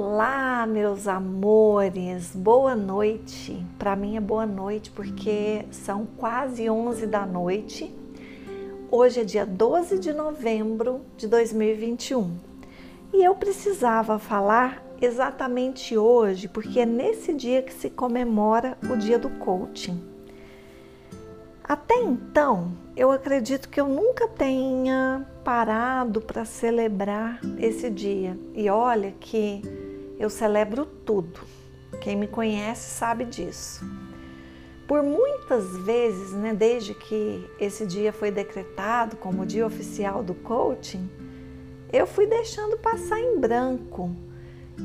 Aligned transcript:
Olá, 0.00 0.64
meus 0.64 1.08
amores, 1.08 2.30
boa 2.32 2.76
noite. 2.76 3.66
Para 3.76 3.96
mim 3.96 4.16
é 4.16 4.20
boa 4.20 4.46
noite 4.46 4.92
porque 4.92 5.64
são 5.72 6.06
quase 6.16 6.70
11 6.70 7.04
da 7.08 7.26
noite. 7.26 7.92
Hoje 8.92 9.22
é 9.22 9.24
dia 9.24 9.44
12 9.44 9.98
de 9.98 10.12
novembro 10.12 11.00
de 11.16 11.26
2021 11.26 12.30
e 13.12 13.24
eu 13.24 13.34
precisava 13.34 14.20
falar 14.20 14.84
exatamente 15.02 15.98
hoje 15.98 16.46
porque 16.46 16.78
é 16.78 16.86
nesse 16.86 17.34
dia 17.34 17.60
que 17.60 17.74
se 17.74 17.90
comemora 17.90 18.78
o 18.88 18.96
dia 18.96 19.18
do 19.18 19.30
coaching. 19.30 20.00
Até 21.64 21.96
então, 21.96 22.70
eu 22.96 23.10
acredito 23.10 23.68
que 23.68 23.80
eu 23.80 23.88
nunca 23.88 24.28
tenha 24.28 25.26
parado 25.42 26.20
para 26.20 26.44
celebrar 26.44 27.40
esse 27.58 27.90
dia. 27.90 28.38
E 28.54 28.70
olha 28.70 29.12
que 29.18 29.87
eu 30.18 30.28
celebro 30.28 30.84
tudo. 30.84 31.40
Quem 32.00 32.16
me 32.16 32.26
conhece 32.26 32.90
sabe 32.90 33.24
disso. 33.24 33.84
Por 34.86 35.02
muitas 35.02 35.76
vezes, 35.78 36.32
né, 36.32 36.52
desde 36.52 36.94
que 36.94 37.48
esse 37.60 37.86
dia 37.86 38.12
foi 38.12 38.30
decretado 38.30 39.16
como 39.16 39.46
dia 39.46 39.66
oficial 39.66 40.22
do 40.22 40.34
coaching, 40.34 41.08
eu 41.92 42.06
fui 42.06 42.26
deixando 42.26 42.76
passar 42.78 43.20
em 43.20 43.38
branco. 43.38 44.10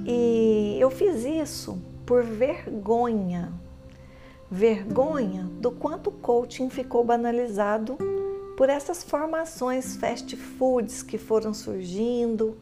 E 0.06 0.78
eu 0.80 0.90
fiz 0.92 1.24
isso 1.24 1.82
por 2.06 2.24
vergonha, 2.24 3.54
vergonha 4.52 5.44
do 5.60 5.72
quanto 5.72 6.08
o 6.08 6.14
coaching 6.14 6.70
ficou 6.70 7.04
banalizado 7.04 7.98
por 8.58 8.70
essas 8.70 9.04
formações 9.04 9.96
fast 9.96 10.36
foods 10.36 11.02
que 11.02 11.18
foram 11.18 11.54
surgindo 11.54 12.58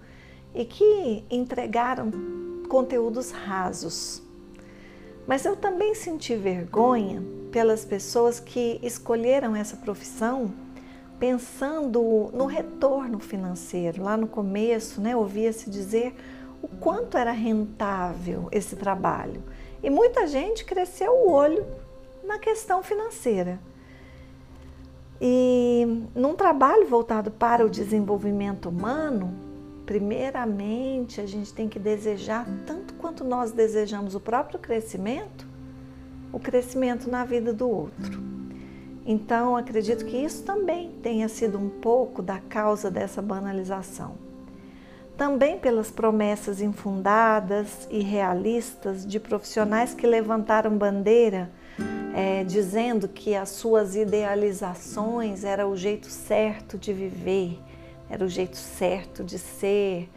e 0.54 0.64
que 0.66 1.26
entregaram 1.30 2.12
conteúdos 2.72 3.32
rasos. 3.32 4.24
Mas 5.28 5.44
eu 5.44 5.58
também 5.58 5.94
senti 5.94 6.38
vergonha 6.38 7.22
pelas 7.52 7.84
pessoas 7.84 8.40
que 8.40 8.80
escolheram 8.82 9.54
essa 9.54 9.76
profissão 9.76 10.54
pensando 11.20 12.32
no 12.34 12.46
retorno 12.46 13.20
financeiro. 13.20 14.02
Lá 14.02 14.16
no 14.16 14.26
começo, 14.26 15.02
né, 15.02 15.14
ouvia-se 15.14 15.70
dizer 15.70 16.16
o 16.62 16.68
quanto 16.70 17.18
era 17.18 17.34
rentável 17.34 18.48
esse 18.54 18.78
trabalho. 18.78 19.44
E 19.84 19.90
muita 19.90 20.26
gente 20.26 20.64
cresceu 20.64 21.12
o 21.12 21.30
olho 21.30 21.66
na 22.24 22.40
questão 22.40 22.82
financeira. 22.82 23.60
E 25.20 26.06
num 26.16 26.36
trabalho 26.36 26.88
voltado 26.88 27.32
para 27.32 27.66
o 27.66 27.70
desenvolvimento 27.70 28.70
humano, 28.70 29.51
primeiramente 29.86 31.20
a 31.20 31.26
gente 31.26 31.54
tem 31.54 31.68
que 31.68 31.80
desejar, 31.80 32.48
tanto 32.66 32.94
quanto 32.96 33.24
nós 33.24 33.52
desejamos 33.52 34.16
o 34.16 34.20
próprio 34.20 34.60
crescimento, 34.60 35.48
o 36.32 36.40
crescimento 36.40 37.10
na 37.10 37.26
vida 37.26 37.54
do 37.54 37.70
outro. 37.70 38.22
Então, 39.06 39.58
acredito 39.58 40.06
que 40.06 40.18
isso 40.18 40.44
também 40.44 40.92
tenha 41.02 41.28
sido 41.28 41.58
um 41.58 41.70
pouco 41.70 42.22
da 42.22 42.40
causa 42.40 42.92
dessa 42.92 43.22
banalização. 43.22 44.16
Também 45.18 45.58
pelas 45.58 45.92
promessas 45.92 46.62
infundadas 46.62 47.88
e 47.90 48.00
realistas 48.00 49.06
de 49.06 49.20
profissionais 49.20 49.94
que 49.94 50.08
levantaram 50.08 50.78
bandeira 50.78 51.50
é, 52.14 52.44
dizendo 52.44 53.08
que 53.08 53.36
as 53.36 53.50
suas 53.50 53.96
idealizações 53.96 55.44
era 55.44 55.68
o 55.68 55.76
jeito 55.76 56.08
certo 56.08 56.78
de 56.78 56.94
viver, 56.94 57.60
era 58.12 58.26
o 58.26 58.28
jeito 58.28 58.58
certo 58.58 59.24
de 59.24 59.40
ser. 59.40 60.10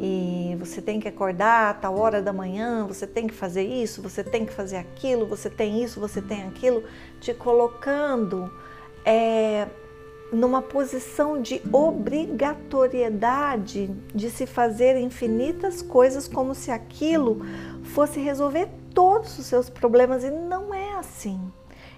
E 0.00 0.56
você 0.58 0.82
tem 0.82 1.00
que 1.00 1.08
acordar 1.08 1.70
a 1.70 1.74
tal 1.74 1.98
hora 1.98 2.20
da 2.20 2.30
manhã, 2.32 2.84
você 2.86 3.06
tem 3.06 3.26
que 3.26 3.34
fazer 3.34 3.62
isso, 3.62 4.02
você 4.02 4.22
tem 4.22 4.44
que 4.44 4.52
fazer 4.52 4.76
aquilo, 4.76 5.26
você 5.26 5.48
tem 5.48 5.82
isso, 5.82 5.98
você 5.98 6.20
tem 6.20 6.42
aquilo, 6.42 6.84
te 7.20 7.32
colocando 7.32 8.52
é, 9.04 9.66
numa 10.32 10.60
posição 10.60 11.40
de 11.40 11.62
obrigatoriedade 11.72 13.88
de 14.14 14.30
se 14.30 14.46
fazer 14.46 14.98
infinitas 14.98 15.80
coisas 15.80 16.28
como 16.28 16.54
se 16.54 16.70
aquilo 16.70 17.40
fosse 17.84 18.20
resolver 18.20 18.68
todos 18.92 19.38
os 19.38 19.46
seus 19.46 19.70
problemas 19.70 20.22
e 20.22 20.30
não 20.30 20.74
é 20.74 20.92
assim. 20.94 21.40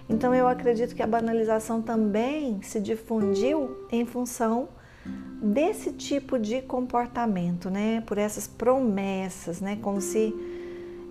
Então 0.07 0.33
eu 0.35 0.47
acredito 0.47 0.95
que 0.95 1.03
a 1.03 1.07
banalização 1.07 1.81
também 1.81 2.61
se 2.61 2.79
difundiu 2.79 3.85
em 3.91 4.05
função 4.05 4.69
desse 5.41 5.91
tipo 5.91 6.37
de 6.37 6.61
comportamento, 6.61 7.69
né? 7.69 8.01
Por 8.05 8.17
essas 8.17 8.47
promessas, 8.47 9.59
né? 9.59 9.77
Como 9.81 9.99
se 9.99 10.33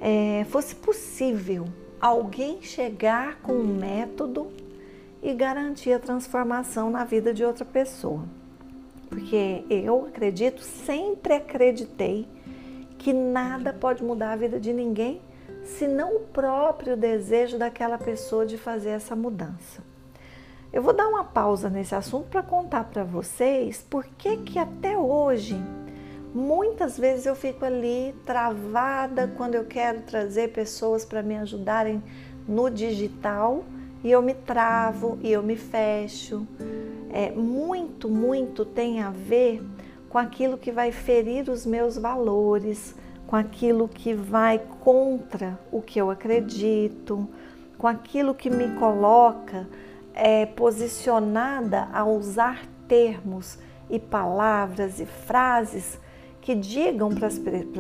é, 0.01 0.47
fosse 0.49 0.75
possível 0.75 1.67
alguém 2.01 2.63
chegar 2.63 3.41
com 3.43 3.53
um 3.53 3.77
método 3.79 4.51
e 5.23 5.35
garantir 5.35 5.93
a 5.93 5.99
transformação 5.99 6.91
na 6.91 7.05
vida 7.05 7.35
de 7.35 7.45
outra 7.45 7.65
pessoa. 7.65 8.25
Porque 9.09 9.65
eu 9.69 10.07
acredito, 10.07 10.63
sempre 10.63 11.35
acreditei 11.35 12.27
que 12.97 13.13
nada 13.13 13.73
pode 13.73 14.03
mudar 14.05 14.33
a 14.33 14.37
vida 14.37 14.61
de 14.61 14.73
ninguém 14.73 15.21
senão 15.65 16.17
o 16.17 16.21
próprio 16.21 16.97
desejo 16.97 17.59
daquela 17.59 17.99
pessoa 17.99 18.47
de 18.47 18.57
fazer 18.57 18.91
essa 18.91 19.15
mudança. 19.15 19.90
Eu 20.73 20.83
vou 20.83 20.93
dar 20.93 21.09
uma 21.09 21.25
pausa 21.25 21.69
nesse 21.69 21.97
assunto 21.97 22.29
para 22.29 22.45
contar 22.45 22.85
para 22.85 23.03
vocês 23.03 23.85
por 23.91 24.07
que 24.07 24.37
que 24.37 24.57
até 24.57 24.97
hoje 24.97 25.61
muitas 26.33 26.97
vezes 26.97 27.27
eu 27.27 27.35
fico 27.35 27.65
ali 27.65 28.15
travada 28.25 29.33
quando 29.37 29.57
eu 29.57 29.65
quero 29.65 30.03
trazer 30.03 30.53
pessoas 30.53 31.05
para 31.05 31.25
me 31.25 31.37
ajudarem 31.37 32.01
no 32.47 32.71
digital 32.71 33.65
e 34.05 34.13
eu 34.13 34.23
me 34.23 34.33
travo 34.33 35.19
e 35.21 35.33
eu 35.33 35.43
me 35.43 35.57
fecho. 35.57 36.47
É, 37.13 37.33
muito, 37.33 38.09
muito 38.09 38.65
tem 38.65 39.03
a 39.03 39.11
ver 39.11 39.61
com 40.09 40.19
aquilo 40.19 40.57
que 40.57 40.71
vai 40.71 40.93
ferir 40.93 41.51
os 41.51 41.67
meus 41.67 41.99
valores, 41.99 42.95
com 43.27 43.35
aquilo 43.35 43.89
que 43.89 44.15
vai 44.15 44.61
contra 44.79 45.59
o 45.73 45.83
que 45.83 46.01
eu 46.01 46.13
acredito, 46.13 47.29
com 47.77 47.89
aquilo 47.89 48.37
que 48.37 48.49
me 48.49 48.79
coloca 48.79 49.67
é, 50.21 50.45
posicionada 50.45 51.89
a 51.95 52.05
usar 52.05 52.67
termos 52.87 53.59
e 53.89 53.99
palavras 53.99 55.01
e 55.01 55.07
frases 55.07 55.99
que 56.43 56.55
digam 56.55 57.09
para 57.09 57.27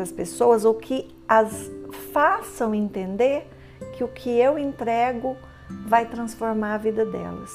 as 0.03 0.11
pessoas 0.11 0.65
ou 0.65 0.75
que 0.75 1.15
as 1.29 1.71
façam 2.15 2.75
entender 2.75 3.47
que 3.93 4.03
o 4.03 4.09
que 4.09 4.31
eu 4.31 4.59
entrego 4.59 5.37
vai 5.87 6.07
transformar 6.07 6.75
a 6.75 6.79
vida 6.79 7.05
delas. 7.05 7.51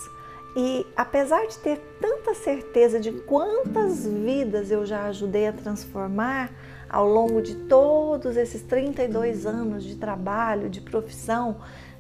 E 0.55 0.85
apesar 0.95 1.47
de 1.47 1.57
ter 1.57 1.79
tanta 1.99 2.35
certeza 2.35 2.99
de 2.99 3.11
quantas 3.11 4.05
vidas 4.05 4.69
eu 4.69 4.85
já 4.85 5.05
ajudei 5.05 5.47
a 5.47 5.51
transformar, 5.51 6.51
ao 6.87 7.07
longo 7.09 7.41
de 7.41 7.55
todos 7.55 8.37
esses 8.37 8.61
32 8.61 9.47
anos 9.47 9.83
de 9.83 9.95
trabalho, 9.95 10.69
de 10.69 10.79
profissão 10.79 11.57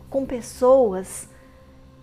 com 0.09 0.23
pessoas, 0.23 1.27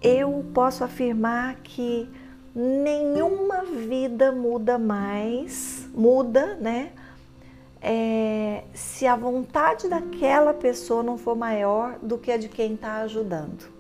eu 0.03 0.45
posso 0.53 0.83
afirmar 0.85 1.57
que 1.63 2.09
nenhuma 2.55 3.65
vida 3.65 4.33
muda 4.33 4.79
mais, 4.79 5.89
muda, 5.95 6.57
né? 6.61 6.91
É, 7.81 8.63
se 8.75 9.07
a 9.07 9.17
vontade 9.17 9.89
daquela 9.89 10.55
pessoa 10.55 11.03
não 11.03 11.19
for 11.19 11.35
maior 11.35 11.99
do 12.01 12.17
que 12.17 12.31
a 12.31 12.37
de 12.37 12.49
quem 12.49 12.75
está 12.75 12.99
ajudando. 12.99 13.73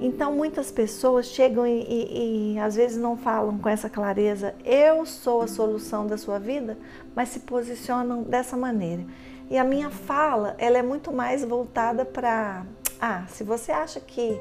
Então, 0.00 0.32
muitas 0.32 0.70
pessoas 0.70 1.26
chegam 1.26 1.66
e, 1.66 1.82
e, 1.82 2.54
e, 2.54 2.58
às 2.58 2.76
vezes 2.76 2.96
não 2.96 3.16
falam 3.16 3.58
com 3.58 3.68
essa 3.68 3.90
clareza, 3.90 4.54
eu 4.64 5.04
sou 5.04 5.42
a 5.42 5.46
solução 5.46 6.06
da 6.06 6.16
sua 6.16 6.38
vida, 6.38 6.78
mas 7.14 7.28
se 7.28 7.40
posicionam 7.40 8.22
dessa 8.22 8.56
maneira. 8.56 9.04
E 9.50 9.58
a 9.58 9.64
minha 9.64 9.90
fala, 9.90 10.54
ela 10.58 10.78
é 10.78 10.82
muito 10.82 11.12
mais 11.12 11.44
voltada 11.44 12.04
para, 12.04 12.64
ah, 12.98 13.26
se 13.28 13.44
você 13.44 13.70
acha 13.70 14.00
que 14.00 14.40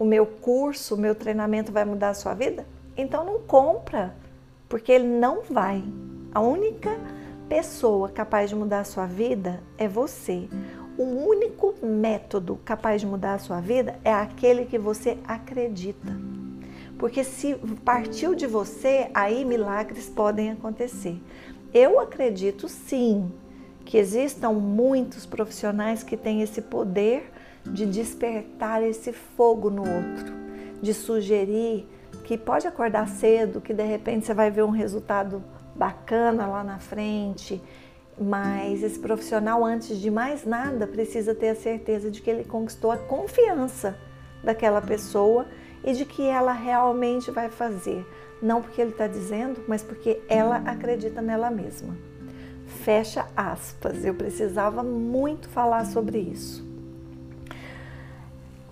o 0.00 0.04
meu 0.04 0.26
curso, 0.26 0.96
o 0.96 0.98
meu 0.98 1.14
treinamento 1.14 1.70
vai 1.70 1.84
mudar 1.84 2.08
a 2.08 2.14
sua 2.14 2.34
vida, 2.34 2.66
então 2.96 3.24
não 3.24 3.38
compra, 3.38 4.12
porque 4.68 4.90
ele 4.90 5.06
não 5.06 5.42
vai. 5.42 5.84
A 6.34 6.40
única 6.40 6.98
pessoa 7.48 8.08
capaz 8.08 8.50
de 8.50 8.56
mudar 8.56 8.80
a 8.80 8.84
sua 8.84 9.06
vida 9.06 9.62
é 9.78 9.86
você 9.86 10.48
o 11.00 11.02
único 11.02 11.74
método 11.82 12.60
capaz 12.62 13.00
de 13.00 13.06
mudar 13.06 13.32
a 13.32 13.38
sua 13.38 13.58
vida 13.58 13.98
é 14.04 14.12
aquele 14.12 14.66
que 14.66 14.78
você 14.78 15.16
acredita. 15.26 16.14
Porque 16.98 17.24
se 17.24 17.54
partiu 17.82 18.34
de 18.34 18.46
você, 18.46 19.10
aí 19.14 19.42
milagres 19.42 20.10
podem 20.10 20.50
acontecer. 20.50 21.18
Eu 21.72 21.98
acredito 21.98 22.68
sim 22.68 23.32
que 23.82 23.96
existam 23.96 24.52
muitos 24.52 25.24
profissionais 25.24 26.02
que 26.02 26.18
têm 26.18 26.42
esse 26.42 26.60
poder 26.60 27.32
de 27.72 27.86
despertar 27.86 28.82
esse 28.82 29.12
fogo 29.12 29.70
no 29.70 29.82
outro, 29.82 30.34
de 30.82 30.92
sugerir 30.92 31.86
que 32.24 32.36
pode 32.38 32.66
acordar 32.66 33.08
cedo, 33.08 33.60
que 33.60 33.74
de 33.74 33.82
repente 33.82 34.26
você 34.26 34.34
vai 34.34 34.50
ver 34.50 34.62
um 34.62 34.70
resultado 34.70 35.42
bacana 35.74 36.46
lá 36.46 36.62
na 36.62 36.78
frente 36.78 37.62
Mas 38.20 38.82
esse 38.82 38.98
profissional, 38.98 39.64
antes 39.64 39.98
de 39.98 40.10
mais 40.10 40.44
nada, 40.44 40.86
precisa 40.86 41.34
ter 41.34 41.48
a 41.48 41.54
certeza 41.54 42.10
de 42.10 42.20
que 42.20 42.28
ele 42.28 42.44
conquistou 42.44 42.92
a 42.92 42.98
confiança 42.98 43.96
daquela 44.44 44.82
pessoa 44.82 45.46
e 45.82 45.94
de 45.94 46.04
que 46.04 46.22
ela 46.22 46.52
realmente 46.52 47.30
vai 47.30 47.48
fazer. 47.48 48.06
Não 48.42 48.60
porque 48.60 48.82
ele 48.82 48.90
está 48.90 49.06
dizendo, 49.06 49.64
mas 49.66 49.82
porque 49.82 50.20
ela 50.28 50.56
acredita 50.66 51.22
nela 51.22 51.50
mesma. 51.50 51.96
Fecha 52.66 53.26
aspas. 53.34 54.04
Eu 54.04 54.14
precisava 54.14 54.82
muito 54.82 55.48
falar 55.48 55.86
sobre 55.86 56.18
isso. 56.18 56.69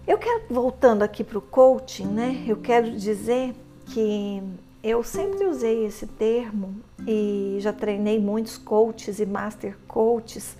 Eu 0.09 0.17
quero, 0.17 0.45
voltando 0.49 1.03
aqui 1.03 1.23
para 1.23 1.37
o 1.37 1.43
coaching, 1.43 2.07
né? 2.07 2.43
Eu 2.49 2.57
quero 2.57 2.91
dizer 2.93 3.55
que 3.85 4.43
eu 4.83 5.05
sempre 5.05 5.45
usei 5.45 5.85
esse 5.85 6.07
termo 6.07 6.77
e 7.07 7.59
já 7.61 7.75
treinei 7.75 8.19
muitos 8.19 8.57
coaches 8.57 9.21
e 9.21 9.27
master 9.27 9.77
coaches 9.87 10.57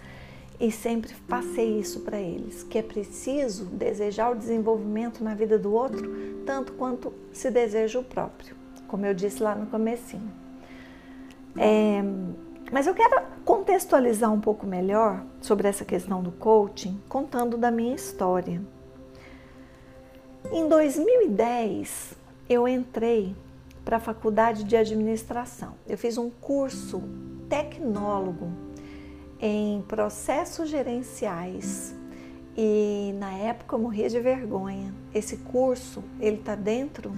e 0.61 0.71
sempre 0.71 1.15
passei 1.27 1.79
isso 1.79 2.01
para 2.01 2.21
eles, 2.21 2.63
que 2.63 2.77
é 2.77 2.83
preciso 2.83 3.65
desejar 3.65 4.33
o 4.33 4.35
desenvolvimento 4.35 5.25
na 5.25 5.35
vida 5.35 5.59
do 5.59 5.73
outro 5.73 6.45
tanto 6.45 6.75
quanto 6.75 7.11
se 7.33 7.51
deseja 7.51 7.99
o 7.99 8.05
próprio, 8.05 8.55
como 8.87 9.07
eu 9.07 9.15
disse 9.15 9.43
lá 9.43 9.55
no 9.55 9.65
comecinho. 9.69 10.31
É, 11.57 12.03
mas 12.71 12.87
eu 12.87 12.93
quero 12.93 13.23
contextualizar 13.47 14.31
um 14.31 14.43
pouco 14.43 14.67
melhor 14.67 15.25
sobre 15.41 15.69
essa 15.69 15.87
questão 15.87 16.23
do 16.23 16.33
coaching, 16.33 17.01
contando 17.09 17.57
da 17.57 17.71
minha 17.71 17.95
história. 17.95 18.61
Em 20.51 20.67
2010, 20.67 22.15
eu 22.49 22.67
entrei 22.67 23.37
para 23.85 23.99
a 23.99 24.01
faculdade 24.01 24.65
de 24.65 24.77
administração. 24.77 25.75
Eu 25.87 25.99
fiz 25.99 26.17
um 26.17 26.31
curso 26.31 27.03
tecnólogo 27.51 28.51
em 29.39 29.83
processos 29.83 30.71
gerenciais 30.71 31.95
e 32.57 33.15
na 33.19 33.35
época 33.35 33.77
eu 33.77 33.79
morria 33.79 34.09
de 34.09 34.19
vergonha. 34.21 34.95
Esse 35.15 35.37
curso 35.37 36.03
ele 36.19 36.37
está 36.37 36.55
dentro 36.55 37.13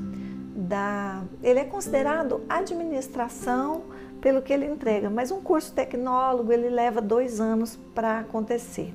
da, 0.56 1.22
ele 1.40 1.60
é 1.60 1.64
considerado 1.64 2.42
administração 2.48 3.84
pelo 4.20 4.42
que 4.42 4.52
ele 4.52 4.66
entrega, 4.66 5.08
mas 5.08 5.30
um 5.30 5.40
curso 5.40 5.72
tecnólogo 5.72 6.52
ele 6.52 6.68
leva 6.68 7.00
dois 7.00 7.40
anos 7.40 7.78
para 7.94 8.18
acontecer 8.18 8.92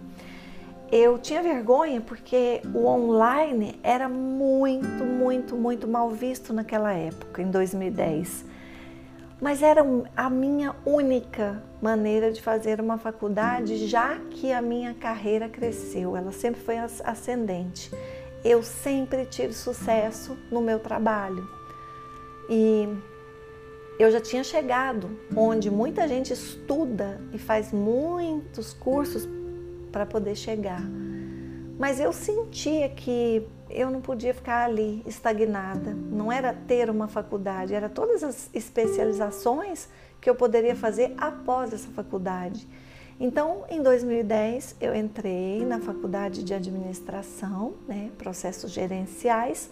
eu 0.92 1.18
tinha 1.18 1.42
vergonha 1.42 2.00
porque 2.00 2.62
o 2.74 2.86
online 2.86 3.80
era 3.82 4.08
muito, 4.08 5.04
muito, 5.04 5.56
muito 5.56 5.88
mal 5.88 6.10
visto 6.10 6.54
naquela 6.54 6.94
época, 6.94 7.42
em 7.42 7.50
2010. 7.50 8.46
Mas 9.42 9.62
era 9.62 9.86
a 10.16 10.30
minha 10.30 10.76
única 10.86 11.62
maneira 11.82 12.32
de 12.32 12.42
fazer 12.42 12.80
uma 12.80 12.98
faculdade, 12.98 13.88
já 13.88 14.18
que 14.30 14.52
a 14.52 14.62
minha 14.62 14.94
carreira 14.94 15.50
cresceu, 15.50 16.16
ela 16.16 16.32
sempre 16.32 16.62
foi 16.62 16.78
ascendente. 16.78 17.92
Eu 18.44 18.64
sempre 18.64 19.26
tive 19.26 19.54
sucesso 19.54 20.38
no 20.52 20.62
meu 20.62 20.80
trabalho. 20.80 21.48
E 22.50 22.88
eu 24.00 24.12
já 24.12 24.22
tinha 24.22 24.44
chegado 24.44 25.10
onde 25.36 25.70
muita 25.70 26.08
gente 26.08 26.32
estuda 26.32 27.20
e 27.34 27.38
faz 27.38 27.72
muitos 27.72 28.72
cursos 28.74 29.28
para 29.96 30.06
poder 30.06 30.36
chegar. 30.36 30.82
Mas 31.80 32.02
eu 32.02 32.12
sentia 32.12 32.90
que 32.90 33.48
eu 33.70 33.90
não 33.90 34.02
podia 34.02 34.34
ficar 34.34 34.66
ali 34.66 35.02
estagnada. 35.06 35.94
Não 35.94 36.30
era 36.30 36.52
ter 36.52 36.90
uma 36.90 37.08
faculdade, 37.08 37.74
era 37.74 37.88
todas 37.88 38.22
as 38.22 38.50
especializações 38.54 39.88
que 40.20 40.30
eu 40.30 40.36
poderia 40.36 40.76
fazer 40.76 41.14
após 41.18 41.72
essa 41.72 41.88
faculdade. 41.92 42.68
Então, 43.18 43.64
em 43.70 43.82
2010, 43.82 44.76
eu 44.82 44.94
entrei 44.94 45.64
na 45.64 45.80
faculdade 45.80 46.44
de 46.44 46.54
administração, 46.54 47.76
né, 47.88 48.12
processos 48.18 48.72
gerenciais, 48.72 49.70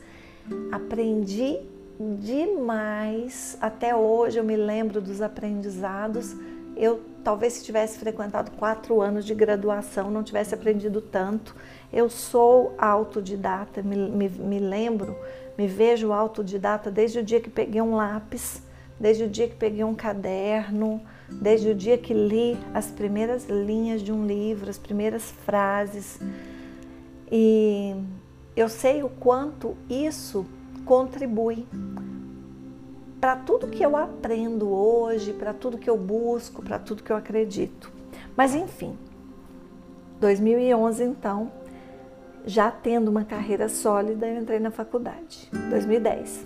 aprendi 0.71 1.59
demais. 1.99 3.57
Até 3.59 3.93
hoje 3.93 4.37
eu 4.37 4.43
me 4.45 4.55
lembro 4.55 5.01
dos 5.01 5.21
aprendizados. 5.21 6.33
Eu 6.75 7.01
talvez 7.23 7.53
se 7.53 7.63
tivesse 7.63 7.97
frequentado 7.97 8.51
quatro 8.51 9.01
anos 9.01 9.25
de 9.25 9.33
graduação, 9.33 10.11
não 10.11 10.23
tivesse 10.23 10.53
aprendido 10.53 11.01
tanto. 11.01 11.55
Eu 11.91 12.09
sou 12.09 12.73
autodidata, 12.77 13.81
me, 13.81 13.95
me, 13.95 14.29
me 14.29 14.59
lembro, 14.59 15.15
me 15.57 15.67
vejo 15.67 16.11
autodidata 16.11 16.91
desde 16.91 17.19
o 17.19 17.23
dia 17.23 17.39
que 17.39 17.49
peguei 17.49 17.81
um 17.81 17.95
lápis, 17.95 18.61
desde 18.99 19.23
o 19.23 19.29
dia 19.29 19.47
que 19.47 19.55
peguei 19.55 19.83
um 19.83 19.95
caderno, 19.95 21.01
desde 21.29 21.69
o 21.69 21.75
dia 21.75 21.97
que 21.97 22.13
li 22.13 22.57
as 22.73 22.91
primeiras 22.91 23.45
linhas 23.47 24.01
de 24.01 24.11
um 24.11 24.25
livro, 24.25 24.69
as 24.69 24.77
primeiras 24.77 25.31
frases. 25.45 26.19
E 27.31 27.95
eu 28.55 28.69
sei 28.69 29.03
o 29.03 29.09
quanto 29.09 29.75
isso 29.89 30.45
contribui 30.85 31.65
para 33.23 33.37
tudo 33.37 33.67
que 33.67 33.81
eu 33.81 33.95
aprendo 33.95 34.69
hoje, 34.69 35.31
para 35.31 35.53
tudo 35.53 35.77
que 35.77 35.89
eu 35.89 35.95
busco, 35.95 36.61
para 36.61 36.77
tudo 36.77 37.01
que 37.01 37.09
eu 37.09 37.15
acredito. 37.15 37.89
Mas 38.35 38.53
enfim, 38.53 38.97
2011 40.19 41.05
então, 41.05 41.49
já 42.45 42.69
tendo 42.69 43.07
uma 43.07 43.23
carreira 43.23 43.69
sólida, 43.69 44.27
eu 44.27 44.41
entrei 44.41 44.59
na 44.59 44.71
faculdade. 44.71 45.49
2010. 45.69 46.45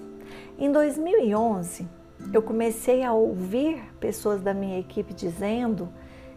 Em 0.59 0.71
2011, 0.71 1.87
eu 2.31 2.43
comecei 2.43 3.03
a 3.03 3.11
ouvir 3.11 3.81
pessoas 3.99 4.39
da 4.39 4.53
minha 4.53 4.79
equipe 4.79 5.15
dizendo 5.15 5.89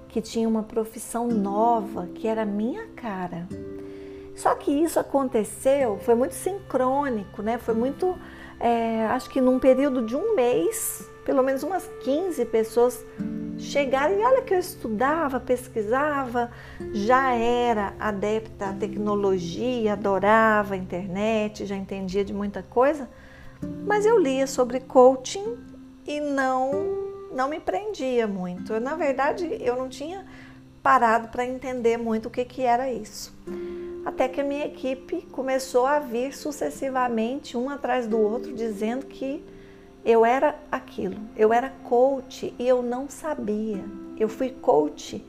que 0.09 0.23
tinha 0.23 0.49
uma 0.49 0.63
profissão 0.63 1.29
nova, 1.29 2.07
que 2.15 2.27
era 2.27 2.47
minha 2.47 2.87
cara. 2.97 3.47
Só 4.35 4.55
que 4.55 4.71
isso 4.71 4.99
aconteceu, 4.99 5.99
foi 5.99 6.15
muito 6.15 6.33
sincrônico, 6.33 7.43
né? 7.43 7.59
Foi 7.59 7.75
muito 7.75 8.17
é, 8.61 9.07
acho 9.07 9.31
que 9.31 9.41
num 9.41 9.59
período 9.59 10.03
de 10.03 10.15
um 10.15 10.37
mês, 10.37 11.09
pelo 11.25 11.43
menos 11.43 11.63
umas 11.63 11.89
15 12.05 12.45
pessoas 12.45 13.03
chegaram 13.59 14.19
e 14.19 14.23
olha 14.23 14.43
que 14.43 14.53
eu 14.53 14.59
estudava, 14.59 15.41
pesquisava, 15.41 16.51
já 16.93 17.35
era 17.35 17.95
adepta 17.99 18.67
à 18.67 18.73
tecnologia, 18.75 19.95
adorava 19.95 20.75
a 20.75 20.77
internet, 20.77 21.65
já 21.65 21.75
entendia 21.75 22.23
de 22.23 22.35
muita 22.35 22.63
coisa, 22.63 23.09
mas 23.87 24.05
eu 24.05 24.19
lia 24.19 24.47
sobre 24.47 24.81
coaching 24.81 25.57
e 26.07 26.21
não 26.21 27.09
não 27.33 27.49
me 27.49 27.61
prendia 27.61 28.27
muito. 28.27 28.73
Eu, 28.73 28.81
na 28.81 28.97
verdade, 28.97 29.57
eu 29.61 29.77
não 29.77 29.89
tinha 29.89 30.27
parado 30.83 31.29
para 31.29 31.47
entender 31.47 31.97
muito 31.97 32.27
o 32.27 32.31
que, 32.31 32.45
que 32.45 32.63
era 32.63 32.93
isso 32.93 33.33
até 34.05 34.29
que 34.29 34.41
a 34.41 34.45
minha 34.45 34.67
equipe 34.67 35.23
começou 35.31 35.87
a 35.87 35.99
vir 35.99 36.35
sucessivamente, 36.35 37.57
um 37.57 37.69
atrás 37.69 38.07
do 38.07 38.19
outro, 38.19 38.53
dizendo 38.53 39.07
que 39.07 39.45
eu 40.05 40.25
era 40.25 40.59
aquilo, 40.73 41.17
eu 41.37 41.53
era 41.53 41.71
coach 41.85 42.55
e 42.59 42.67
eu 42.67 42.83
não 42.83 43.09
sabia. 43.09 43.85
Eu 44.19 44.29
fui 44.29 44.51
coach, 44.51 45.25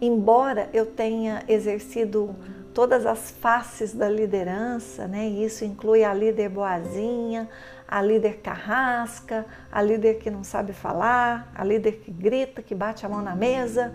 embora 0.00 0.68
eu 0.72 0.86
tenha 0.86 1.42
exercido 1.48 2.34
todas 2.72 3.04
as 3.04 3.30
faces 3.30 3.92
da 3.92 4.08
liderança, 4.08 5.06
né? 5.06 5.26
Isso 5.28 5.64
inclui 5.64 6.04
a 6.04 6.14
líder 6.14 6.48
boazinha, 6.48 7.48
a 7.86 8.00
líder 8.00 8.38
carrasca, 8.38 9.44
a 9.70 9.82
líder 9.82 10.14
que 10.14 10.30
não 10.30 10.42
sabe 10.42 10.72
falar, 10.72 11.52
a 11.54 11.64
líder 11.64 12.00
que 12.04 12.10
grita, 12.10 12.62
que 12.62 12.74
bate 12.74 13.04
a 13.04 13.08
mão 13.08 13.20
na 13.20 13.34
mesa 13.34 13.92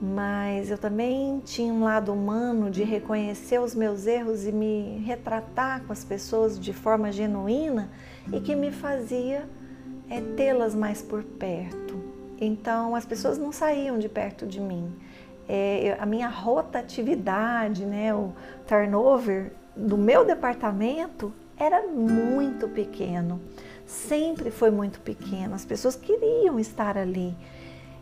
mas 0.00 0.70
eu 0.70 0.78
também 0.78 1.40
tinha 1.44 1.72
um 1.72 1.84
lado 1.84 2.12
humano 2.12 2.70
de 2.70 2.82
reconhecer 2.82 3.58
os 3.60 3.74
meus 3.74 4.06
erros 4.06 4.46
e 4.46 4.52
me 4.52 4.98
retratar 5.04 5.82
com 5.84 5.92
as 5.92 6.04
pessoas 6.04 6.58
de 6.58 6.72
forma 6.72 7.12
genuína 7.12 7.90
e 8.32 8.40
que 8.40 8.54
me 8.54 8.70
fazia 8.70 9.48
é, 10.10 10.20
tê-las 10.36 10.74
mais 10.74 11.00
por 11.00 11.22
perto. 11.22 12.02
Então 12.40 12.94
as 12.94 13.06
pessoas 13.06 13.38
não 13.38 13.52
saíam 13.52 13.98
de 13.98 14.08
perto 14.08 14.46
de 14.46 14.60
mim. 14.60 14.92
É, 15.48 15.96
a 16.00 16.06
minha 16.06 16.28
rotatividade, 16.28 17.84
né, 17.84 18.14
o 18.14 18.32
turnover 18.66 19.52
do 19.76 19.96
meu 19.96 20.24
departamento 20.24 21.32
era 21.56 21.86
muito 21.86 22.68
pequeno, 22.68 23.40
sempre 23.86 24.50
foi 24.50 24.70
muito 24.70 25.00
pequeno. 25.00 25.54
As 25.54 25.64
pessoas 25.64 25.94
queriam 25.94 26.58
estar 26.58 26.96
ali. 26.96 27.34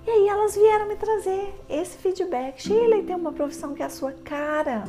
E 0.06 0.10
aí 0.10 0.28
elas 0.28 0.56
vieram 0.56 0.88
me 0.88 0.96
trazer 0.96 1.54
esse 1.68 1.96
feedback. 1.96 2.60
Shirley 2.60 3.04
tem 3.04 3.14
uma 3.14 3.32
profissão 3.32 3.72
que 3.74 3.82
é 3.82 3.86
a 3.86 3.90
sua 3.90 4.12
cara. 4.12 4.84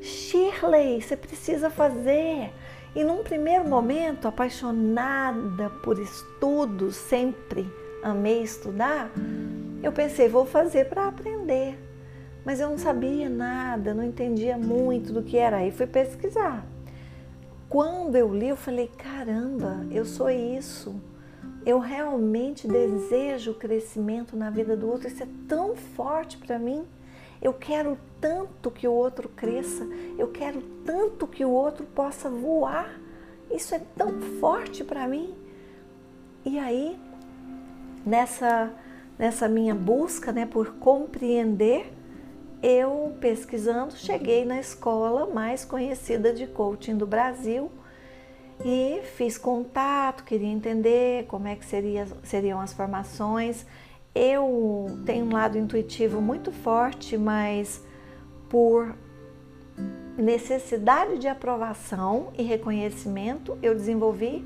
Shirley, 0.00 1.02
você 1.02 1.16
precisa 1.16 1.68
fazer. 1.68 2.50
E 2.94 3.04
num 3.04 3.22
primeiro 3.22 3.68
momento, 3.68 4.26
apaixonada 4.26 5.68
por 5.82 5.98
estudos, 5.98 6.96
sempre 6.96 7.70
amei 8.02 8.42
estudar, 8.42 9.10
eu 9.82 9.90
pensei, 9.90 10.28
vou 10.28 10.46
fazer 10.46 10.88
para 10.88 11.08
aprender. 11.08 11.78
Mas 12.44 12.60
eu 12.60 12.68
não 12.68 12.78
sabia 12.78 13.28
nada, 13.28 13.94
não 13.94 14.04
entendia 14.04 14.56
muito 14.56 15.12
do 15.12 15.22
que 15.22 15.36
era. 15.36 15.58
Aí 15.58 15.70
fui 15.70 15.86
pesquisar. 15.86 16.64
Quando 17.68 18.14
eu 18.16 18.32
li, 18.32 18.48
eu 18.48 18.56
falei: 18.56 18.88
caramba, 18.98 19.86
eu 19.90 20.04
sou 20.04 20.30
isso 20.30 20.94
Eu 21.66 21.78
realmente 21.78 22.68
desejo 22.68 23.52
o 23.52 23.54
crescimento 23.54 24.36
na 24.36 24.50
vida 24.50 24.76
do 24.76 24.90
outro. 24.90 25.08
Isso 25.08 25.22
é 25.22 25.28
tão 25.48 25.74
forte 25.74 26.36
para 26.36 26.58
mim. 26.58 26.84
Eu 27.40 27.54
quero 27.54 27.98
tanto 28.20 28.70
que 28.70 28.86
o 28.86 28.92
outro 28.92 29.28
cresça. 29.30 29.86
Eu 30.18 30.28
quero 30.28 30.62
tanto 30.84 31.26
que 31.26 31.44
o 31.44 31.50
outro 31.50 31.86
possa 31.86 32.28
voar. 32.28 33.00
Isso 33.50 33.74
é 33.74 33.80
tão 33.96 34.20
forte 34.40 34.84
para 34.84 35.08
mim. 35.08 35.34
E 36.44 36.58
aí, 36.58 36.98
nessa, 38.04 38.70
nessa 39.18 39.48
minha 39.48 39.74
busca 39.74 40.32
né, 40.32 40.44
por 40.44 40.74
compreender, 40.74 41.90
eu 42.62 43.16
pesquisando 43.20 43.94
cheguei 43.96 44.44
na 44.44 44.60
escola 44.60 45.26
mais 45.26 45.64
conhecida 45.64 46.32
de 46.32 46.46
coaching 46.46 46.96
do 46.96 47.06
Brasil 47.06 47.70
e 48.62 49.00
fiz 49.16 49.38
contato, 49.38 50.24
queria 50.24 50.48
entender 50.48 51.26
como 51.26 51.48
é 51.48 51.56
que 51.56 51.64
seria, 51.64 52.06
seriam 52.22 52.60
as 52.60 52.72
formações. 52.72 53.66
Eu 54.14 54.86
tenho 55.04 55.26
um 55.26 55.32
lado 55.32 55.58
intuitivo 55.58 56.20
muito 56.20 56.52
forte, 56.52 57.16
mas 57.16 57.82
por 58.48 58.94
necessidade 60.16 61.18
de 61.18 61.26
aprovação 61.26 62.28
e 62.38 62.42
reconhecimento, 62.42 63.58
eu 63.62 63.74
desenvolvi 63.74 64.44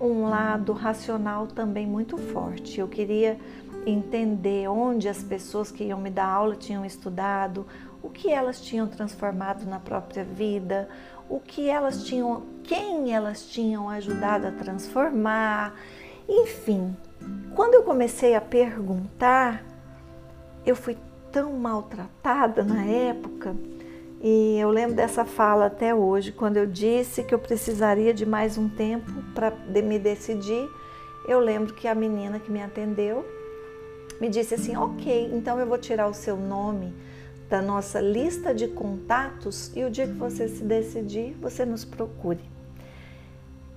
um 0.00 0.28
lado 0.28 0.72
racional 0.72 1.46
também 1.46 1.86
muito 1.86 2.16
forte. 2.16 2.80
Eu 2.80 2.88
queria 2.88 3.38
entender 3.86 4.68
onde 4.68 5.08
as 5.08 5.22
pessoas 5.22 5.70
que 5.70 5.84
iam 5.84 6.00
me 6.00 6.10
dar 6.10 6.26
aula 6.26 6.56
tinham 6.56 6.84
estudado, 6.84 7.66
o 8.02 8.10
que 8.10 8.30
elas 8.30 8.60
tinham 8.60 8.86
transformado 8.86 9.64
na 9.64 9.78
própria 9.78 10.24
vida, 10.24 10.88
o 11.28 11.38
que 11.38 11.68
elas 11.68 12.04
tinham, 12.04 12.42
quem 12.64 13.14
elas 13.14 13.46
tinham 13.46 13.88
ajudado 13.88 14.46
a 14.46 14.52
transformar, 14.52 15.74
enfim. 16.28 16.96
Quando 17.54 17.74
eu 17.74 17.82
comecei 17.82 18.34
a 18.34 18.40
perguntar, 18.40 19.64
eu 20.66 20.74
fui 20.74 20.96
tão 21.30 21.52
maltratada 21.52 22.62
na 22.62 22.84
época 22.84 23.54
e 24.20 24.58
eu 24.58 24.70
lembro 24.70 24.94
dessa 24.94 25.24
fala 25.24 25.66
até 25.66 25.94
hoje, 25.94 26.30
quando 26.30 26.56
eu 26.56 26.66
disse 26.66 27.24
que 27.24 27.34
eu 27.34 27.38
precisaria 27.38 28.14
de 28.14 28.24
mais 28.24 28.56
um 28.56 28.68
tempo 28.68 29.10
para 29.34 29.50
me 29.82 29.98
decidir. 29.98 30.68
Eu 31.26 31.40
lembro 31.40 31.74
que 31.74 31.88
a 31.88 31.94
menina 31.94 32.38
que 32.38 32.50
me 32.50 32.62
atendeu 32.62 33.24
me 34.20 34.28
disse 34.28 34.54
assim: 34.54 34.76
Ok, 34.76 35.30
então 35.32 35.58
eu 35.58 35.66
vou 35.66 35.78
tirar 35.78 36.06
o 36.06 36.14
seu 36.14 36.36
nome 36.36 36.94
da 37.52 37.60
nossa 37.60 38.00
lista 38.00 38.54
de 38.54 38.66
contatos 38.66 39.70
e 39.76 39.84
o 39.84 39.90
dia 39.90 40.06
que 40.06 40.14
você 40.14 40.48
se 40.48 40.64
decidir, 40.64 41.36
você 41.38 41.66
nos 41.66 41.84
procure. 41.84 42.40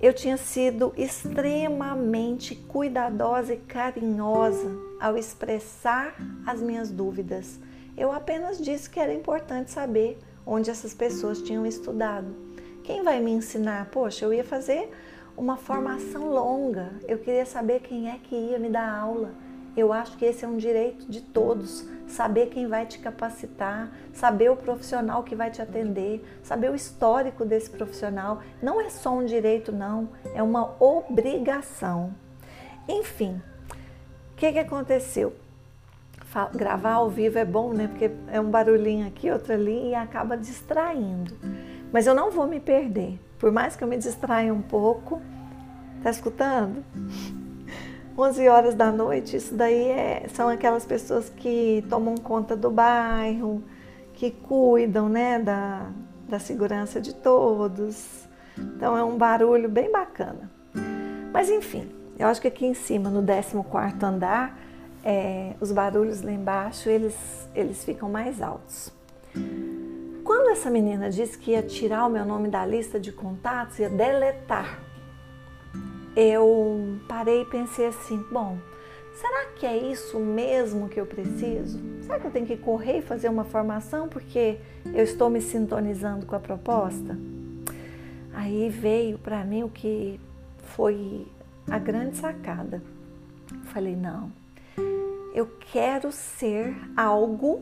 Eu 0.00 0.14
tinha 0.14 0.38
sido 0.38 0.94
extremamente 0.96 2.54
cuidadosa 2.54 3.52
e 3.52 3.58
carinhosa 3.58 4.70
ao 4.98 5.18
expressar 5.18 6.16
as 6.46 6.58
minhas 6.58 6.90
dúvidas. 6.90 7.60
Eu 7.94 8.10
apenas 8.10 8.56
disse 8.58 8.88
que 8.88 8.98
era 8.98 9.12
importante 9.12 9.70
saber 9.70 10.18
onde 10.46 10.70
essas 10.70 10.94
pessoas 10.94 11.42
tinham 11.42 11.66
estudado. 11.66 12.34
Quem 12.82 13.02
vai 13.02 13.20
me 13.20 13.32
ensinar? 13.32 13.90
Poxa, 13.90 14.24
eu 14.24 14.32
ia 14.32 14.44
fazer 14.44 14.90
uma 15.36 15.58
formação 15.58 16.30
longa, 16.30 16.92
eu 17.06 17.18
queria 17.18 17.44
saber 17.44 17.80
quem 17.80 18.08
é 18.08 18.18
que 18.22 18.34
ia 18.34 18.58
me 18.58 18.70
dar 18.70 18.88
aula. 18.90 19.34
Eu 19.76 19.92
acho 19.92 20.16
que 20.16 20.24
esse 20.24 20.44
é 20.44 20.48
um 20.48 20.56
direito 20.56 21.04
de 21.10 21.20
todos, 21.20 21.86
saber 22.06 22.46
quem 22.46 22.66
vai 22.66 22.86
te 22.86 22.98
capacitar, 22.98 23.90
saber 24.12 24.50
o 24.50 24.56
profissional 24.56 25.22
que 25.22 25.36
vai 25.36 25.50
te 25.50 25.60
atender, 25.60 26.24
saber 26.42 26.70
o 26.70 26.74
histórico 26.74 27.44
desse 27.44 27.68
profissional. 27.68 28.40
Não 28.62 28.80
é 28.80 28.88
só 28.88 29.10
um 29.10 29.24
direito, 29.24 29.72
não, 29.72 30.08
é 30.34 30.42
uma 30.42 30.74
obrigação. 30.82 32.14
Enfim, 32.88 33.40
o 34.32 34.36
que, 34.36 34.52
que 34.52 34.58
aconteceu? 34.58 35.34
gravar 36.54 36.94
ao 36.94 37.08
vivo 37.08 37.38
é 37.38 37.44
bom, 37.44 37.72
né? 37.72 37.88
Porque 37.88 38.10
é 38.30 38.38
um 38.38 38.50
barulhinho 38.50 39.06
aqui, 39.06 39.30
outro 39.30 39.54
ali 39.54 39.90
e 39.90 39.94
acaba 39.94 40.36
distraindo. 40.36 41.34
Mas 41.90 42.06
eu 42.06 42.14
não 42.14 42.30
vou 42.30 42.46
me 42.46 42.60
perder. 42.60 43.18
Por 43.38 43.50
mais 43.50 43.74
que 43.74 43.82
eu 43.82 43.88
me 43.88 43.96
distraia 43.96 44.52
um 44.52 44.60
pouco, 44.60 45.22
tá 46.02 46.10
escutando? 46.10 46.84
11 48.18 48.48
horas 48.48 48.74
da 48.74 48.90
noite, 48.90 49.36
isso 49.36 49.54
daí 49.54 49.90
é, 49.90 50.26
são 50.32 50.48
aquelas 50.48 50.86
pessoas 50.86 51.28
que 51.28 51.84
tomam 51.88 52.14
conta 52.16 52.56
do 52.56 52.70
bairro, 52.70 53.62
que 54.14 54.30
cuidam, 54.30 55.08
né, 55.08 55.38
da, 55.38 55.90
da 56.26 56.38
segurança 56.38 57.00
de 57.00 57.14
todos. 57.14 58.26
Então 58.56 58.96
é 58.96 59.04
um 59.04 59.18
barulho 59.18 59.68
bem 59.68 59.92
bacana. 59.92 60.50
Mas 61.30 61.50
enfim, 61.50 61.90
eu 62.18 62.26
acho 62.28 62.40
que 62.40 62.48
aqui 62.48 62.64
em 62.64 62.72
cima, 62.72 63.10
no 63.10 63.22
14º 63.22 64.02
andar, 64.02 64.58
é, 65.04 65.52
os 65.60 65.70
barulhos 65.70 66.22
lá 66.22 66.32
embaixo 66.32 66.88
eles, 66.88 67.14
eles 67.54 67.84
ficam 67.84 68.08
mais 68.08 68.40
altos. 68.40 68.90
Quando 70.24 70.50
essa 70.50 70.70
menina 70.70 71.10
disse 71.10 71.36
que 71.36 71.50
ia 71.50 71.62
tirar 71.62 72.06
o 72.06 72.10
meu 72.10 72.24
nome 72.24 72.48
da 72.48 72.64
lista 72.64 72.98
de 72.98 73.12
contatos, 73.12 73.78
ia 73.78 73.90
deletar, 73.90 74.80
eu 76.16 76.98
parei 77.06 77.42
e 77.42 77.44
pensei 77.44 77.86
assim: 77.86 78.24
bom, 78.32 78.56
será 79.14 79.46
que 79.54 79.66
é 79.66 79.76
isso 79.76 80.18
mesmo 80.18 80.88
que 80.88 80.98
eu 80.98 81.04
preciso? 81.04 81.78
Será 82.00 82.18
que 82.18 82.26
eu 82.26 82.30
tenho 82.30 82.46
que 82.46 82.56
correr 82.56 82.98
e 82.98 83.02
fazer 83.02 83.28
uma 83.28 83.44
formação 83.44 84.08
porque 84.08 84.58
eu 84.86 85.04
estou 85.04 85.28
me 85.28 85.42
sintonizando 85.42 86.24
com 86.24 86.34
a 86.34 86.40
proposta? 86.40 87.16
Aí 88.32 88.70
veio 88.70 89.18
para 89.18 89.44
mim 89.44 89.62
o 89.62 89.68
que 89.68 90.18
foi 90.74 91.26
a 91.70 91.78
grande 91.78 92.16
sacada. 92.16 92.82
Falei: 93.64 93.94
não, 93.94 94.32
eu 95.34 95.46
quero 95.70 96.10
ser 96.10 96.74
algo, 96.96 97.60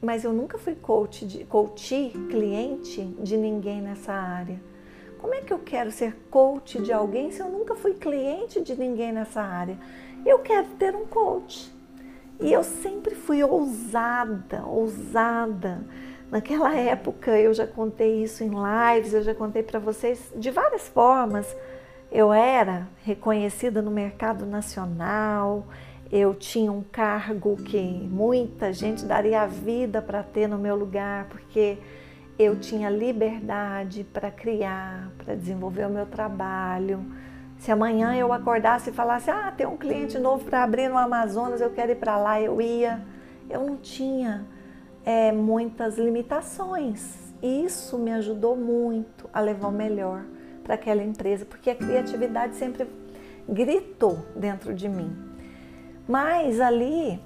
mas 0.00 0.22
eu 0.22 0.32
nunca 0.32 0.58
fui 0.58 0.76
coach, 0.76 1.26
de, 1.26 1.44
coach 1.44 2.12
cliente 2.30 3.04
de 3.20 3.36
ninguém 3.36 3.82
nessa 3.82 4.12
área. 4.12 4.67
Como 5.18 5.34
é 5.34 5.40
que 5.40 5.52
eu 5.52 5.58
quero 5.58 5.90
ser 5.90 6.14
coach 6.30 6.80
de 6.80 6.92
alguém 6.92 7.30
se 7.30 7.40
eu 7.40 7.48
nunca 7.48 7.74
fui 7.74 7.94
cliente 7.94 8.60
de 8.62 8.78
ninguém 8.78 9.12
nessa 9.12 9.42
área? 9.42 9.76
Eu 10.24 10.38
quero 10.38 10.68
ter 10.78 10.94
um 10.94 11.06
coach. 11.06 11.72
E 12.40 12.52
eu 12.52 12.62
sempre 12.62 13.14
fui 13.14 13.42
ousada, 13.42 14.64
ousada. 14.64 15.84
Naquela 16.30 16.74
época 16.76 17.36
eu 17.38 17.52
já 17.52 17.66
contei 17.66 18.22
isso 18.22 18.44
em 18.44 18.50
lives, 18.50 19.12
eu 19.12 19.22
já 19.22 19.34
contei 19.34 19.62
para 19.62 19.80
vocês 19.80 20.32
de 20.36 20.50
várias 20.50 20.86
formas. 20.86 21.56
Eu 22.12 22.32
era 22.32 22.88
reconhecida 23.02 23.82
no 23.82 23.90
mercado 23.90 24.46
nacional, 24.46 25.66
eu 26.12 26.32
tinha 26.34 26.70
um 26.72 26.82
cargo 26.82 27.56
que 27.56 27.80
muita 27.80 28.72
gente 28.72 29.04
daria 29.04 29.42
a 29.42 29.46
vida 29.46 30.00
para 30.00 30.22
ter 30.22 30.46
no 30.46 30.58
meu 30.58 30.76
lugar, 30.76 31.26
porque 31.28 31.76
eu 32.38 32.58
tinha 32.58 32.88
liberdade 32.88 34.04
para 34.04 34.30
criar, 34.30 35.10
para 35.18 35.34
desenvolver 35.34 35.86
o 35.86 35.90
meu 35.90 36.06
trabalho. 36.06 37.04
Se 37.58 37.72
amanhã 37.72 38.14
eu 38.14 38.32
acordasse 38.32 38.90
e 38.90 38.92
falasse: 38.92 39.30
Ah, 39.30 39.52
tem 39.56 39.66
um 39.66 39.76
cliente 39.76 40.18
novo 40.18 40.44
para 40.44 40.62
abrir 40.62 40.88
no 40.88 40.96
Amazonas, 40.96 41.60
eu 41.60 41.70
quero 41.70 41.92
ir 41.92 41.96
para 41.96 42.16
lá, 42.16 42.40
eu 42.40 42.60
ia. 42.60 43.02
Eu 43.50 43.66
não 43.66 43.76
tinha 43.76 44.46
é, 45.04 45.32
muitas 45.32 45.98
limitações. 45.98 47.32
E 47.42 47.64
isso 47.64 47.98
me 47.98 48.12
ajudou 48.12 48.56
muito 48.56 49.28
a 49.32 49.40
levar 49.40 49.68
o 49.68 49.72
melhor 49.72 50.22
para 50.62 50.74
aquela 50.74 51.02
empresa, 51.02 51.44
porque 51.44 51.70
a 51.70 51.74
criatividade 51.74 52.54
sempre 52.56 52.86
gritou 53.48 54.18
dentro 54.36 54.74
de 54.74 54.88
mim. 54.88 55.16
Mas 56.06 56.60
ali, 56.60 57.20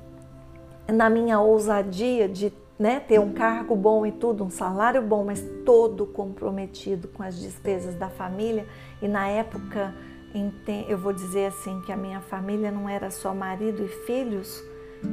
na 0.87 1.11
minha 1.11 1.40
ousadia 1.40 2.28
de 2.28 2.52
né, 2.79 3.00
ter 3.00 3.21
um 3.21 3.33
cargo 3.33 3.76
bom 3.76 4.05
e 4.05 4.12
tudo, 4.12 4.45
um 4.45 4.50
salário 4.50 5.02
bom, 5.02 5.25
mas 5.25 5.45
todo 5.64 6.07
comprometido 6.07 7.09
com 7.09 7.23
as 7.23 7.38
despesas 7.38 7.95
da 7.95 8.09
família, 8.09 8.67
e 9.00 9.09
na 9.09 9.29
época 9.29 9.95
eu 10.88 10.97
vou 10.97 11.12
dizer 11.12 11.47
assim 11.47 11.81
que 11.83 11.93
a 11.93 11.97
minha 11.97 12.21
família 12.21 12.71
não 12.71 12.88
era 12.88 13.11
só 13.11 13.35
marido 13.35 13.85
e 13.85 13.88
filhos, 14.07 14.62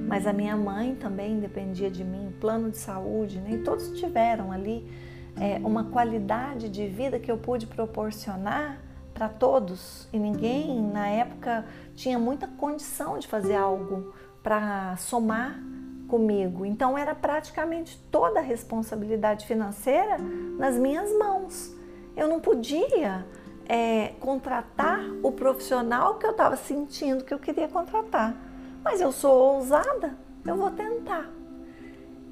mas 0.08 0.26
a 0.26 0.32
minha 0.32 0.56
mãe 0.56 0.96
também 0.96 1.40
dependia 1.40 1.90
de 1.90 2.04
mim, 2.04 2.34
plano 2.40 2.72
de 2.72 2.78
saúde, 2.78 3.40
nem 3.40 3.58
né, 3.58 3.64
todos 3.64 3.92
tiveram 4.00 4.52
ali 4.52 4.90
é, 5.36 5.60
uma 5.64 5.86
qualidade 5.86 6.70
de 6.70 6.88
vida 6.88 7.20
que 7.20 7.32
eu 7.32 7.38
pude 7.38 7.66
proporcionar 7.68 8.82
para 9.14 9.28
todos. 9.28 10.08
E 10.14 10.20
ninguém 10.20 10.82
na 10.82 11.08
época 11.08 11.66
tinha 11.96 12.18
muita 12.18 12.48
condição 12.48 13.18
de 13.18 13.28
fazer 13.28 13.56
algo 13.56 14.14
para 14.42 14.96
somar 14.98 15.62
comigo. 16.10 16.66
Então 16.66 16.98
era 16.98 17.16
praticamente 17.16 17.98
toda 18.12 18.40
a 18.40 18.44
responsabilidade 18.44 19.46
financeira 19.46 20.18
nas 20.58 20.76
minhas 20.76 21.12
mãos. 21.18 21.74
Eu 22.18 22.28
não 22.28 22.40
podia 22.40 23.26
é, 23.68 24.14
contratar 24.20 25.00
o 25.24 25.32
profissional 25.32 26.16
que 26.16 26.26
eu 26.26 26.32
estava 26.32 26.58
sentindo 26.58 27.24
que 27.24 27.34
eu 27.34 27.40
queria 27.40 27.68
contratar. 27.68 28.36
Mas 28.84 29.00
eu 29.00 29.12
sou 29.12 29.56
ousada, 29.56 30.18
eu 30.46 30.58
vou 30.58 30.72
tentar. 30.72 31.30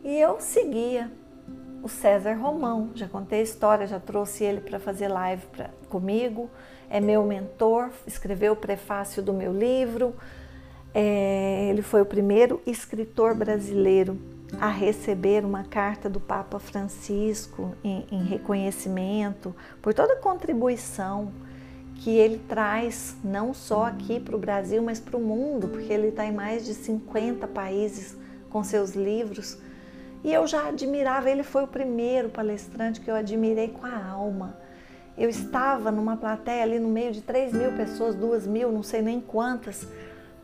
E 0.03 0.17
eu 0.19 0.39
seguia 0.39 1.11
o 1.83 1.87
César 1.87 2.33
Romão. 2.33 2.91
Já 2.95 3.07
contei 3.07 3.41
a 3.41 3.43
história, 3.43 3.85
já 3.85 3.99
trouxe 3.99 4.43
ele 4.43 4.61
para 4.61 4.79
fazer 4.79 5.07
live 5.07 5.45
pra, 5.47 5.69
comigo. 5.89 6.49
É 6.89 6.99
meu 6.99 7.23
mentor, 7.23 7.89
escreveu 8.07 8.53
o 8.53 8.55
prefácio 8.55 9.21
do 9.21 9.33
meu 9.33 9.53
livro. 9.53 10.15
É, 10.99 11.67
ele 11.69 11.83
foi 11.83 12.01
o 12.01 12.05
primeiro 12.07 12.59
escritor 12.65 13.35
brasileiro 13.35 14.17
a 14.59 14.67
receber 14.67 15.45
uma 15.45 15.63
carta 15.63 16.09
do 16.09 16.19
Papa 16.19 16.57
Francisco 16.57 17.75
em, 17.83 18.07
em 18.11 18.23
reconhecimento 18.23 19.55
por 19.79 19.93
toda 19.93 20.13
a 20.13 20.15
contribuição 20.15 21.31
que 21.97 22.09
ele 22.09 22.41
traz 22.49 23.15
não 23.23 23.53
só 23.53 23.85
aqui 23.85 24.19
para 24.19 24.35
o 24.35 24.39
Brasil, 24.39 24.81
mas 24.81 24.99
para 24.99 25.15
o 25.15 25.21
mundo, 25.21 25.67
porque 25.67 25.93
ele 25.93 26.07
está 26.07 26.25
em 26.25 26.31
mais 26.31 26.65
de 26.65 26.73
50 26.73 27.45
países 27.45 28.17
com 28.49 28.63
seus 28.63 28.95
livros. 28.95 29.55
E 30.23 30.33
eu 30.33 30.47
já 30.47 30.67
admirava, 30.67 31.29
ele 31.29 31.43
foi 31.43 31.63
o 31.63 31.67
primeiro 31.67 32.29
palestrante 32.29 33.01
que 33.01 33.11
eu 33.11 33.15
admirei 33.15 33.67
com 33.67 33.85
a 33.85 34.03
alma. 34.03 34.57
Eu 35.15 35.29
estava 35.29 35.91
numa 35.91 36.17
plateia 36.17 36.63
ali 36.63 36.79
no 36.79 36.89
meio 36.89 37.11
de 37.11 37.21
3 37.21 37.53
mil 37.53 37.73
pessoas, 37.73 38.15
2 38.15 38.47
mil, 38.47 38.71
não 38.71 38.81
sei 38.81 39.03
nem 39.03 39.21
quantas. 39.21 39.87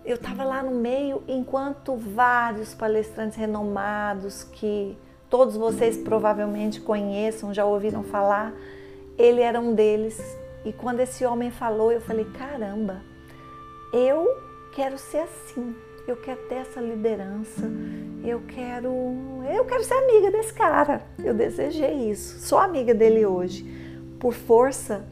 Eu 0.06 0.16
estava 0.16 0.44
lá 0.44 0.62
no 0.62 0.72
meio, 0.72 1.24
enquanto 1.28 1.96
vários 1.96 2.74
palestrantes 2.74 3.38
renomados, 3.38 4.44
que 4.44 4.98
todos 5.30 5.56
vocês 5.56 5.98
provavelmente 5.98 6.82
conheçam, 6.82 7.54
já 7.54 7.66
ouviram 7.66 8.04
falar, 8.04 8.54
ele 9.18 9.42
era 9.42 9.60
um 9.60 9.74
deles 9.74 10.22
e 10.66 10.72
quando 10.72 11.02
esse 11.02 11.26
homem 11.26 11.52
falou, 11.52 11.92
eu 11.92 12.00
falei: 12.00 12.26
caramba, 12.26 13.02
eu 13.92 14.28
quero 14.74 14.98
ser 14.98 15.20
assim. 15.20 15.76
Eu 16.08 16.18
quero 16.18 16.42
ter 16.48 16.56
essa 16.56 16.82
liderança. 16.82 17.70
Eu 18.24 18.42
quero, 18.48 18.90
eu 19.54 19.66
quero 19.66 19.84
ser 19.84 19.94
amiga 19.94 20.32
desse 20.32 20.54
cara. 20.54 21.02
Eu 21.22 21.34
desejei 21.34 22.10
isso. 22.10 22.40
Sou 22.40 22.58
amiga 22.58 22.94
dele 22.94 23.26
hoje 23.26 23.66
por 24.20 24.34
força 24.34 25.06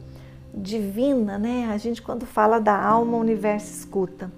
divina, 0.54 1.38
né? 1.38 1.70
A 1.72 1.76
gente 1.76 2.02
quando 2.02 2.26
fala 2.26 2.58
da 2.58 2.74
alma, 2.74 3.16
o 3.16 3.20
universo 3.20 3.72
escuta. 3.72 4.30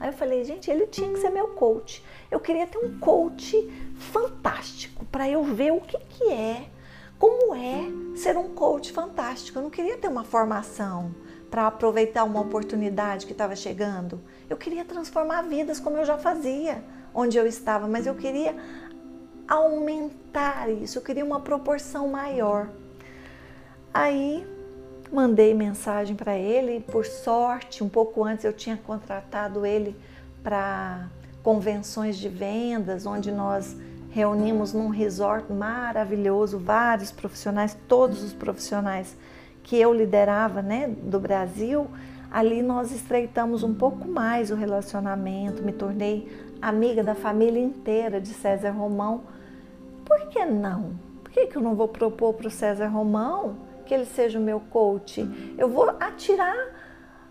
Aí 0.00 0.08
eu 0.08 0.12
falei, 0.14 0.42
gente, 0.42 0.70
ele 0.70 0.86
tinha 0.86 1.12
que 1.12 1.20
ser 1.20 1.28
meu 1.28 1.48
coach. 1.48 2.02
Eu 2.30 2.40
queria 2.40 2.66
ter 2.66 2.78
um 2.78 2.98
coach 2.98 3.54
fantástico 3.98 5.04
para 5.04 5.28
eu 5.28 5.44
ver 5.44 5.72
o 5.72 5.80
que 5.80 5.98
que 5.98 6.32
é 6.32 6.66
como 7.18 7.54
é 7.54 8.16
ser 8.16 8.34
um 8.38 8.54
coach 8.54 8.92
fantástico. 8.92 9.58
Eu 9.58 9.62
não 9.62 9.70
queria 9.70 9.98
ter 9.98 10.08
uma 10.08 10.24
formação 10.24 11.14
para 11.50 11.66
aproveitar 11.66 12.24
uma 12.24 12.40
oportunidade 12.40 13.26
que 13.26 13.32
estava 13.32 13.54
chegando. 13.54 14.22
Eu 14.48 14.56
queria 14.56 14.86
transformar 14.86 15.42
vidas 15.42 15.78
como 15.78 15.98
eu 15.98 16.04
já 16.06 16.16
fazia 16.16 16.82
onde 17.12 17.36
eu 17.36 17.46
estava, 17.46 17.86
mas 17.86 18.06
eu 18.06 18.14
queria 18.14 18.56
aumentar 19.46 20.70
isso, 20.70 20.96
eu 20.96 21.02
queria 21.02 21.24
uma 21.24 21.40
proporção 21.40 22.08
maior. 22.08 22.70
Aí 23.92 24.46
mandei 25.12 25.54
mensagem 25.54 26.14
para 26.14 26.36
ele, 26.36 26.80
por 26.80 27.04
sorte, 27.04 27.82
um 27.82 27.88
pouco 27.88 28.24
antes 28.24 28.44
eu 28.44 28.52
tinha 28.52 28.76
contratado 28.76 29.66
ele 29.66 29.96
para 30.42 31.08
convenções 31.42 32.16
de 32.16 32.28
vendas, 32.28 33.06
onde 33.06 33.32
nós 33.32 33.76
reunimos 34.10 34.72
num 34.72 34.88
resort 34.88 35.52
maravilhoso 35.52 36.58
vários 36.58 37.10
profissionais, 37.10 37.76
todos 37.88 38.22
os 38.22 38.32
profissionais 38.32 39.16
que 39.62 39.76
eu 39.76 39.92
liderava, 39.92 40.62
né, 40.62 40.88
do 40.88 41.18
Brasil. 41.18 41.86
Ali 42.30 42.62
nós 42.62 42.92
estreitamos 42.92 43.62
um 43.62 43.74
pouco 43.74 44.08
mais 44.08 44.50
o 44.50 44.54
relacionamento, 44.54 45.62
me 45.62 45.72
tornei 45.72 46.30
amiga 46.60 47.02
da 47.02 47.14
família 47.14 47.60
inteira 47.60 48.20
de 48.20 48.28
César 48.28 48.70
Romão. 48.70 49.22
Por 50.04 50.28
que 50.28 50.44
não? 50.44 50.92
Por 51.22 51.32
que, 51.32 51.46
que 51.46 51.56
eu 51.56 51.62
não 51.62 51.74
vou 51.74 51.88
propor 51.88 52.34
para 52.34 52.48
o 52.48 52.50
César 52.50 52.88
Romão 52.88 53.69
que 53.90 53.94
ele 53.94 54.06
seja 54.06 54.38
o 54.38 54.42
meu 54.42 54.60
coach? 54.60 55.28
Eu 55.58 55.68
vou 55.68 55.90
atirar 55.98 56.56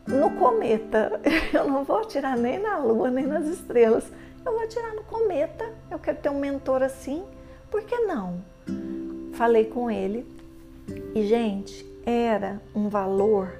no 0.05 0.29
cometa, 0.31 1.21
eu 1.53 1.65
não 1.69 1.85
vou 1.85 1.99
atirar 1.99 2.35
nem 2.35 2.59
na 2.59 2.77
lua, 2.79 3.09
nem 3.09 3.25
nas 3.25 3.47
estrelas 3.47 4.11
eu 4.45 4.51
vou 4.51 4.61
atirar 4.61 4.93
no 4.93 5.03
cometa, 5.03 5.73
eu 5.89 5.97
quero 5.97 6.17
ter 6.17 6.29
um 6.29 6.37
mentor 6.37 6.83
assim, 6.83 7.23
por 7.71 7.81
que 7.83 7.97
não? 7.99 8.43
Falei 9.35 9.65
com 9.65 9.89
ele 9.89 10.25
e, 11.15 11.25
gente, 11.25 11.85
era 12.05 12.61
um 12.75 12.89
valor 12.89 13.57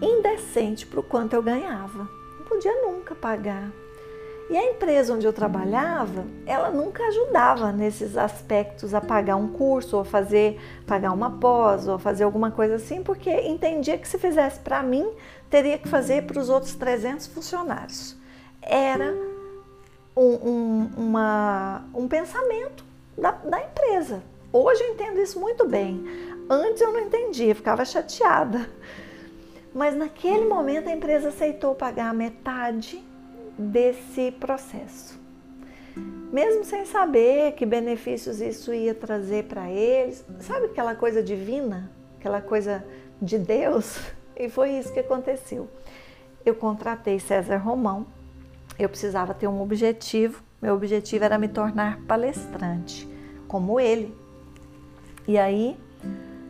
indecente 0.00 0.86
para 0.86 1.00
o 1.00 1.02
quanto 1.02 1.34
eu 1.34 1.42
ganhava. 1.42 2.08
Não 2.38 2.46
podia 2.46 2.72
nunca 2.82 3.14
pagar. 3.14 3.70
E 4.50 4.56
a 4.56 4.70
empresa 4.70 5.14
onde 5.14 5.26
eu 5.26 5.32
trabalhava, 5.32 6.24
ela 6.44 6.70
nunca 6.70 7.02
ajudava 7.04 7.72
nesses 7.72 8.16
aspectos 8.16 8.92
a 8.92 9.00
pagar 9.00 9.36
um 9.36 9.48
curso, 9.48 9.96
ou 9.96 10.04
fazer, 10.04 10.60
pagar 10.86 11.12
uma 11.12 11.30
pós, 11.30 11.88
ou 11.88 11.98
fazer 11.98 12.24
alguma 12.24 12.50
coisa 12.50 12.74
assim, 12.74 13.02
porque 13.02 13.30
entendia 13.30 13.96
que 13.96 14.06
se 14.06 14.18
fizesse 14.18 14.60
para 14.60 14.82
mim, 14.82 15.10
teria 15.48 15.78
que 15.78 15.88
fazer 15.88 16.24
para 16.24 16.38
os 16.38 16.50
outros 16.50 16.74
300 16.74 17.26
funcionários 17.28 18.22
era 18.64 19.14
um, 20.16 20.22
um, 20.22 20.90
uma, 20.96 21.84
um 21.94 22.08
pensamento 22.08 22.84
da, 23.16 23.32
da 23.32 23.62
empresa. 23.62 24.22
Hoje 24.52 24.82
eu 24.82 24.94
entendo 24.94 25.20
isso 25.20 25.38
muito 25.38 25.66
bem. 25.66 26.04
Antes 26.48 26.80
eu 26.80 26.92
não 26.92 27.00
entendia, 27.00 27.54
ficava 27.54 27.84
chateada. 27.84 28.68
Mas 29.74 29.96
naquele 29.96 30.46
momento 30.46 30.88
a 30.88 30.92
empresa 30.92 31.28
aceitou 31.28 31.74
pagar 31.74 32.14
metade 32.14 33.02
desse 33.58 34.30
processo. 34.32 35.18
Mesmo 36.32 36.64
sem 36.64 36.84
saber 36.84 37.52
que 37.52 37.64
benefícios 37.64 38.40
isso 38.40 38.74
ia 38.74 38.94
trazer 38.94 39.44
para 39.44 39.70
eles. 39.70 40.24
Sabe 40.40 40.66
aquela 40.66 40.94
coisa 40.94 41.22
divina? 41.22 41.90
Aquela 42.18 42.40
coisa 42.40 42.84
de 43.20 43.38
Deus? 43.38 43.98
E 44.36 44.48
foi 44.48 44.70
isso 44.70 44.92
que 44.92 44.98
aconteceu. 44.98 45.68
Eu 46.44 46.56
contratei 46.56 47.20
César 47.20 47.58
Romão, 47.58 48.04
eu 48.76 48.88
precisava 48.88 49.32
ter 49.32 49.46
um 49.46 49.62
objetivo. 49.62 50.42
Meu 50.60 50.74
objetivo 50.74 51.24
era 51.24 51.38
me 51.38 51.46
tornar 51.46 52.00
palestrante, 52.00 53.08
como 53.46 53.78
ele. 53.78 54.12
E 55.28 55.38
aí 55.38 55.78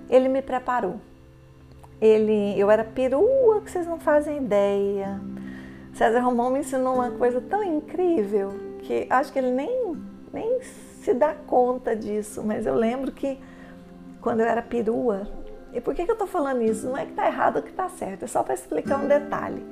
ele 0.08 0.28
me 0.28 0.40
preparou. 0.40 0.98
Ele, 2.00 2.58
eu 2.58 2.70
era 2.70 2.84
perua 2.84 3.60
que 3.60 3.70
vocês 3.70 3.86
não 3.86 4.00
fazem 4.00 4.38
ideia. 4.38 5.20
César 5.94 6.20
Romão 6.20 6.50
me 6.50 6.58
ensinou 6.58 6.96
uma 6.96 7.12
coisa 7.12 7.40
tão 7.40 7.62
incrível 7.62 8.52
que 8.80 9.06
acho 9.08 9.32
que 9.32 9.38
ele 9.38 9.52
nem, 9.52 9.96
nem 10.32 10.60
se 10.62 11.14
dá 11.14 11.34
conta 11.46 11.94
disso, 11.94 12.42
mas 12.42 12.66
eu 12.66 12.74
lembro 12.74 13.12
que 13.12 13.38
quando 14.20 14.40
eu 14.40 14.46
era 14.46 14.60
perua, 14.60 15.28
e 15.72 15.80
por 15.80 15.94
que, 15.94 16.04
que 16.04 16.10
eu 16.10 16.14
estou 16.14 16.26
falando 16.26 16.62
isso? 16.62 16.86
Não 16.86 16.96
é 16.96 17.04
que 17.04 17.10
está 17.10 17.26
errado 17.26 17.56
ou 17.56 17.62
que 17.62 17.70
está 17.70 17.88
certo, 17.88 18.24
é 18.24 18.26
só 18.26 18.42
para 18.42 18.54
explicar 18.54 18.98
um 18.98 19.06
detalhe. 19.06 19.64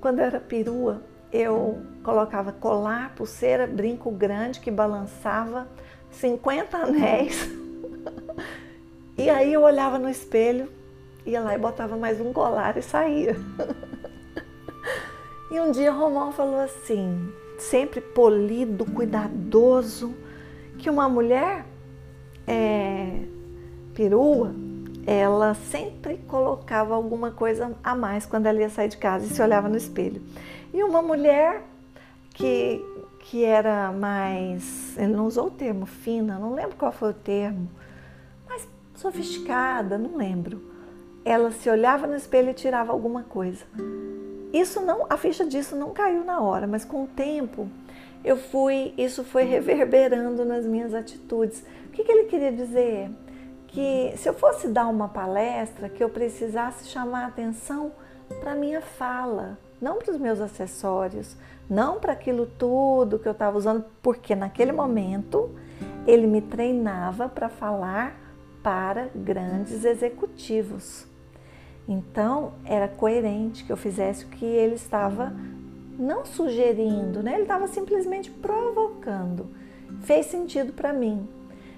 Quando 0.00 0.18
eu 0.18 0.24
era 0.24 0.40
perua, 0.40 1.02
eu 1.32 1.78
colocava 2.02 2.52
colar, 2.52 3.14
pulseira, 3.14 3.66
brinco 3.68 4.10
grande 4.10 4.58
que 4.58 4.70
balançava, 4.70 5.68
50 6.10 6.76
anéis. 6.76 7.48
e 9.16 9.30
aí 9.30 9.52
eu 9.52 9.62
olhava 9.62 9.96
no 9.98 10.08
espelho, 10.08 10.68
ia 11.24 11.40
lá 11.40 11.54
e 11.54 11.58
botava 11.58 11.96
mais 11.96 12.20
um 12.20 12.32
colar 12.32 12.76
e 12.76 12.82
saía. 12.82 13.36
e 15.50 15.60
um 15.60 15.70
dia 15.70 15.92
Romão 15.92 16.32
falou 16.32 16.60
assim, 16.60 17.32
sempre 17.58 18.00
polido, 18.00 18.84
cuidadoso, 18.84 20.14
que 20.78 20.90
uma 20.90 21.08
mulher 21.08 21.64
é, 22.46 23.22
perua, 23.94 24.54
ela 25.06 25.54
sempre 25.54 26.18
colocava 26.26 26.94
alguma 26.94 27.30
coisa 27.30 27.76
a 27.82 27.94
mais 27.94 28.26
quando 28.26 28.46
ela 28.46 28.60
ia 28.60 28.68
sair 28.68 28.88
de 28.88 28.96
casa 28.96 29.24
e 29.24 29.28
se 29.28 29.40
olhava 29.40 29.68
no 29.68 29.76
espelho. 29.76 30.20
E 30.74 30.82
uma 30.82 31.00
mulher 31.00 31.62
que, 32.34 32.84
que 33.20 33.44
era 33.44 33.92
mais, 33.92 34.96
ele 34.98 35.14
não 35.14 35.26
usou 35.26 35.46
o 35.46 35.50
termo 35.50 35.86
fina, 35.86 36.38
não 36.38 36.54
lembro 36.54 36.76
qual 36.76 36.92
foi 36.92 37.10
o 37.10 37.14
termo, 37.14 37.70
mas 38.48 38.68
sofisticada, 38.94 39.96
não 39.96 40.16
lembro. 40.16 40.74
Ela 41.24 41.50
se 41.50 41.70
olhava 41.70 42.06
no 42.06 42.14
espelho 42.14 42.50
e 42.50 42.54
tirava 42.54 42.92
alguma 42.92 43.22
coisa. 43.22 43.64
Isso 44.56 44.80
não, 44.80 45.04
a 45.10 45.18
ficha 45.18 45.44
disso 45.44 45.76
não 45.76 45.90
caiu 45.90 46.24
na 46.24 46.40
hora, 46.40 46.66
mas 46.66 46.82
com 46.82 47.04
o 47.04 47.06
tempo 47.06 47.68
eu 48.24 48.38
fui, 48.38 48.94
isso 48.96 49.22
foi 49.22 49.42
reverberando 49.44 50.46
nas 50.46 50.64
minhas 50.64 50.94
atitudes. 50.94 51.62
O 51.88 51.90
que, 51.90 52.02
que 52.02 52.10
ele 52.10 52.24
queria 52.24 52.50
dizer? 52.50 53.10
Que 53.66 54.14
se 54.16 54.26
eu 54.26 54.32
fosse 54.32 54.68
dar 54.68 54.86
uma 54.86 55.08
palestra, 55.08 55.90
que 55.90 56.02
eu 56.02 56.08
precisasse 56.08 56.88
chamar 56.88 57.26
atenção 57.26 57.92
para 58.40 58.54
minha 58.54 58.80
fala, 58.80 59.58
não 59.78 59.98
para 59.98 60.12
os 60.12 60.18
meus 60.18 60.40
acessórios, 60.40 61.36
não 61.68 62.00
para 62.00 62.14
aquilo 62.14 62.46
tudo 62.46 63.18
que 63.18 63.28
eu 63.28 63.32
estava 63.32 63.58
usando, 63.58 63.84
porque 64.00 64.34
naquele 64.34 64.72
momento 64.72 65.50
ele 66.06 66.26
me 66.26 66.40
treinava 66.40 67.28
para 67.28 67.50
falar 67.50 68.18
para 68.62 69.10
grandes 69.14 69.84
executivos. 69.84 71.06
Então 71.88 72.52
era 72.64 72.88
coerente 72.88 73.64
que 73.64 73.72
eu 73.72 73.76
fizesse 73.76 74.24
o 74.24 74.28
que 74.28 74.44
ele 74.44 74.74
estava 74.74 75.32
não 75.98 76.24
sugerindo, 76.26 77.22
né? 77.22 77.34
ele 77.34 77.42
estava 77.42 77.66
simplesmente 77.66 78.30
provocando. 78.30 79.48
Fez 80.02 80.26
sentido 80.26 80.72
para 80.72 80.92
mim. 80.92 81.28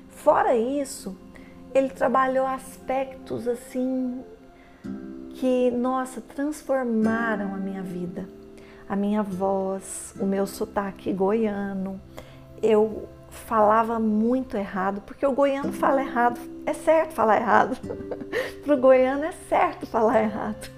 Fora 0.09 0.57
isso, 0.57 1.16
ele 1.75 1.90
trabalhou 1.90 2.47
aspectos 2.47 3.47
assim 3.47 4.25
que, 5.35 5.71
nossa, 5.71 6.21
transformaram 6.21 7.55
a 7.55 7.59
minha 7.59 7.83
vida. 7.83 8.29
A 8.88 8.97
minha 8.97 9.23
voz, 9.23 10.14
o 10.18 10.27
meu 10.27 10.47
sotaque 10.47 11.12
goiano. 11.12 12.01
Eu 12.61 13.09
falava 13.38 13.98
muito 13.98 14.57
errado, 14.57 15.01
porque 15.03 15.24
o 15.27 15.33
goiano 15.33 15.72
fala 15.72 16.03
errado, 16.03 16.40
é 16.66 16.72
certo 16.72 17.12
falar 17.12 17.37
errado. 17.37 17.77
Para 18.64 18.74
o 18.74 18.77
goiano 18.79 19.24
é 19.24 19.33
certo 19.48 19.87
falar 19.87 20.22
errado. 20.22 20.70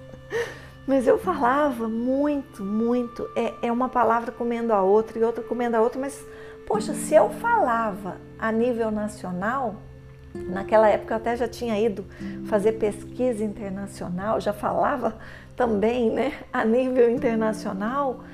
Mas 0.87 1.07
eu 1.07 1.19
falava 1.19 1.89
muito, 1.89 2.65
muito. 2.65 3.29
É, 3.37 3.55
é 3.63 3.73
uma 3.73 3.89
palavra 3.89 4.33
comendo 4.33 4.73
a 4.73 4.83
outra 4.83 5.19
e 5.19 5.23
outra 5.23 5.43
comendo 5.43 5.77
a 5.77 5.81
outra, 5.81 6.01
mas, 6.01 6.25
poxa, 6.67 6.95
se 6.95 7.15
eu 7.15 7.31
falava 7.31 8.17
a 8.39 8.51
nível 8.51 8.91
nacional, 8.91 9.77
naquela 10.35 10.89
época 10.89 11.15
eu 11.15 11.17
até 11.19 11.37
já 11.37 11.49
tinha 11.49 11.79
ido 11.79 12.05
fazer 12.47 12.73
pesquisa 12.73 13.45
internacional, 13.45 14.41
já 14.41 14.53
falava 14.53 15.17
também, 15.57 16.11
né, 16.11 16.33
a 16.53 16.65
nível 16.65 17.11
internacional, 17.11 18.25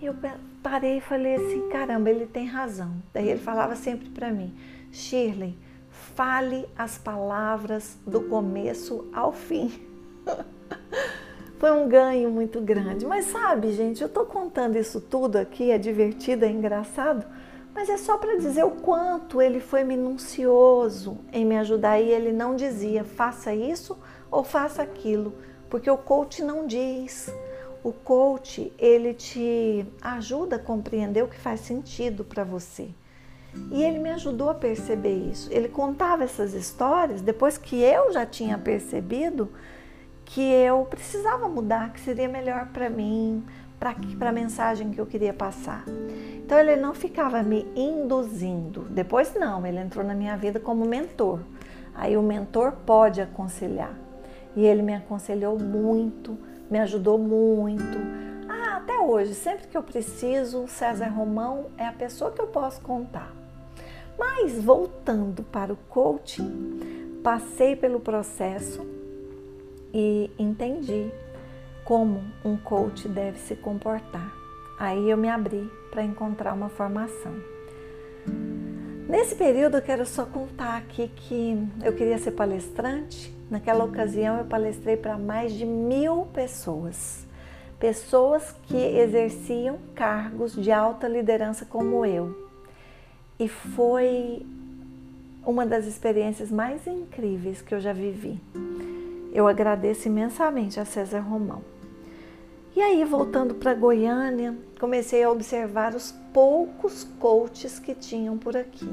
eu 0.00 0.14
parei 0.62 0.98
e 0.98 1.00
falei 1.00 1.36
assim: 1.36 1.68
caramba, 1.68 2.10
ele 2.10 2.26
tem 2.26 2.46
razão. 2.46 2.94
Daí 3.12 3.28
ele 3.28 3.40
falava 3.40 3.76
sempre 3.76 4.08
para 4.08 4.30
mim: 4.30 4.54
Shirley, 4.92 5.58
fale 5.90 6.66
as 6.76 6.98
palavras 6.98 7.98
do 8.06 8.22
começo 8.22 9.08
ao 9.12 9.32
fim. 9.32 9.72
Foi 11.58 11.72
um 11.72 11.88
ganho 11.88 12.30
muito 12.30 12.58
grande. 12.60 13.04
Mas 13.04 13.26
sabe, 13.26 13.72
gente, 13.72 14.00
eu 14.00 14.06
estou 14.06 14.24
contando 14.24 14.76
isso 14.76 14.98
tudo 14.98 15.36
aqui, 15.36 15.70
é 15.70 15.76
divertido, 15.76 16.46
é 16.46 16.48
engraçado, 16.48 17.26
mas 17.74 17.90
é 17.90 17.98
só 17.98 18.16
para 18.16 18.38
dizer 18.38 18.64
o 18.64 18.70
quanto 18.70 19.42
ele 19.42 19.60
foi 19.60 19.84
minucioso 19.84 21.18
em 21.30 21.44
me 21.44 21.58
ajudar. 21.58 22.00
E 22.00 22.08
ele 22.08 22.32
não 22.32 22.56
dizia 22.56 23.04
faça 23.04 23.54
isso 23.54 23.98
ou 24.30 24.42
faça 24.42 24.80
aquilo, 24.80 25.34
porque 25.68 25.90
o 25.90 25.98
coach 25.98 26.42
não 26.42 26.66
diz. 26.66 27.30
O 27.82 27.92
coach, 27.92 28.72
ele 28.78 29.14
te 29.14 29.86
ajuda 30.02 30.56
a 30.56 30.58
compreender 30.58 31.22
o 31.24 31.28
que 31.28 31.38
faz 31.38 31.60
sentido 31.60 32.24
para 32.24 32.44
você. 32.44 32.88
E 33.70 33.82
ele 33.82 33.98
me 33.98 34.10
ajudou 34.10 34.50
a 34.50 34.54
perceber 34.54 35.14
isso. 35.14 35.48
Ele 35.52 35.68
contava 35.68 36.24
essas 36.24 36.54
histórias 36.54 37.20
depois 37.20 37.58
que 37.58 37.80
eu 37.80 38.12
já 38.12 38.24
tinha 38.24 38.56
percebido 38.58 39.50
que 40.24 40.40
eu 40.40 40.84
precisava 40.84 41.48
mudar, 41.48 41.92
que 41.92 42.00
seria 42.00 42.28
melhor 42.28 42.66
para 42.66 42.88
mim, 42.88 43.44
para 43.80 44.28
a 44.28 44.32
mensagem 44.32 44.90
que 44.90 45.00
eu 45.00 45.06
queria 45.06 45.32
passar. 45.32 45.84
Então 46.36 46.58
ele 46.58 46.76
não 46.76 46.94
ficava 46.94 47.42
me 47.42 47.66
induzindo. 47.74 48.82
Depois 48.90 49.34
não, 49.34 49.66
ele 49.66 49.78
entrou 49.78 50.04
na 50.04 50.14
minha 50.14 50.36
vida 50.36 50.60
como 50.60 50.84
mentor. 50.84 51.40
Aí 51.94 52.16
o 52.16 52.22
mentor 52.22 52.72
pode 52.86 53.20
aconselhar. 53.20 53.98
E 54.54 54.64
ele 54.64 54.82
me 54.82 54.94
aconselhou 54.94 55.58
muito, 55.58 56.38
me 56.70 56.78
ajudou 56.78 57.18
muito. 57.18 57.98
Ah, 58.48 58.76
até 58.76 58.98
hoje, 58.98 59.34
sempre 59.34 59.66
que 59.66 59.76
eu 59.76 59.82
preciso, 59.82 60.66
César 60.68 61.08
Romão 61.08 61.66
é 61.76 61.86
a 61.86 61.92
pessoa 61.92 62.30
que 62.30 62.40
eu 62.40 62.46
posso 62.46 62.80
contar. 62.80 63.34
Mas 64.18 64.62
voltando 64.62 65.42
para 65.42 65.72
o 65.72 65.76
coaching, 65.88 67.18
passei 67.22 67.74
pelo 67.74 68.00
processo 68.00 68.86
e 69.92 70.30
entendi 70.38 71.10
como 71.84 72.22
um 72.44 72.56
coach 72.56 73.08
deve 73.08 73.38
se 73.38 73.56
comportar. 73.56 74.32
Aí 74.78 75.10
eu 75.10 75.16
me 75.16 75.28
abri 75.28 75.70
para 75.90 76.04
encontrar 76.04 76.54
uma 76.54 76.68
formação. 76.68 77.34
Nesse 79.08 79.34
período, 79.34 79.76
eu 79.76 79.82
quero 79.82 80.06
só 80.06 80.24
contar 80.24 80.76
aqui 80.76 81.08
que 81.08 81.68
eu 81.82 81.92
queria 81.92 82.16
ser 82.16 82.30
palestrante. 82.30 83.34
Naquela 83.50 83.84
ocasião, 83.84 84.38
eu 84.38 84.44
palestrei 84.44 84.96
para 84.96 85.18
mais 85.18 85.52
de 85.52 85.66
mil 85.66 86.26
pessoas. 86.32 87.26
Pessoas 87.80 88.54
que 88.64 88.76
exerciam 88.76 89.78
cargos 89.94 90.54
de 90.54 90.70
alta 90.70 91.08
liderança 91.08 91.64
como 91.64 92.06
eu. 92.06 92.48
E 93.38 93.48
foi 93.48 94.46
uma 95.44 95.66
das 95.66 95.86
experiências 95.86 96.50
mais 96.50 96.86
incríveis 96.86 97.60
que 97.60 97.74
eu 97.74 97.80
já 97.80 97.92
vivi. 97.92 98.38
Eu 99.32 99.48
agradeço 99.48 100.06
imensamente 100.06 100.78
a 100.78 100.84
César 100.84 101.20
Romão. 101.20 101.62
E 102.76 102.80
aí, 102.80 103.04
voltando 103.04 103.54
para 103.54 103.74
Goiânia, 103.74 104.56
comecei 104.78 105.24
a 105.24 105.30
observar 105.30 105.94
os 105.94 106.12
poucos 106.32 107.02
coaches 107.18 107.80
que 107.80 107.94
tinham 107.94 108.38
por 108.38 108.56
aqui. 108.56 108.88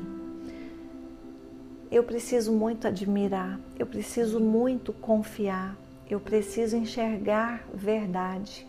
Eu 1.92 2.04
preciso 2.04 2.52
muito 2.52 2.88
admirar, 2.88 3.60
eu 3.78 3.86
preciso 3.86 4.40
muito 4.40 4.92
confiar, 4.92 5.76
eu 6.10 6.20
preciso 6.20 6.76
enxergar 6.76 7.66
verdade. 7.74 8.68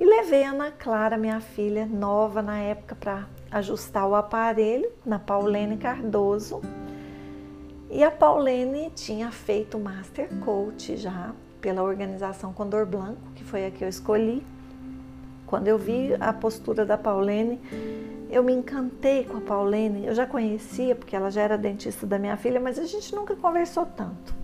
E 0.00 0.04
levei 0.04 0.44
a 0.44 0.50
Ana 0.50 0.70
Clara, 0.70 1.16
minha 1.16 1.40
filha 1.40 1.86
nova 1.86 2.42
na 2.42 2.58
época, 2.58 2.94
para 2.94 3.28
ajustar 3.50 4.06
o 4.06 4.14
aparelho, 4.14 4.90
na 5.04 5.18
Paulene 5.18 5.76
Cardoso 5.76 6.60
e 7.94 8.02
a 8.02 8.10
Paulene 8.10 8.90
tinha 8.96 9.30
feito 9.30 9.78
Master 9.78 10.26
Coach 10.42 10.96
já 10.96 11.34
pela 11.60 11.82
organização 11.82 12.50
Condor 12.50 12.86
Blanco, 12.86 13.20
que 13.34 13.44
foi 13.44 13.66
a 13.66 13.70
que 13.70 13.84
eu 13.84 13.88
escolhi. 13.88 14.42
Quando 15.46 15.68
eu 15.68 15.76
vi 15.76 16.14
a 16.18 16.32
postura 16.32 16.86
da 16.86 16.96
Paulene, 16.96 17.60
eu 18.32 18.42
me 18.42 18.52
encantei 18.52 19.24
com 19.24 19.36
a 19.36 19.40
Paulene. 19.40 20.06
Eu 20.06 20.14
já 20.14 20.26
conhecia, 20.26 20.94
porque 20.94 21.14
ela 21.14 21.30
já 21.30 21.42
era 21.42 21.56
dentista 21.56 22.06
da 22.06 22.18
minha 22.18 22.36
filha, 22.36 22.58
mas 22.58 22.78
a 22.78 22.84
gente 22.84 23.14
nunca 23.14 23.36
conversou 23.36 23.86
tanto. 23.86 24.34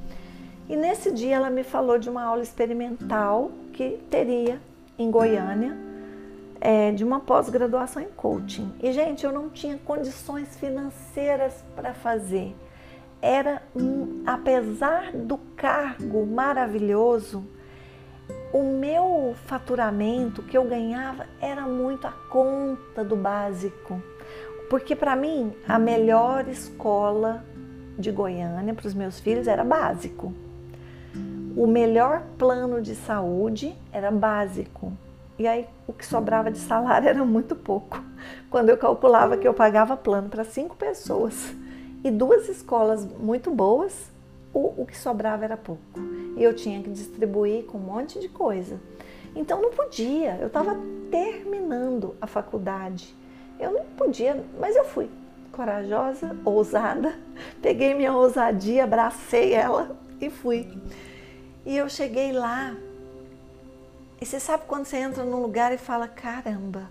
E 0.69 0.77
nesse 0.77 1.11
dia 1.11 1.37
ela 1.37 1.51
me 1.51 1.65
falou 1.65 1.99
de 1.99 2.11
uma 2.11 2.23
aula 2.23 2.43
experimental 2.43 3.51
que 3.73 3.99
teria 4.11 4.61
em 4.99 5.11
Goiânia, 5.11 5.77
é, 6.61 6.93
de 6.93 7.03
uma 7.03 7.21
pós-graduação 7.21 8.03
em 8.03 8.09
coaching. 8.09 8.73
E, 8.83 8.93
gente, 8.93 9.25
eu 9.25 9.33
não 9.33 9.49
tinha 9.49 9.79
condições 9.79 10.57
financeiras 10.57 11.65
para 11.75 11.95
fazer 11.95 12.55
era, 13.21 13.63
um, 13.75 14.23
apesar 14.27 15.13
do 15.13 15.39
cargo 15.57 16.25
maravilhoso, 16.27 17.45
o 18.53 18.63
meu 18.63 19.35
faturamento 19.47 20.43
que 20.43 20.57
eu 20.57 20.65
ganhava 20.65 21.27
era 21.41 21.63
muito 21.63 22.07
a 22.07 22.13
conta 22.31 23.05
do 23.05 23.17
básico. 23.17 24.03
Porque 24.71 24.95
para 24.95 25.17
mim, 25.17 25.53
a 25.67 25.79
melhor 25.79 26.49
escola 26.49 27.45
de 27.99 28.11
Goiânia 28.11 28.75
para 28.75 28.87
os 28.87 28.95
meus 28.95 29.19
filhos 29.19 29.47
era 29.47 29.65
básico. 29.65 30.33
O 31.57 31.67
melhor 31.67 32.23
plano 32.39 32.81
de 32.81 32.95
saúde 32.95 33.75
era 33.93 34.11
básico. 34.11 34.93
E 35.39 35.47
aí 35.47 35.67
o 35.87 35.93
que 35.93 36.05
sobrava 36.05 36.51
de 36.51 36.59
salário 36.59 37.09
era 37.09 37.25
muito 37.25 37.57
pouco. 37.57 38.01
Quando 38.51 38.69
eu 38.69 38.77
calculava 38.77 39.37
que 39.37 39.47
eu 39.47 39.55
pagava 39.55 39.97
plano 39.97 40.29
para 40.29 40.45
cinco 40.45 40.77
pessoas 40.77 41.55
e 42.05 42.11
duas 42.11 42.49
escolas 42.49 43.05
muito 43.05 43.51
boas, 43.51 44.11
o, 44.53 44.83
o 44.83 44.87
que 44.87 44.97
sobrava 44.97 45.45
era 45.45 45.57
pouco. 45.57 46.01
E 46.37 46.43
eu 46.43 46.55
tinha 46.55 46.83
que 46.83 46.91
distribuir 46.91 47.65
com 47.65 47.79
um 47.79 47.83
monte 47.83 48.19
de 48.21 48.29
coisa. 48.29 48.81
Então 49.35 49.61
não 49.61 49.71
podia, 49.71 50.37
eu 50.41 50.47
estava 50.47 50.77
terminando 51.11 52.17
a 52.21 52.27
faculdade. 52.27 53.15
Eu 53.59 53.73
não 53.73 53.85
podia, 53.97 54.43
mas 54.59 54.77
eu 54.77 54.85
fui 54.85 55.11
corajosa, 55.53 56.37
ousada. 56.45 57.19
Peguei 57.61 57.95
minha 57.95 58.15
ousadia, 58.15 58.85
abracei 58.85 59.53
ela 59.53 59.97
e 60.21 60.31
fui. 60.31 60.69
E 61.67 61.77
eu 61.77 61.89
cheguei 61.89 62.33
lá. 62.33 62.77
E 64.21 64.27
você 64.27 64.39
sabe 64.39 64.65
quando 64.67 64.85
você 64.85 64.97
entra 64.99 65.25
num 65.25 65.43
lugar 65.43 65.73
e 65.73 65.79
fala: 65.79 66.07
caramba, 66.07 66.89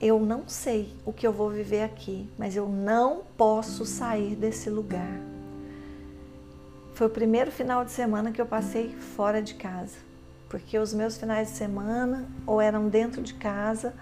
eu 0.00 0.20
não 0.20 0.48
sei 0.48 0.92
o 1.04 1.12
que 1.12 1.26
eu 1.26 1.32
vou 1.32 1.50
viver 1.50 1.82
aqui, 1.82 2.28
mas 2.36 2.56
eu 2.56 2.68
não 2.68 3.22
posso 3.36 3.84
sair 3.84 4.34
desse 4.34 4.68
lugar. 4.68 5.35
Foi 6.96 7.08
o 7.08 7.10
primeiro 7.10 7.52
final 7.52 7.84
de 7.84 7.90
semana 7.90 8.32
que 8.32 8.40
eu 8.40 8.46
passei 8.46 8.88
fora 8.88 9.42
de 9.42 9.52
casa, 9.52 9.98
porque 10.48 10.78
os 10.78 10.94
meus 10.94 11.18
finais 11.18 11.48
de 11.48 11.54
semana 11.54 12.24
ou 12.46 12.58
eram 12.58 12.88
dentro 12.88 13.20
de 13.20 13.34
casa 13.34 13.92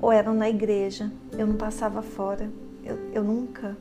ou 0.00 0.12
eram 0.12 0.32
na 0.32 0.48
igreja. 0.48 1.10
Eu 1.36 1.44
não 1.48 1.56
passava 1.56 2.02
fora. 2.02 2.48
Eu, 2.84 2.96
eu 3.12 3.24
nunca 3.24 3.76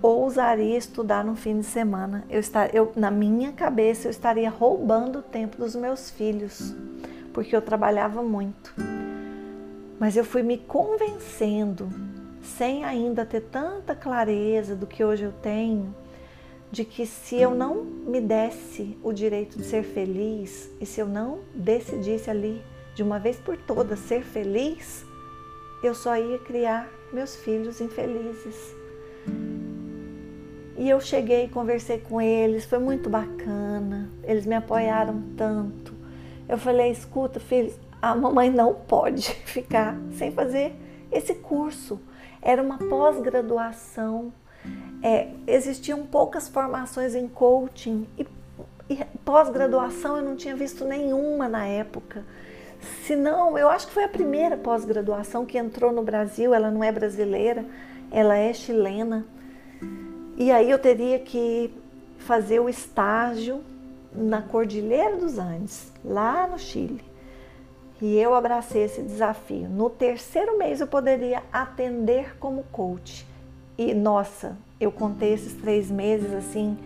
ousaria 0.00 0.78
estudar 0.78 1.22
no 1.26 1.36
fim 1.36 1.60
de 1.60 1.66
semana. 1.66 2.24
Eu, 2.30 2.40
estar, 2.40 2.74
eu, 2.74 2.90
na 2.96 3.10
minha 3.10 3.52
cabeça, 3.52 4.06
eu 4.06 4.10
estaria 4.10 4.48
roubando 4.48 5.18
o 5.18 5.22
tempo 5.22 5.58
dos 5.58 5.76
meus 5.76 6.08
filhos, 6.08 6.74
porque 7.34 7.54
eu 7.54 7.60
trabalhava 7.60 8.22
muito. 8.22 8.74
Mas 10.00 10.16
eu 10.16 10.24
fui 10.24 10.42
me 10.42 10.56
convencendo, 10.56 11.90
sem 12.40 12.82
ainda 12.82 13.26
ter 13.26 13.42
tanta 13.42 13.94
clareza 13.94 14.74
do 14.74 14.86
que 14.86 15.04
hoje 15.04 15.24
eu 15.24 15.32
tenho, 15.32 15.94
de 16.74 16.84
que 16.84 17.06
se 17.06 17.36
eu 17.36 17.54
não 17.54 17.84
me 17.84 18.20
desse 18.20 18.98
o 19.00 19.12
direito 19.12 19.56
de 19.56 19.64
ser 19.64 19.84
feliz 19.84 20.68
e 20.80 20.84
se 20.84 21.00
eu 21.00 21.06
não 21.06 21.38
decidisse 21.54 22.28
ali 22.28 22.60
de 22.96 23.02
uma 23.02 23.20
vez 23.20 23.36
por 23.36 23.56
todas 23.56 24.00
ser 24.00 24.24
feliz, 24.24 25.06
eu 25.84 25.94
só 25.94 26.16
ia 26.16 26.36
criar 26.40 26.90
meus 27.12 27.36
filhos 27.36 27.80
infelizes. 27.80 28.74
E 30.76 30.90
eu 30.90 31.00
cheguei, 31.00 31.48
conversei 31.48 31.98
com 31.98 32.20
eles, 32.20 32.64
foi 32.64 32.80
muito 32.80 33.08
bacana. 33.08 34.10
Eles 34.24 34.44
me 34.44 34.56
apoiaram 34.56 35.22
tanto. 35.36 35.94
Eu 36.48 36.58
falei: 36.58 36.90
escuta, 36.90 37.38
filhos, 37.38 37.78
a 38.02 38.16
mamãe 38.16 38.50
não 38.50 38.74
pode 38.74 39.22
ficar 39.46 39.96
sem 40.10 40.32
fazer 40.32 40.74
esse 41.12 41.36
curso. 41.36 42.00
Era 42.42 42.60
uma 42.60 42.78
pós-graduação. 42.78 44.32
É, 45.06 45.28
existiam 45.46 46.06
poucas 46.06 46.48
formações 46.48 47.14
em 47.14 47.28
coaching 47.28 48.06
e, 48.18 48.26
e 48.88 49.04
pós-graduação 49.22 50.16
eu 50.16 50.22
não 50.22 50.34
tinha 50.34 50.56
visto 50.56 50.82
nenhuma 50.86 51.46
na 51.46 51.66
época. 51.66 52.24
Se 53.04 53.14
não, 53.14 53.58
eu 53.58 53.68
acho 53.68 53.86
que 53.86 53.92
foi 53.92 54.04
a 54.04 54.08
primeira 54.08 54.56
pós-graduação 54.56 55.44
que 55.44 55.58
entrou 55.58 55.92
no 55.92 56.02
Brasil. 56.02 56.54
Ela 56.54 56.70
não 56.70 56.82
é 56.82 56.90
brasileira, 56.90 57.66
ela 58.10 58.34
é 58.34 58.50
chilena. 58.54 59.26
E 60.38 60.50
aí 60.50 60.70
eu 60.70 60.78
teria 60.78 61.18
que 61.18 61.70
fazer 62.16 62.60
o 62.60 62.68
estágio 62.68 63.62
na 64.10 64.40
Cordilheira 64.40 65.18
dos 65.18 65.38
Andes, 65.38 65.92
lá 66.02 66.46
no 66.46 66.58
Chile. 66.58 67.04
E 68.00 68.18
eu 68.18 68.34
abracei 68.34 68.84
esse 68.84 69.02
desafio. 69.02 69.68
No 69.68 69.90
terceiro 69.90 70.56
mês 70.56 70.80
eu 70.80 70.86
poderia 70.86 71.42
atender 71.52 72.38
como 72.38 72.64
coach. 72.72 73.33
E 73.76 73.92
nossa, 73.94 74.56
eu 74.80 74.92
contei 74.92 75.32
esses 75.32 75.54
três 75.54 75.90
meses 75.90 76.32
assim, 76.32 76.78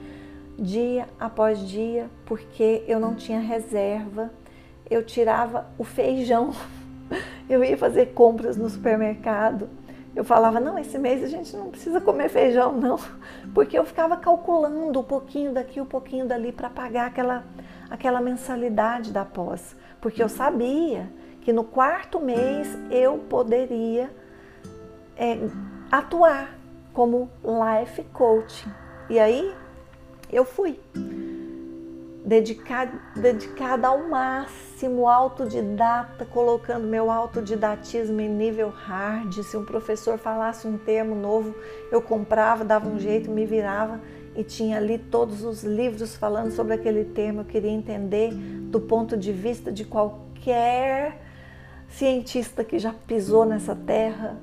dia 0.59 1.09
após 1.19 1.61
dia, 1.61 2.09
porque 2.25 2.85
eu 2.87 2.99
não 2.99 3.15
tinha 3.15 3.41
reserva. 3.41 4.31
Eu 4.91 5.05
tirava 5.05 5.67
o 5.77 5.85
feijão. 5.85 6.53
Eu 7.49 7.65
ia 7.65 7.79
fazer 7.79 8.13
compras 8.13 8.59
no 8.59 8.69
supermercado 8.69 9.71
eu 10.19 10.25
falava, 10.25 10.59
não, 10.59 10.77
esse 10.77 10.99
mês 10.99 11.23
a 11.23 11.29
gente 11.29 11.57
não 11.57 11.71
precisa 11.71 12.01
comer 12.01 12.29
feijão, 12.29 12.73
não, 12.73 12.99
porque 13.55 13.79
eu 13.79 13.85
ficava 13.85 14.17
calculando 14.17 14.99
um 14.99 15.05
pouquinho 15.05 15.53
daqui, 15.53 15.81
um 15.81 15.87
pouquinho 15.87 16.27
dali 16.27 16.51
para 16.51 16.69
pagar 16.69 17.07
aquela, 17.07 17.45
aquela 17.89 18.21
mensalidade 18.21 19.13
da 19.13 19.25
pós, 19.25 19.77
porque 20.01 20.21
eu 20.21 20.29
sabia 20.29 21.09
que 21.41 21.53
no 21.53 21.63
quarto 21.63 22.19
mês 22.19 22.77
eu 22.91 23.19
poderia 23.31 24.11
é, 25.17 25.39
atuar 25.89 26.58
como 26.99 27.31
life 27.45 28.03
coaching. 28.13 28.69
E 29.09 29.21
aí 29.21 29.55
eu 30.33 30.45
fui 30.45 30.81
dedicada, 32.25 32.91
dedicada 33.15 33.87
ao 33.87 34.09
máximo, 34.09 35.07
autodidata, 35.07 36.25
colocando 36.25 36.89
meu 36.89 37.09
autodidatismo 37.09 38.21
em 38.21 38.29
nível 38.29 38.71
hard. 38.71 39.33
Se 39.45 39.57
um 39.57 39.65
professor 39.65 40.19
falasse 40.19 40.67
um 40.67 40.77
termo 40.77 41.15
novo, 41.15 41.55
eu 41.93 42.03
comprava, 42.03 42.65
dava 42.65 42.89
um 42.89 42.99
jeito, 42.99 43.31
me 43.31 43.47
virava 43.47 44.01
e 44.35 44.43
tinha 44.43 44.77
ali 44.77 44.99
todos 44.99 45.45
os 45.45 45.63
livros 45.63 46.17
falando 46.17 46.51
sobre 46.51 46.75
aquele 46.75 47.05
termo. 47.05 47.43
Eu 47.43 47.45
queria 47.45 47.71
entender 47.71 48.35
do 48.35 48.81
ponto 48.81 49.17
de 49.17 49.31
vista 49.31 49.71
de 49.71 49.85
qualquer 49.85 51.17
cientista 51.91 52.65
que 52.65 52.77
já 52.77 52.93
pisou 52.93 53.45
nessa 53.45 53.77
terra. 53.77 54.37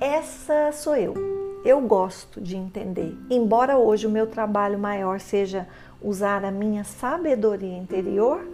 Essa 0.00 0.72
sou 0.72 0.96
eu. 0.96 1.45
Eu 1.66 1.80
gosto 1.80 2.40
de 2.40 2.56
entender. 2.56 3.18
Embora 3.28 3.76
hoje 3.76 4.06
o 4.06 4.10
meu 4.10 4.28
trabalho 4.28 4.78
maior 4.78 5.18
seja 5.18 5.66
usar 6.00 6.44
a 6.44 6.50
minha 6.52 6.84
sabedoria 6.84 7.76
interior, 7.76 8.46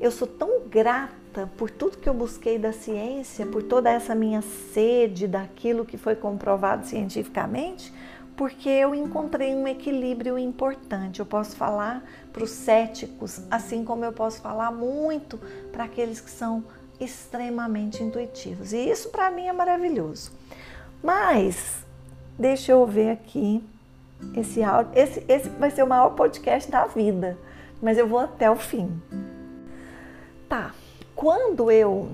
eu 0.00 0.08
sou 0.12 0.28
tão 0.28 0.60
grata 0.68 1.50
por 1.56 1.68
tudo 1.68 1.98
que 1.98 2.08
eu 2.08 2.14
busquei 2.14 2.56
da 2.56 2.72
ciência, 2.72 3.44
por 3.44 3.64
toda 3.64 3.90
essa 3.90 4.14
minha 4.14 4.40
sede 4.40 5.26
daquilo 5.26 5.84
que 5.84 5.98
foi 5.98 6.14
comprovado 6.14 6.86
cientificamente, 6.86 7.92
porque 8.36 8.68
eu 8.68 8.94
encontrei 8.94 9.52
um 9.52 9.66
equilíbrio 9.66 10.38
importante. 10.38 11.18
Eu 11.18 11.26
posso 11.26 11.56
falar 11.56 12.04
para 12.32 12.44
os 12.44 12.50
céticos, 12.50 13.40
assim 13.50 13.84
como 13.84 14.04
eu 14.04 14.12
posso 14.12 14.40
falar 14.40 14.70
muito 14.70 15.40
para 15.72 15.82
aqueles 15.82 16.20
que 16.20 16.30
são 16.30 16.62
extremamente 17.00 18.00
intuitivos. 18.00 18.72
E 18.72 18.88
isso 18.88 19.08
para 19.08 19.28
mim 19.28 19.48
é 19.48 19.52
maravilhoso. 19.52 20.30
Mas 21.02 21.83
deixa 22.38 22.72
eu 22.72 22.86
ver 22.86 23.10
aqui 23.10 23.62
esse 24.36 24.62
áudio. 24.62 24.92
Esse, 24.94 25.24
esse 25.28 25.48
vai 25.50 25.70
ser 25.70 25.82
o 25.82 25.86
maior 25.86 26.10
podcast 26.10 26.70
da 26.70 26.86
vida, 26.86 27.38
mas 27.82 27.98
eu 27.98 28.06
vou 28.06 28.18
até 28.18 28.50
o 28.50 28.56
fim. 28.56 29.00
Tá, 30.48 30.72
quando 31.14 31.70
eu 31.70 32.08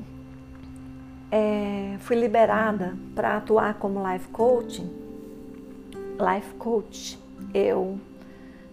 é, 1.30 1.96
fui 2.00 2.16
liberada 2.16 2.96
para 3.14 3.36
atuar 3.36 3.74
como 3.74 4.06
life 4.10 4.28
coaching, 4.28 4.90
life 6.18 6.54
coach, 6.54 7.18
eu 7.54 7.98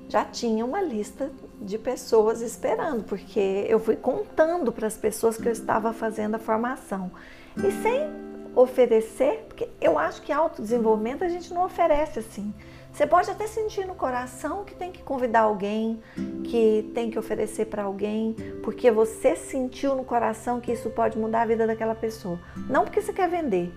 já 0.09 0.23
tinha 0.23 0.65
uma 0.65 0.81
lista 0.81 1.31
de 1.61 1.77
pessoas 1.77 2.41
esperando, 2.41 3.03
porque 3.03 3.65
eu 3.67 3.79
fui 3.79 3.95
contando 3.95 4.71
para 4.71 4.87
as 4.87 4.95
pessoas 4.95 5.37
que 5.37 5.47
eu 5.47 5.51
estava 5.51 5.91
fazendo 5.91 6.35
a 6.35 6.39
formação. 6.39 7.11
E 7.57 7.71
sem 7.71 8.26
oferecer, 8.57 9.45
porque 9.47 9.69
eu 9.79 9.99
acho 9.99 10.21
que 10.23 10.31
autodesenvolvimento 10.31 11.23
a 11.23 11.29
gente 11.29 11.53
não 11.53 11.63
oferece 11.63 12.17
assim. 12.19 12.51
Você 12.91 13.05
pode 13.05 13.29
até 13.29 13.45
sentir 13.45 13.85
no 13.85 13.93
coração 13.93 14.65
que 14.65 14.73
tem 14.73 14.91
que 14.91 15.03
convidar 15.03 15.41
alguém, 15.41 16.01
que 16.43 16.89
tem 16.95 17.11
que 17.11 17.19
oferecer 17.19 17.65
para 17.65 17.83
alguém, 17.83 18.35
porque 18.63 18.89
você 18.89 19.35
sentiu 19.35 19.93
no 19.93 20.03
coração 20.03 20.59
que 20.59 20.71
isso 20.71 20.89
pode 20.89 21.15
mudar 21.19 21.43
a 21.43 21.45
vida 21.45 21.67
daquela 21.67 21.93
pessoa. 21.93 22.39
Não 22.67 22.83
porque 22.83 22.99
você 22.99 23.13
quer 23.13 23.29
vender. 23.29 23.71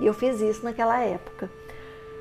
E 0.00 0.06
eu 0.06 0.14
fiz 0.14 0.40
isso 0.40 0.62
naquela 0.62 1.00
época. 1.00 1.50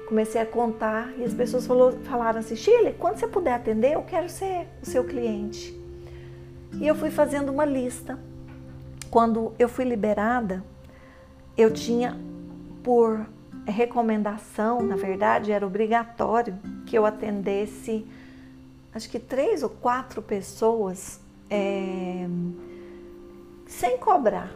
Comecei 0.08 0.42
a 0.42 0.46
contar 0.46 1.14
e 1.20 1.24
as 1.24 1.34
pessoas 1.36 1.68
falou, 1.68 1.92
falaram 2.06 2.40
assim: 2.40 2.56
Chile, 2.56 2.96
quando 2.98 3.20
você 3.20 3.28
puder 3.28 3.54
atender, 3.54 3.94
eu 3.94 4.02
quero 4.02 4.28
ser 4.28 4.68
o 4.82 4.86
seu 4.88 5.04
cliente. 5.04 5.80
E 6.80 6.88
eu 6.88 6.96
fui 6.96 7.12
fazendo 7.12 7.50
uma 7.52 7.66
lista. 7.66 8.18
Quando 9.12 9.54
eu 9.60 9.70
fui 9.70 9.86
liberada, 9.86 10.64
eu 11.58 11.74
tinha 11.74 12.18
por 12.84 13.28
recomendação, 13.66 14.82
na 14.82 14.96
verdade, 14.96 15.52
era 15.52 15.66
obrigatório 15.66 16.58
que 16.86 16.98
eu 16.98 17.06
atendesse, 17.06 18.06
acho 18.94 19.10
que 19.10 19.20
três 19.20 19.64
ou 19.64 19.70
quatro 19.70 20.22
pessoas 20.22 21.20
é, 21.50 22.28
sem 23.68 23.98
cobrar. 23.98 24.52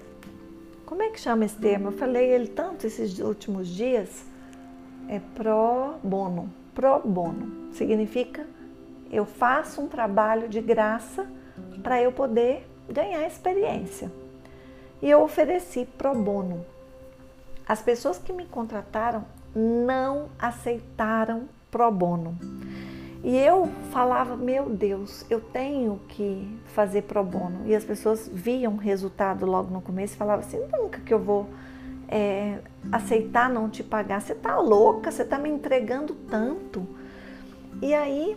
Como 0.85 1.01
é 1.01 1.09
que 1.09 1.19
chama 1.19 1.45
esse 1.45 1.55
termo? 1.55 1.87
Eu 1.87 1.91
falei 1.93 2.29
ele 2.31 2.47
tanto 2.47 2.85
esses 2.85 3.19
últimos 3.19 3.67
dias. 3.67 4.25
É 5.07 5.19
pro 5.35 5.95
bono. 6.03 6.49
Pro 6.73 6.99
bono 6.99 7.73
significa 7.73 8.45
eu 9.11 9.25
faço 9.25 9.81
um 9.81 9.87
trabalho 9.87 10.47
de 10.47 10.61
graça 10.61 11.27
para 11.83 12.01
eu 12.01 12.11
poder 12.11 12.65
ganhar 12.89 13.25
experiência. 13.27 14.11
E 15.01 15.09
eu 15.09 15.21
ofereci 15.21 15.85
pro 15.97 16.15
bono. 16.15 16.65
As 17.67 17.81
pessoas 17.81 18.17
que 18.17 18.33
me 18.33 18.45
contrataram 18.45 19.25
não 19.55 20.29
aceitaram 20.39 21.47
pro 21.69 21.89
bono. 21.91 22.37
E 23.23 23.37
eu 23.37 23.69
falava, 23.91 24.35
meu 24.35 24.69
Deus, 24.69 25.25
eu 25.29 25.39
tenho 25.39 26.01
que 26.07 26.59
fazer 26.67 27.03
pro 27.03 27.23
bono. 27.23 27.67
E 27.67 27.75
as 27.75 27.83
pessoas 27.83 28.29
viam 28.31 28.73
o 28.73 28.77
resultado 28.77 29.45
logo 29.45 29.71
no 29.71 29.81
começo 29.81 30.15
e 30.15 30.17
falavam 30.17 30.43
assim: 30.43 30.59
nunca 30.71 30.99
que 31.01 31.13
eu 31.13 31.19
vou 31.19 31.47
é, 32.07 32.59
aceitar 32.91 33.49
não 33.49 33.69
te 33.69 33.83
pagar. 33.83 34.21
Você 34.21 34.33
tá 34.33 34.59
louca, 34.59 35.11
você 35.11 35.23
tá 35.23 35.37
me 35.37 35.49
entregando 35.49 36.15
tanto. 36.29 36.85
E 37.81 37.93
aí, 37.93 38.35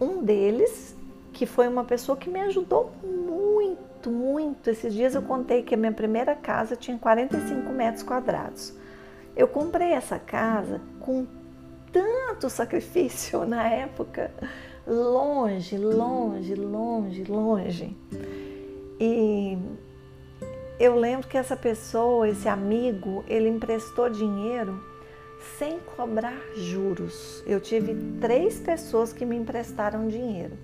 um 0.00 0.22
deles, 0.22 0.94
que 1.32 1.46
foi 1.46 1.66
uma 1.66 1.84
pessoa 1.84 2.16
que 2.16 2.28
me 2.28 2.40
ajudou 2.40 2.92
muito, 3.02 3.80
muito, 3.98 4.10
muito. 4.10 4.70
Esses 4.70 4.94
dias 4.94 5.14
eu 5.14 5.22
contei 5.22 5.62
que 5.62 5.74
a 5.74 5.78
minha 5.78 5.92
primeira 5.92 6.34
casa 6.34 6.76
tinha 6.76 6.96
45 6.96 7.72
metros 7.72 8.02
quadrados. 8.02 8.72
Eu 9.36 9.48
comprei 9.48 9.92
essa 9.92 10.18
casa 10.18 10.80
com 11.00 11.26
tanto 11.92 12.48
sacrifício 12.48 13.44
na 13.46 13.68
época, 13.68 14.30
longe, 14.86 15.76
longe, 15.76 16.54
longe, 16.54 17.24
longe. 17.24 17.96
E 19.00 19.58
eu 20.78 20.94
lembro 20.96 21.26
que 21.26 21.36
essa 21.36 21.56
pessoa, 21.56 22.28
esse 22.28 22.48
amigo, 22.48 23.24
ele 23.26 23.48
emprestou 23.48 24.08
dinheiro 24.08 24.80
sem 25.58 25.78
cobrar 25.96 26.38
juros. 26.56 27.42
Eu 27.46 27.60
tive 27.60 27.94
três 28.20 28.58
pessoas 28.60 29.12
que 29.12 29.24
me 29.24 29.36
emprestaram 29.36 30.08
dinheiro. 30.08 30.56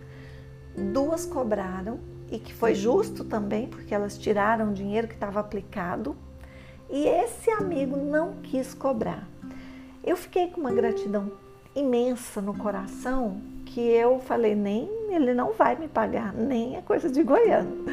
Duas 0.77 1.25
cobraram 1.25 2.01
e 2.30 2.38
que 2.38 2.52
foi 2.52 2.74
justo 2.74 3.24
também, 3.24 3.66
porque 3.66 3.94
elas 3.94 4.18
tiraram 4.18 4.70
o 4.70 4.74
dinheiro 4.74 5.08
que 5.08 5.14
estava 5.14 5.40
aplicado, 5.40 6.16
e 6.90 7.06
esse 7.06 7.50
amigo 7.50 7.96
não 7.96 8.34
quis 8.42 8.74
cobrar. 8.74 9.28
Eu 10.02 10.16
fiquei 10.16 10.48
com 10.48 10.60
uma 10.60 10.72
gratidão 10.72 11.32
imensa 11.74 12.40
no 12.40 12.54
coração 12.54 13.40
que 13.66 13.80
eu 13.80 14.20
falei, 14.20 14.54
nem 14.54 14.88
ele 15.10 15.34
não 15.34 15.52
vai 15.52 15.76
me 15.76 15.88
pagar, 15.88 16.32
nem 16.32 16.76
é 16.76 16.82
coisa 16.82 17.10
de 17.10 17.22
goiano, 17.22 17.84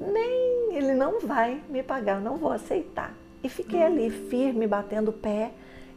nem 0.00 0.74
ele 0.74 0.94
não 0.94 1.20
vai 1.20 1.62
me 1.68 1.82
pagar, 1.82 2.16
eu 2.16 2.20
não 2.20 2.36
vou 2.36 2.50
aceitar. 2.50 3.14
E 3.42 3.48
fiquei 3.48 3.82
ali 3.82 4.10
firme, 4.10 4.66
batendo 4.66 5.10
o 5.10 5.12
pé, 5.12 5.52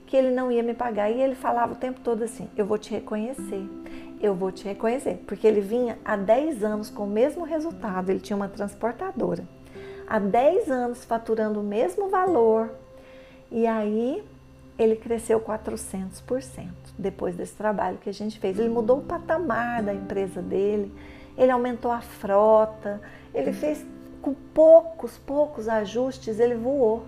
que 0.06 0.16
ele 0.16 0.30
não 0.30 0.52
ia 0.52 0.62
me 0.62 0.74
pagar. 0.74 1.10
E 1.10 1.22
ele 1.22 1.36
falava 1.36 1.74
o 1.74 1.76
tempo 1.76 2.02
todo 2.02 2.24
assim: 2.24 2.50
Eu 2.56 2.66
vou 2.66 2.78
te 2.78 2.92
reconhecer, 2.92 3.68
eu 4.22 4.36
vou 4.36 4.52
te 4.52 4.66
reconhecer. 4.66 5.24
Porque 5.26 5.48
ele 5.48 5.62
vinha 5.62 5.98
há 6.06 6.16
10 6.16 6.64
anos 6.64 6.90
com 6.90 7.04
o 7.04 7.10
mesmo 7.10 7.44
resultado, 7.44 8.10
ele 8.10 8.20
tinha 8.20 8.38
uma 8.38 8.48
transportadora. 8.48 9.44
Há 10.08 10.20
10 10.20 10.70
anos 10.70 11.06
faturando 11.06 11.60
o 11.60 11.64
mesmo 11.64 12.10
valor. 12.10 12.72
E 13.52 13.66
aí 13.68 14.24
ele 14.78 14.96
cresceu 14.96 15.40
400% 15.40 16.68
depois 16.98 17.36
desse 17.36 17.54
trabalho 17.54 17.98
que 17.98 18.10
a 18.10 18.14
gente 18.14 18.40
fez. 18.40 18.58
Ele 18.58 18.70
mudou 18.70 19.00
o 19.00 19.04
patamar 19.04 19.84
da 19.84 19.94
empresa 19.94 20.42
dele, 20.42 20.92
ele 21.38 21.52
aumentou 21.52 21.92
a 21.92 22.02
frota, 22.02 23.02
ele 23.34 23.52
fez 23.52 23.86
com 24.22 24.34
poucos, 24.34 25.18
poucos 25.18 25.68
ajustes, 25.68 26.40
ele 26.40 26.56
voou. 26.56 27.06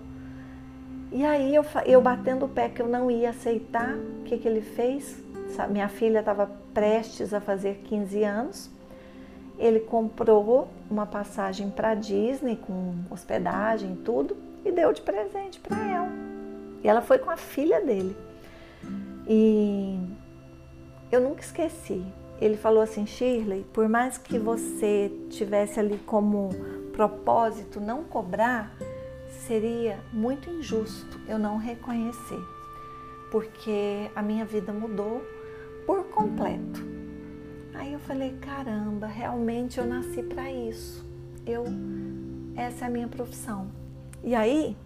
E 1.12 1.24
aí 1.24 1.54
eu, 1.54 1.64
eu 1.86 2.00
batendo 2.00 2.46
o 2.46 2.48
pé 2.48 2.68
que 2.68 2.82
eu 2.82 2.88
não 2.88 3.10
ia 3.10 3.30
aceitar, 3.30 3.94
o 3.94 4.24
que, 4.24 4.36
que 4.36 4.48
ele 4.48 4.60
fez? 4.60 5.23
Minha 5.68 5.88
filha 5.88 6.20
estava 6.20 6.50
prestes 6.72 7.32
a 7.32 7.40
fazer 7.40 7.82
15 7.84 8.22
anos. 8.24 8.70
Ele 9.58 9.80
comprou 9.80 10.68
uma 10.90 11.06
passagem 11.06 11.70
para 11.70 11.94
Disney 11.94 12.56
com 12.56 12.94
hospedagem 13.10 13.92
e 13.92 13.96
tudo 13.96 14.36
e 14.64 14.72
deu 14.72 14.92
de 14.92 15.00
presente 15.00 15.60
para 15.60 15.76
ela. 15.76 16.08
E 16.82 16.88
ela 16.88 17.00
foi 17.00 17.18
com 17.18 17.30
a 17.30 17.36
filha 17.36 17.80
dele. 17.80 18.16
E 19.28 19.98
eu 21.10 21.20
nunca 21.20 21.40
esqueci. 21.40 22.04
Ele 22.40 22.56
falou 22.56 22.82
assim: 22.82 23.06
Shirley, 23.06 23.64
por 23.72 23.88
mais 23.88 24.18
que 24.18 24.38
você 24.38 25.10
tivesse 25.30 25.78
ali 25.78 25.98
como 25.98 26.50
propósito 26.92 27.80
não 27.80 28.04
cobrar, 28.04 28.74
seria 29.46 29.98
muito 30.12 30.50
injusto 30.50 31.20
eu 31.28 31.38
não 31.38 31.56
reconhecer, 31.56 32.40
porque 33.30 34.10
a 34.14 34.22
minha 34.22 34.44
vida 34.44 34.72
mudou 34.72 35.22
por 35.86 36.04
completo. 36.04 36.80
Aí 37.74 37.92
eu 37.92 37.98
falei, 37.98 38.36
caramba, 38.40 39.06
realmente 39.06 39.78
eu 39.78 39.86
nasci 39.86 40.22
para 40.22 40.50
isso. 40.50 41.04
Eu 41.46 41.64
essa 42.56 42.84
é 42.84 42.88
a 42.88 42.90
minha 42.90 43.08
profissão. 43.08 43.66
E 44.22 44.34
aí 44.34 44.76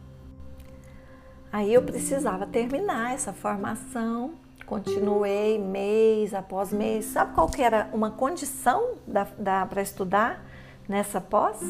aí 1.53 1.73
eu 1.73 1.83
precisava 1.83 2.47
terminar 2.47 3.15
essa 3.15 3.33
formação. 3.33 4.33
Continuei 4.67 5.59
mês 5.59 6.35
após 6.35 6.73
mês. 6.73 7.07
Sabe 7.07 7.35
qual 7.35 7.49
que 7.49 7.63
era 7.63 7.89
uma 7.93 8.11
condição 8.11 8.95
da, 9.07 9.27
da 9.39 9.67
para 9.67 9.81
estudar 9.81 10.45
nessa 10.89 11.21
pós? 11.21 11.61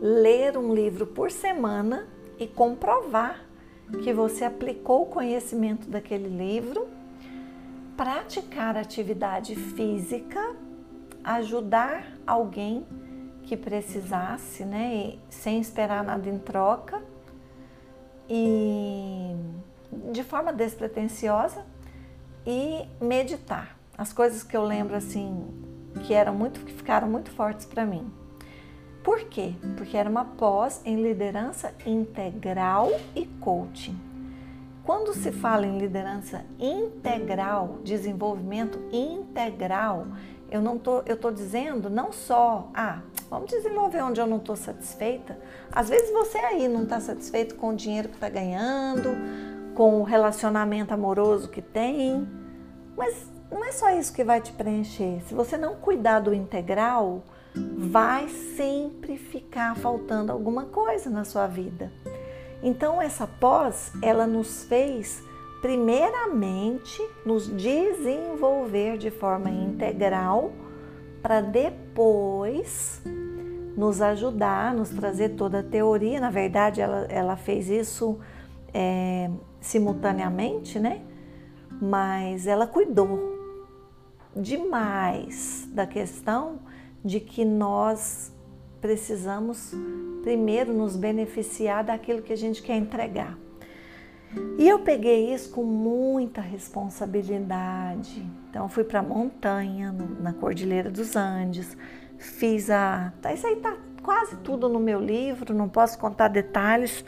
Ler 0.00 0.56
um 0.56 0.74
livro 0.74 1.06
por 1.06 1.30
semana 1.30 2.06
e 2.38 2.46
comprovar 2.46 3.40
que 4.02 4.12
você 4.12 4.44
aplicou 4.44 5.02
o 5.02 5.06
conhecimento 5.06 5.88
daquele 5.88 6.28
livro, 6.28 6.86
praticar 7.96 8.76
atividade 8.76 9.56
física, 9.56 10.54
ajudar 11.24 12.06
alguém 12.26 12.86
que 13.44 13.56
precisasse, 13.56 14.64
né, 14.64 15.18
sem 15.30 15.60
esperar 15.60 16.04
nada 16.04 16.28
em 16.28 16.38
troca 16.38 17.02
e 18.28 19.34
de 20.12 20.22
forma 20.22 20.52
despretensiosa 20.52 21.64
e 22.44 22.84
meditar. 23.00 23.78
As 23.96 24.12
coisas 24.12 24.42
que 24.42 24.56
eu 24.56 24.64
lembro 24.64 24.96
assim 24.96 25.46
que 26.04 26.12
eram 26.12 26.34
muito 26.34 26.60
que 26.60 26.72
ficaram 26.72 27.08
muito 27.08 27.30
fortes 27.30 27.64
para 27.64 27.86
mim. 27.86 28.12
Por 29.02 29.20
quê? 29.24 29.54
Porque 29.76 29.96
era 29.96 30.10
uma 30.10 30.24
pós 30.24 30.82
em 30.84 31.00
liderança 31.00 31.72
integral 31.86 32.90
e 33.14 33.24
coaching. 33.40 33.96
Quando 34.86 35.12
se 35.14 35.32
fala 35.32 35.66
em 35.66 35.78
liderança 35.78 36.44
integral, 36.60 37.80
desenvolvimento 37.82 38.78
integral, 38.92 40.06
eu 40.48 40.62
não 40.62 40.78
tô, 40.78 41.02
eu 41.06 41.16
tô 41.16 41.32
dizendo 41.32 41.90
não 41.90 42.12
só, 42.12 42.70
ah, 42.72 43.00
vamos 43.28 43.50
desenvolver 43.50 44.00
onde 44.02 44.20
eu 44.20 44.28
não 44.28 44.36
estou 44.36 44.54
satisfeita. 44.54 45.36
Às 45.72 45.88
vezes 45.88 46.12
você 46.12 46.38
aí 46.38 46.68
não 46.68 46.84
está 46.84 47.00
satisfeito 47.00 47.56
com 47.56 47.70
o 47.70 47.74
dinheiro 47.74 48.08
que 48.08 48.14
está 48.14 48.28
ganhando, 48.28 49.10
com 49.74 50.00
o 50.00 50.04
relacionamento 50.04 50.94
amoroso 50.94 51.48
que 51.48 51.60
tem, 51.60 52.24
mas 52.96 53.28
não 53.50 53.64
é 53.64 53.72
só 53.72 53.90
isso 53.90 54.12
que 54.12 54.22
vai 54.22 54.40
te 54.40 54.52
preencher. 54.52 55.20
Se 55.26 55.34
você 55.34 55.58
não 55.58 55.74
cuidar 55.74 56.20
do 56.20 56.32
integral, 56.32 57.24
vai 57.76 58.28
sempre 58.28 59.18
ficar 59.18 59.74
faltando 59.74 60.30
alguma 60.30 60.66
coisa 60.66 61.10
na 61.10 61.24
sua 61.24 61.48
vida. 61.48 61.90
Então 62.62 63.00
essa 63.00 63.26
pós, 63.26 63.92
ela 64.02 64.26
nos 64.26 64.64
fez 64.64 65.22
primeiramente 65.60 67.02
nos 67.24 67.48
desenvolver 67.48 68.98
de 68.98 69.10
forma 69.10 69.50
integral 69.50 70.52
para 71.22 71.40
depois 71.40 73.02
nos 73.76 74.00
ajudar, 74.00 74.72
nos 74.74 74.90
trazer 74.90 75.30
toda 75.30 75.60
a 75.60 75.62
teoria. 75.62 76.20
Na 76.20 76.30
verdade, 76.30 76.80
ela, 76.80 77.06
ela 77.10 77.36
fez 77.36 77.68
isso 77.68 78.18
é, 78.72 79.30
simultaneamente, 79.60 80.78
né? 80.78 81.02
Mas 81.80 82.46
ela 82.46 82.66
cuidou 82.66 83.36
demais 84.34 85.68
da 85.72 85.86
questão 85.86 86.60
de 87.04 87.20
que 87.20 87.44
nós 87.44 88.32
precisamos 88.80 89.72
primeiro 90.22 90.72
nos 90.72 90.96
beneficiar 90.96 91.84
daquilo 91.84 92.22
que 92.22 92.32
a 92.32 92.36
gente 92.36 92.62
quer 92.62 92.76
entregar. 92.76 93.38
E 94.58 94.68
eu 94.68 94.80
peguei 94.80 95.32
isso 95.32 95.50
com 95.50 95.62
muita 95.62 96.40
responsabilidade. 96.40 98.24
Então 98.50 98.68
fui 98.68 98.84
para 98.84 99.00
a 99.00 99.02
montanha, 99.02 99.94
na 100.20 100.32
Cordilheira 100.32 100.90
dos 100.90 101.16
Andes, 101.16 101.76
fiz 102.18 102.70
a. 102.70 103.12
Tá, 103.22 103.32
isso 103.32 103.46
aí 103.46 103.56
tá 103.56 103.76
quase 104.02 104.36
tudo 104.36 104.68
no 104.68 104.78
meu 104.78 105.00
livro, 105.00 105.54
não 105.54 105.68
posso 105.68 105.98
contar 105.98 106.28
detalhes, 106.28 107.04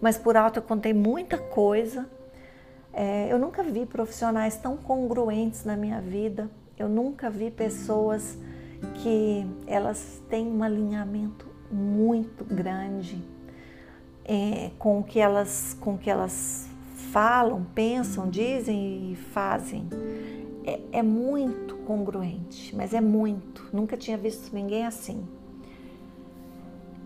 mas 0.00 0.18
por 0.18 0.36
alto 0.36 0.58
eu 0.58 0.62
contei 0.62 0.92
muita 0.92 1.38
coisa. 1.38 2.08
É, 2.92 3.32
eu 3.32 3.38
nunca 3.38 3.62
vi 3.62 3.86
profissionais 3.86 4.56
tão 4.56 4.76
congruentes 4.76 5.64
na 5.64 5.76
minha 5.76 6.00
vida. 6.00 6.50
Eu 6.78 6.88
nunca 6.88 7.30
vi 7.30 7.50
pessoas 7.50 8.36
que 8.94 9.46
elas 9.66 10.22
têm 10.28 10.46
um 10.46 10.62
alinhamento 10.62 11.46
muito 11.70 12.44
grande 12.44 13.22
é, 14.24 14.70
com 14.78 15.00
o 15.00 15.04
que 15.04 15.18
elas 15.18 15.76
com 15.80 15.96
que 15.96 16.10
elas 16.10 16.68
falam, 17.10 17.66
pensam, 17.74 18.28
dizem 18.28 19.12
e 19.12 19.16
fazem. 19.16 19.88
É, 20.64 20.80
é 20.92 21.02
muito 21.02 21.76
congruente, 21.78 22.74
mas 22.76 22.94
é 22.94 23.00
muito. 23.00 23.68
Nunca 23.72 23.96
tinha 23.96 24.16
visto 24.16 24.54
ninguém 24.54 24.86
assim. 24.86 25.26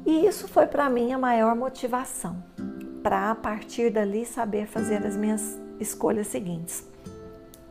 E 0.05 0.27
isso 0.27 0.47
foi 0.47 0.67
para 0.67 0.91
mim 0.91 1.13
a 1.13 1.19
maior 1.19 1.57
motivação 1.57 2.43
para 3.03 3.31
a 3.31 3.35
partir 3.35 3.91
dali 3.91 4.27
saber 4.27 4.67
fazer 4.67 5.07
as 5.07 5.17
minhas 5.17 5.59
escolhas 5.81 6.27
seguintes. 6.27 6.87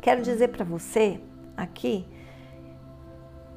Quero 0.02 0.22
dizer 0.22 0.50
para 0.50 0.66
você 0.66 1.20
aqui 1.56 2.06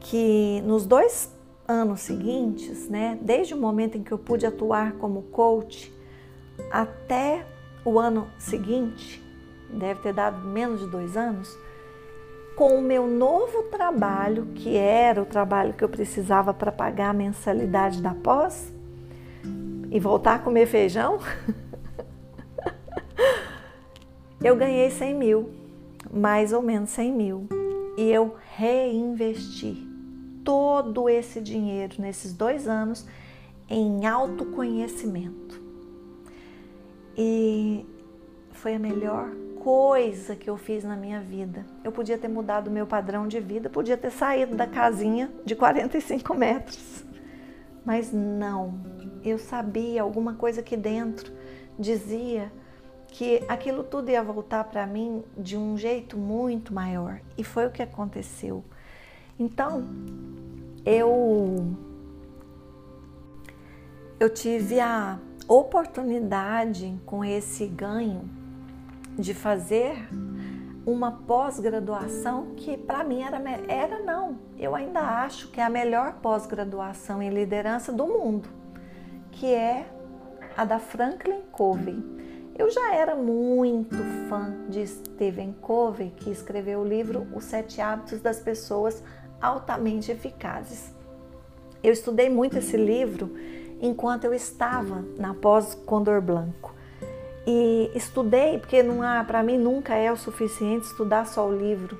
que 0.08 0.62
nos 0.62 0.86
dois 0.86 1.34
anos 1.66 2.00
seguintes, 2.00 2.88
né, 2.88 3.18
desde 3.20 3.54
o 3.54 3.56
momento 3.56 3.98
em 3.98 4.02
que 4.04 4.12
eu 4.12 4.18
pude 4.18 4.46
atuar 4.46 4.92
como 4.92 5.22
coach 5.22 5.92
até 6.70 7.44
o 7.84 7.98
ano 7.98 8.28
seguinte, 8.38 9.22
deve 9.68 10.00
ter 10.00 10.12
dado 10.12 10.46
menos 10.46 10.80
de 10.80 10.86
dois 10.86 11.16
anos, 11.16 11.58
com 12.54 12.78
o 12.78 12.82
meu 12.82 13.06
novo 13.06 13.64
trabalho, 13.64 14.46
que 14.54 14.76
era 14.76 15.20
o 15.20 15.26
trabalho 15.26 15.74
que 15.74 15.82
eu 15.82 15.88
precisava 15.88 16.54
para 16.54 16.70
pagar 16.70 17.10
a 17.10 17.12
mensalidade 17.12 18.00
da 18.00 18.14
pós 18.14 18.72
e 19.90 19.98
voltar 19.98 20.36
a 20.36 20.38
comer 20.38 20.66
feijão, 20.66 21.18
eu 24.42 24.54
ganhei 24.56 24.88
100 24.88 25.14
mil, 25.14 25.50
mais 26.12 26.52
ou 26.52 26.62
menos 26.62 26.90
100 26.90 27.12
mil, 27.12 27.48
e 27.98 28.10
eu 28.10 28.36
reinvesti 28.56 29.85
todo 30.46 31.08
esse 31.08 31.40
dinheiro 31.40 31.96
nesses 31.98 32.32
dois 32.32 32.68
anos 32.68 33.04
em 33.68 34.06
autoconhecimento. 34.06 35.60
E 37.18 37.84
foi 38.52 38.76
a 38.76 38.78
melhor 38.78 39.28
coisa 39.58 40.36
que 40.36 40.48
eu 40.48 40.56
fiz 40.56 40.84
na 40.84 40.94
minha 40.94 41.20
vida. 41.20 41.66
Eu 41.82 41.90
podia 41.90 42.16
ter 42.16 42.28
mudado 42.28 42.70
meu 42.70 42.86
padrão 42.86 43.26
de 43.26 43.40
vida, 43.40 43.68
podia 43.68 43.96
ter 43.96 44.12
saído 44.12 44.54
da 44.54 44.68
casinha 44.68 45.32
de 45.44 45.56
45 45.56 46.32
metros. 46.34 47.04
Mas 47.84 48.12
não, 48.12 48.78
eu 49.24 49.38
sabia, 49.38 50.02
alguma 50.02 50.34
coisa 50.34 50.60
aqui 50.60 50.76
dentro 50.76 51.32
dizia 51.76 52.52
que 53.08 53.42
aquilo 53.48 53.82
tudo 53.82 54.10
ia 54.10 54.22
voltar 54.22 54.62
para 54.64 54.86
mim 54.86 55.24
de 55.36 55.56
um 55.56 55.76
jeito 55.76 56.16
muito 56.16 56.72
maior. 56.72 57.20
E 57.36 57.42
foi 57.42 57.66
o 57.66 57.70
que 57.70 57.82
aconteceu. 57.82 58.62
Então, 59.38 59.84
eu 60.84 61.76
eu 64.18 64.30
tive 64.30 64.80
a 64.80 65.18
oportunidade 65.46 66.98
com 67.04 67.22
esse 67.24 67.66
ganho 67.66 68.28
de 69.18 69.34
fazer 69.34 70.08
uma 70.86 71.10
pós-graduação 71.10 72.54
que 72.56 72.76
para 72.76 73.02
mim 73.04 73.22
era, 73.22 73.38
era 73.68 73.98
não, 73.98 74.38
eu 74.58 74.74
ainda 74.74 75.00
acho 75.00 75.48
que 75.48 75.60
é 75.60 75.64
a 75.64 75.70
melhor 75.70 76.14
pós-graduação 76.22 77.20
em 77.20 77.28
liderança 77.28 77.92
do 77.92 78.06
mundo, 78.06 78.48
que 79.32 79.52
é 79.52 79.86
a 80.56 80.64
da 80.64 80.78
Franklin 80.78 81.42
Covey. 81.52 82.02
Eu 82.56 82.70
já 82.70 82.94
era 82.94 83.14
muito 83.14 83.96
fã 84.28 84.54
de 84.68 84.86
Stephen 84.86 85.54
Covey, 85.60 86.10
que 86.16 86.30
escreveu 86.30 86.80
o 86.80 86.88
livro 86.88 87.26
Os 87.34 87.44
Sete 87.44 87.82
Hábitos 87.82 88.20
das 88.20 88.40
Pessoas 88.40 89.02
Altamente 89.40 90.10
Eficazes. 90.10 90.94
Eu 91.82 91.92
estudei 91.92 92.28
muito 92.28 92.58
esse 92.58 92.76
livro 92.76 93.32
enquanto 93.80 94.24
eu 94.24 94.34
estava 94.34 95.04
na 95.18 95.34
pós 95.34 95.74
Condor 95.74 96.20
Blanco. 96.20 96.74
E 97.46 97.90
estudei, 97.94 98.58
porque 98.58 98.82
não 98.82 98.98
para 99.24 99.42
mim 99.42 99.56
nunca 99.56 99.94
é 99.94 100.10
o 100.10 100.16
suficiente 100.16 100.86
estudar 100.86 101.26
só 101.26 101.46
o 101.46 101.56
livro. 101.56 101.96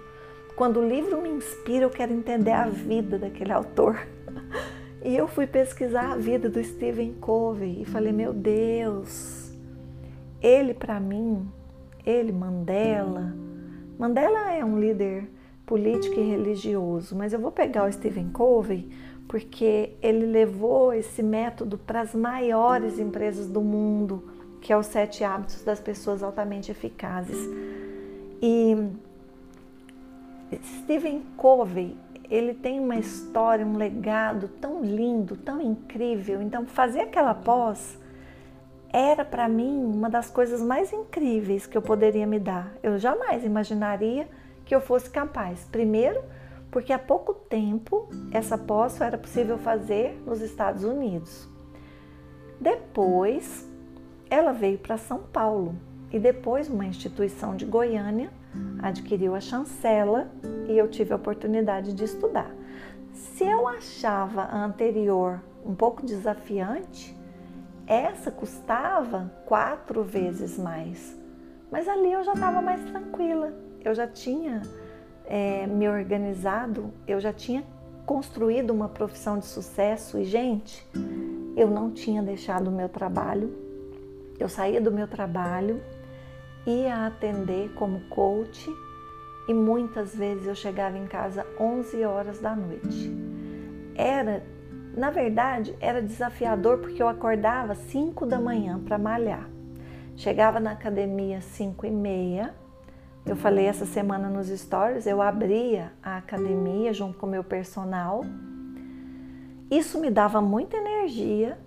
Quando 0.56 0.80
o 0.80 0.88
livro 0.88 1.20
me 1.20 1.28
inspira, 1.28 1.84
eu 1.84 1.90
quero 1.90 2.12
entender 2.12 2.52
a 2.52 2.66
vida 2.66 3.18
daquele 3.18 3.52
autor. 3.52 3.98
E 5.04 5.16
eu 5.16 5.28
fui 5.28 5.46
pesquisar 5.46 6.10
a 6.10 6.16
vida 6.16 6.48
do 6.48 6.60
Stephen 6.64 7.14
Covey 7.20 7.82
e 7.82 7.84
falei: 7.84 8.12
"Meu 8.12 8.32
Deus, 8.32 9.52
ele 10.42 10.74
para 10.74 10.98
mim, 10.98 11.48
ele 12.04 12.32
Mandela, 12.32 13.32
Mandela 13.96 14.50
é 14.50 14.64
um 14.64 14.80
líder 14.80 15.30
político 15.66 16.18
e 16.18 16.22
religioso, 16.22 17.16
mas 17.16 17.32
eu 17.32 17.40
vou 17.40 17.50
pegar 17.50 17.88
o 17.88 17.92
Stephen 17.92 18.30
Covey 18.30 18.88
porque 19.28 19.94
ele 20.00 20.24
levou 20.24 20.92
esse 20.92 21.22
método 21.22 21.76
para 21.76 22.00
as 22.00 22.14
maiores 22.14 22.98
empresas 22.98 23.48
do 23.48 23.60
mundo, 23.60 24.30
que 24.60 24.72
é 24.72 24.76
os 24.76 24.86
sete 24.86 25.24
hábitos 25.24 25.64
das 25.64 25.80
pessoas 25.80 26.22
altamente 26.22 26.70
eficazes. 26.70 27.38
E 28.40 28.88
Stephen 30.82 31.22
Covey, 31.36 31.96
ele 32.30 32.54
tem 32.54 32.78
uma 32.78 32.96
história, 32.96 33.66
um 33.66 33.76
legado 33.76 34.48
tão 34.60 34.82
lindo, 34.82 35.36
tão 35.36 35.60
incrível. 35.60 36.40
Então, 36.40 36.66
fazer 36.66 37.00
aquela 37.00 37.34
pós 37.34 37.98
era 38.92 39.24
para 39.24 39.48
mim 39.48 39.84
uma 39.84 40.08
das 40.08 40.30
coisas 40.30 40.62
mais 40.62 40.92
incríveis 40.92 41.66
que 41.66 41.76
eu 41.76 41.82
poderia 41.82 42.26
me 42.26 42.38
dar. 42.38 42.72
Eu 42.82 42.96
jamais 42.98 43.44
imaginaria 43.44 44.28
que 44.66 44.74
eu 44.74 44.80
fosse 44.82 45.08
capaz. 45.08 45.64
Primeiro, 45.72 46.22
porque 46.70 46.92
há 46.92 46.98
pouco 46.98 47.32
tempo 47.32 48.10
essa 48.30 48.58
pós 48.58 49.00
era 49.00 49.16
possível 49.16 49.56
fazer 49.56 50.20
nos 50.26 50.42
Estados 50.42 50.84
Unidos. 50.84 51.48
Depois, 52.60 53.66
ela 54.28 54.52
veio 54.52 54.76
para 54.76 54.98
São 54.98 55.20
Paulo 55.20 55.74
e 56.10 56.18
depois 56.18 56.68
uma 56.68 56.84
instituição 56.84 57.56
de 57.56 57.64
Goiânia 57.64 58.30
adquiriu 58.82 59.34
a 59.34 59.40
chancela 59.40 60.30
e 60.68 60.76
eu 60.76 60.88
tive 60.88 61.12
a 61.12 61.16
oportunidade 61.16 61.94
de 61.94 62.04
estudar. 62.04 62.50
Se 63.12 63.44
eu 63.44 63.66
achava 63.66 64.42
a 64.42 64.64
anterior 64.64 65.40
um 65.64 65.74
pouco 65.74 66.04
desafiante, 66.04 67.16
essa 67.86 68.30
custava 68.30 69.32
quatro 69.46 70.02
vezes 70.02 70.58
mais. 70.58 71.16
Mas 71.70 71.88
ali 71.88 72.12
eu 72.12 72.24
já 72.24 72.32
estava 72.32 72.60
mais 72.60 72.82
tranquila, 72.84 73.52
eu 73.86 73.94
já 73.94 74.06
tinha 74.08 74.62
é, 75.24 75.64
me 75.64 75.88
organizado, 75.88 76.92
eu 77.06 77.20
já 77.20 77.32
tinha 77.32 77.62
construído 78.04 78.70
uma 78.70 78.88
profissão 78.88 79.38
de 79.38 79.46
sucesso 79.46 80.18
e, 80.18 80.24
gente, 80.24 80.84
eu 81.56 81.70
não 81.70 81.92
tinha 81.92 82.20
deixado 82.20 82.66
o 82.66 82.72
meu 82.72 82.88
trabalho. 82.88 83.56
Eu 84.40 84.48
saía 84.48 84.80
do 84.80 84.90
meu 84.90 85.06
trabalho, 85.06 85.80
ia 86.66 87.06
atender 87.06 87.72
como 87.74 88.00
coach 88.08 88.68
e 89.48 89.54
muitas 89.54 90.16
vezes 90.16 90.48
eu 90.48 90.54
chegava 90.56 90.98
em 90.98 91.06
casa 91.06 91.46
11 91.58 92.04
horas 92.04 92.40
da 92.40 92.56
noite. 92.56 93.12
Era, 93.94 94.42
na 94.96 95.10
verdade, 95.10 95.76
era 95.80 96.02
desafiador 96.02 96.78
porque 96.78 97.00
eu 97.00 97.06
acordava 97.06 97.76
5 97.76 98.26
da 98.26 98.40
manhã 98.40 98.80
para 98.80 98.98
malhar. 98.98 99.48
Chegava 100.16 100.58
na 100.58 100.72
academia 100.72 101.40
5 101.40 101.86
e 101.86 101.90
meia, 101.90 102.65
eu 103.26 103.34
falei 103.34 103.66
essa 103.66 103.84
semana 103.84 104.28
nos 104.28 104.46
stories, 104.48 105.04
eu 105.04 105.20
abria 105.20 105.92
a 106.00 106.18
academia 106.18 106.92
junto 106.92 107.18
com 107.18 107.26
o 107.26 107.28
meu 107.28 107.42
personal. 107.42 108.24
Isso 109.68 110.00
me 110.00 110.10
dava 110.10 110.40
muita 110.40 110.76
energia. 110.76 111.58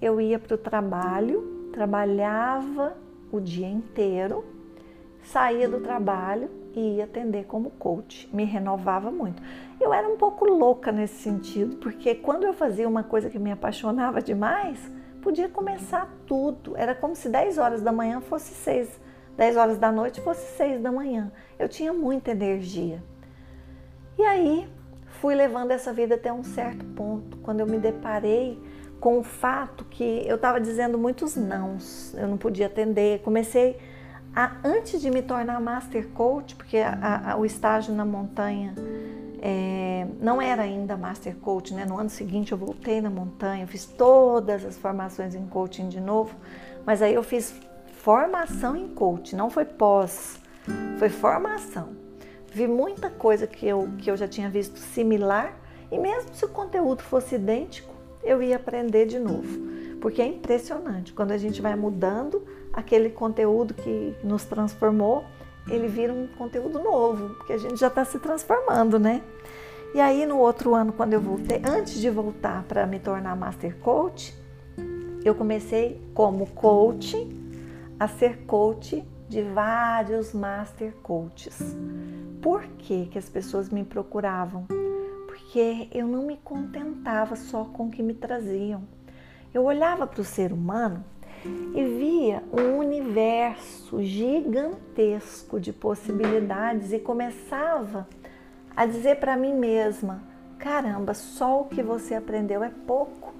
Eu 0.00 0.20
ia 0.20 0.38
para 0.38 0.54
o 0.54 0.58
trabalho, 0.58 1.70
trabalhava 1.72 2.98
o 3.32 3.40
dia 3.40 3.66
inteiro, 3.66 4.44
saía 5.22 5.66
do 5.66 5.80
trabalho 5.80 6.50
e 6.74 6.96
ia 6.96 7.04
atender 7.04 7.46
como 7.46 7.70
coach. 7.70 8.28
Me 8.30 8.44
renovava 8.44 9.10
muito. 9.10 9.42
Eu 9.80 9.94
era 9.94 10.06
um 10.06 10.18
pouco 10.18 10.44
louca 10.44 10.92
nesse 10.92 11.22
sentido, 11.22 11.76
porque 11.76 12.14
quando 12.14 12.44
eu 12.44 12.52
fazia 12.52 12.86
uma 12.86 13.02
coisa 13.02 13.30
que 13.30 13.38
me 13.38 13.50
apaixonava 13.50 14.20
demais, 14.20 14.78
podia 15.22 15.48
começar 15.48 16.12
tudo. 16.26 16.76
Era 16.76 16.94
como 16.94 17.16
se 17.16 17.30
10 17.30 17.56
horas 17.56 17.80
da 17.80 17.90
manhã 17.90 18.20
fosse 18.20 18.52
6 18.52 19.05
10 19.36 19.56
horas 19.56 19.78
da 19.78 19.92
noite 19.92 20.20
fosse 20.20 20.56
6 20.56 20.80
da 20.80 20.90
manhã. 20.90 21.30
Eu 21.58 21.68
tinha 21.68 21.92
muita 21.92 22.30
energia. 22.30 23.02
E 24.18 24.22
aí 24.22 24.68
fui 25.20 25.34
levando 25.34 25.70
essa 25.70 25.92
vida 25.92 26.14
até 26.14 26.32
um 26.32 26.42
certo 26.42 26.84
ponto, 26.84 27.36
quando 27.38 27.60
eu 27.60 27.66
me 27.66 27.78
deparei 27.78 28.58
com 29.00 29.18
o 29.18 29.22
fato 29.22 29.84
que 29.84 30.22
eu 30.26 30.36
estava 30.36 30.60
dizendo 30.60 30.98
muitos 30.98 31.36
nãos, 31.36 32.14
eu 32.16 32.26
não 32.26 32.38
podia 32.38 32.66
atender. 32.66 33.20
Comecei 33.20 33.78
a, 34.34 34.52
antes 34.64 35.00
de 35.00 35.10
me 35.10 35.22
tornar 35.22 35.60
master 35.60 36.08
coach, 36.08 36.56
porque 36.56 36.78
a, 36.78 37.32
a, 37.32 37.36
o 37.36 37.44
estágio 37.44 37.94
na 37.94 38.04
montanha 38.04 38.74
é, 39.40 40.06
não 40.20 40.40
era 40.40 40.62
ainda 40.62 40.96
master 40.96 41.36
coach, 41.36 41.74
né? 41.74 41.84
No 41.84 41.98
ano 41.98 42.10
seguinte 42.10 42.52
eu 42.52 42.58
voltei 42.58 43.00
na 43.00 43.10
montanha, 43.10 43.66
fiz 43.66 43.84
todas 43.84 44.64
as 44.64 44.76
formações 44.76 45.34
em 45.34 45.46
coaching 45.46 45.88
de 45.88 46.00
novo, 46.00 46.34
mas 46.84 47.02
aí 47.02 47.14
eu 47.14 47.22
fiz 47.22 47.54
formação 48.06 48.76
em 48.76 48.86
coach, 48.86 49.34
não 49.34 49.50
foi 49.50 49.64
pós, 49.64 50.38
foi 50.96 51.08
formação. 51.08 51.88
Vi 52.52 52.68
muita 52.68 53.10
coisa 53.10 53.48
que 53.48 53.66
eu, 53.66 53.88
que 53.98 54.08
eu 54.08 54.16
já 54.16 54.28
tinha 54.28 54.48
visto 54.48 54.78
similar 54.78 55.58
e 55.90 55.98
mesmo 55.98 56.32
se 56.32 56.44
o 56.44 56.48
conteúdo 56.48 57.02
fosse 57.02 57.34
idêntico, 57.34 57.92
eu 58.22 58.40
ia 58.40 58.54
aprender 58.54 59.06
de 59.06 59.18
novo. 59.18 59.58
Porque 60.00 60.22
é 60.22 60.24
impressionante, 60.24 61.12
quando 61.12 61.32
a 61.32 61.36
gente 61.36 61.60
vai 61.60 61.74
mudando, 61.74 62.46
aquele 62.72 63.10
conteúdo 63.10 63.74
que 63.74 64.14
nos 64.22 64.44
transformou, 64.44 65.24
ele 65.68 65.88
vira 65.88 66.12
um 66.12 66.28
conteúdo 66.28 66.78
novo, 66.78 67.34
porque 67.34 67.54
a 67.54 67.58
gente 67.58 67.74
já 67.74 67.88
está 67.88 68.04
se 68.04 68.20
transformando, 68.20 69.00
né? 69.00 69.20
E 69.92 70.00
aí 70.00 70.24
no 70.26 70.38
outro 70.38 70.76
ano, 70.76 70.92
quando 70.92 71.14
eu 71.14 71.20
voltei, 71.20 71.60
antes 71.68 71.94
de 72.00 72.08
voltar 72.08 72.62
para 72.68 72.86
me 72.86 73.00
tornar 73.00 73.34
Master 73.34 73.74
Coach, 73.78 74.32
eu 75.24 75.34
comecei 75.34 76.00
como 76.14 76.46
coach 76.46 77.44
a 77.98 78.06
ser 78.06 78.44
coach 78.46 79.06
de 79.28 79.42
vários 79.42 80.32
master 80.32 80.92
coaches. 81.02 81.76
Por 82.40 82.62
que, 82.78 83.06
que 83.06 83.18
as 83.18 83.28
pessoas 83.28 83.70
me 83.70 83.84
procuravam? 83.84 84.66
Porque 85.26 85.88
eu 85.92 86.06
não 86.06 86.26
me 86.26 86.36
contentava 86.36 87.34
só 87.34 87.64
com 87.64 87.86
o 87.86 87.90
que 87.90 88.02
me 88.02 88.14
traziam. 88.14 88.84
Eu 89.52 89.64
olhava 89.64 90.06
para 90.06 90.20
o 90.20 90.24
ser 90.24 90.52
humano 90.52 91.04
e 91.74 91.84
via 91.84 92.42
um 92.52 92.78
universo 92.78 94.02
gigantesco 94.02 95.58
de 95.58 95.72
possibilidades 95.72 96.92
e 96.92 96.98
começava 96.98 98.08
a 98.76 98.86
dizer 98.86 99.16
para 99.16 99.36
mim 99.36 99.54
mesma: 99.54 100.22
caramba, 100.58 101.14
só 101.14 101.62
o 101.62 101.66
que 101.66 101.82
você 101.82 102.14
aprendeu 102.14 102.62
é 102.62 102.70
pouco 102.86 103.34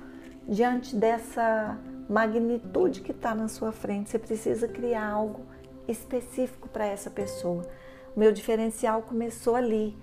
diante 0.49 0.95
dessa 0.95 1.77
magnitude 2.09 3.01
que 3.01 3.13
está 3.13 3.35
na 3.35 3.49
sua 3.49 3.73
frente. 3.73 4.11
Você 4.11 4.19
precisa 4.19 4.69
criar 4.69 5.07
algo 5.07 5.43
específico 5.89 6.69
para 6.69 6.87
essa 6.87 7.11
pessoa. 7.11 7.65
O 8.15 8.19
meu 8.21 8.33
diferencial 8.33 9.03
começou 9.03 9.57
ali, 9.57 9.97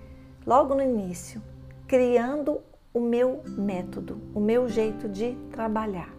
logo 0.46 0.74
no 0.74 0.82
início, 0.82 1.42
criando 1.86 2.60
o 2.92 3.00
meu 3.00 3.42
método, 3.46 4.20
o 4.34 4.40
meu 4.40 4.68
jeito 4.68 5.08
de 5.08 5.36
trabalhar. 5.50 6.14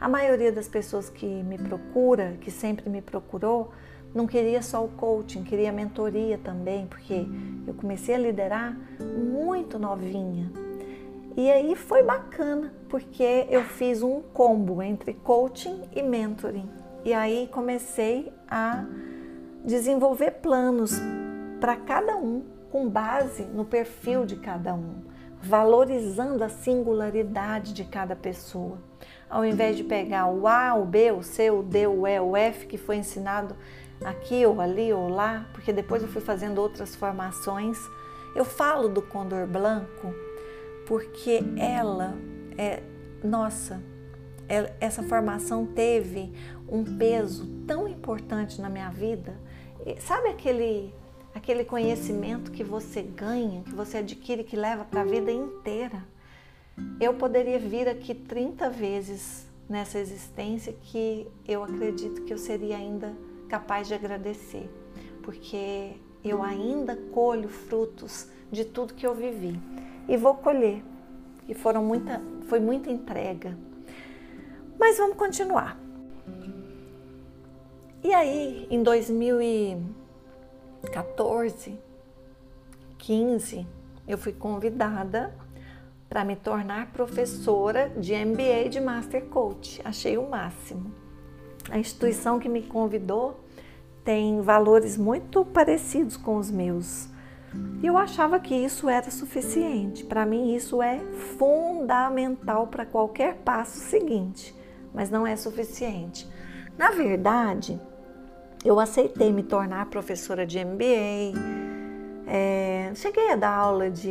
A 0.00 0.08
maioria 0.08 0.52
das 0.52 0.68
pessoas 0.68 1.08
que 1.08 1.26
me 1.26 1.58
procura, 1.58 2.36
que 2.40 2.50
sempre 2.50 2.88
me 2.88 3.02
procurou, 3.02 3.70
não 4.14 4.26
queria 4.26 4.62
só 4.62 4.82
o 4.82 4.88
coaching, 4.88 5.42
queria 5.42 5.70
mentoria 5.70 6.38
também, 6.38 6.86
porque 6.86 7.26
eu 7.66 7.74
comecei 7.74 8.14
a 8.14 8.18
liderar 8.18 8.74
muito 8.98 9.78
novinha, 9.78 10.50
e 11.36 11.50
aí 11.50 11.76
foi 11.76 12.02
bacana, 12.02 12.72
porque 12.88 13.46
eu 13.50 13.62
fiz 13.62 14.02
um 14.02 14.22
combo 14.22 14.82
entre 14.82 15.12
coaching 15.12 15.82
e 15.94 16.02
mentoring. 16.02 16.66
E 17.04 17.12
aí 17.12 17.46
comecei 17.52 18.32
a 18.48 18.86
desenvolver 19.62 20.30
planos 20.40 20.98
para 21.60 21.76
cada 21.76 22.16
um, 22.16 22.42
com 22.72 22.88
base 22.88 23.42
no 23.42 23.66
perfil 23.66 24.24
de 24.24 24.36
cada 24.36 24.72
um, 24.72 25.02
valorizando 25.42 26.42
a 26.42 26.48
singularidade 26.48 27.74
de 27.74 27.84
cada 27.84 28.16
pessoa. 28.16 28.78
Ao 29.28 29.44
invés 29.44 29.76
de 29.76 29.84
pegar 29.84 30.28
o 30.28 30.48
A, 30.48 30.74
o 30.74 30.86
B, 30.86 31.12
o 31.12 31.22
C, 31.22 31.50
o 31.50 31.62
D, 31.62 31.86
o 31.86 32.06
E, 32.06 32.18
o 32.18 32.34
F 32.34 32.66
que 32.66 32.78
foi 32.78 32.96
ensinado 32.96 33.54
aqui 34.02 34.46
ou 34.46 34.58
ali 34.58 34.90
ou 34.90 35.10
lá, 35.10 35.46
porque 35.52 35.70
depois 35.70 36.02
eu 36.02 36.08
fui 36.08 36.22
fazendo 36.22 36.62
outras 36.62 36.96
formações. 36.96 37.78
Eu 38.34 38.44
falo 38.44 38.88
do 38.88 39.02
Condor 39.02 39.46
Blanco 39.46 40.14
porque 40.86 41.42
ela 41.58 42.14
é, 42.56 42.82
nossa, 43.22 43.82
essa 44.80 45.02
formação 45.02 45.66
teve 45.66 46.32
um 46.68 46.96
peso 46.96 47.46
tão 47.66 47.88
importante 47.88 48.60
na 48.60 48.70
minha 48.70 48.90
vida. 48.90 49.34
Sabe 50.00 50.28
aquele 50.28 50.94
aquele 51.34 51.64
conhecimento 51.64 52.50
que 52.50 52.64
você 52.64 53.02
ganha, 53.02 53.62
que 53.62 53.74
você 53.74 53.98
adquire, 53.98 54.42
que 54.42 54.56
leva 54.56 54.86
para 54.86 55.02
a 55.02 55.04
vida 55.04 55.30
inteira? 55.30 56.02
Eu 56.98 57.12
poderia 57.14 57.58
vir 57.58 57.86
aqui 57.88 58.14
30 58.14 58.70
vezes 58.70 59.46
nessa 59.68 59.98
existência 59.98 60.72
que 60.72 61.26
eu 61.46 61.62
acredito 61.62 62.22
que 62.22 62.32
eu 62.32 62.38
seria 62.38 62.78
ainda 62.78 63.14
capaz 63.50 63.86
de 63.86 63.92
agradecer, 63.92 64.70
porque 65.22 65.92
eu 66.24 66.42
ainda 66.42 66.96
colho 67.12 67.50
frutos 67.50 68.28
de 68.50 68.64
tudo 68.64 68.94
que 68.94 69.06
eu 69.06 69.14
vivi 69.14 69.60
e 70.08 70.16
vou 70.16 70.34
colher. 70.34 70.82
E 71.48 71.54
foram 71.54 71.84
muita, 71.84 72.20
foi 72.48 72.58
muita 72.60 72.90
entrega. 72.90 73.56
Mas 74.78 74.98
vamos 74.98 75.16
continuar. 75.16 75.78
E 78.02 78.12
aí, 78.12 78.66
em 78.70 78.82
2014, 78.82 81.78
15, 82.98 83.66
eu 84.06 84.18
fui 84.18 84.32
convidada 84.32 85.34
para 86.08 86.24
me 86.24 86.36
tornar 86.36 86.92
professora 86.92 87.90
de 87.90 88.14
MBA 88.14 88.68
de 88.70 88.80
Master 88.80 89.24
Coach. 89.26 89.82
Achei 89.84 90.16
o 90.16 90.26
máximo. 90.28 90.92
A 91.68 91.78
instituição 91.78 92.38
que 92.38 92.48
me 92.48 92.62
convidou 92.62 93.40
tem 94.04 94.40
valores 94.40 94.96
muito 94.96 95.44
parecidos 95.44 96.16
com 96.16 96.36
os 96.36 96.48
meus. 96.50 97.08
E 97.82 97.86
eu 97.86 97.96
achava 97.96 98.38
que 98.40 98.54
isso 98.54 98.88
era 98.88 99.10
suficiente. 99.10 100.04
Para 100.04 100.26
mim, 100.26 100.54
isso 100.54 100.82
é 100.82 100.98
fundamental 101.38 102.66
para 102.66 102.84
qualquer 102.84 103.36
passo 103.36 103.78
seguinte, 103.78 104.54
mas 104.92 105.10
não 105.10 105.26
é 105.26 105.36
suficiente. 105.36 106.28
Na 106.76 106.90
verdade, 106.90 107.80
eu 108.64 108.80
aceitei 108.80 109.32
me 109.32 109.42
tornar 109.42 109.86
professora 109.86 110.46
de 110.46 110.62
MBA, 110.64 111.38
é, 112.26 112.90
cheguei 112.94 113.30
a 113.30 113.36
dar 113.36 113.54
aula 113.54 113.88
de 113.88 114.10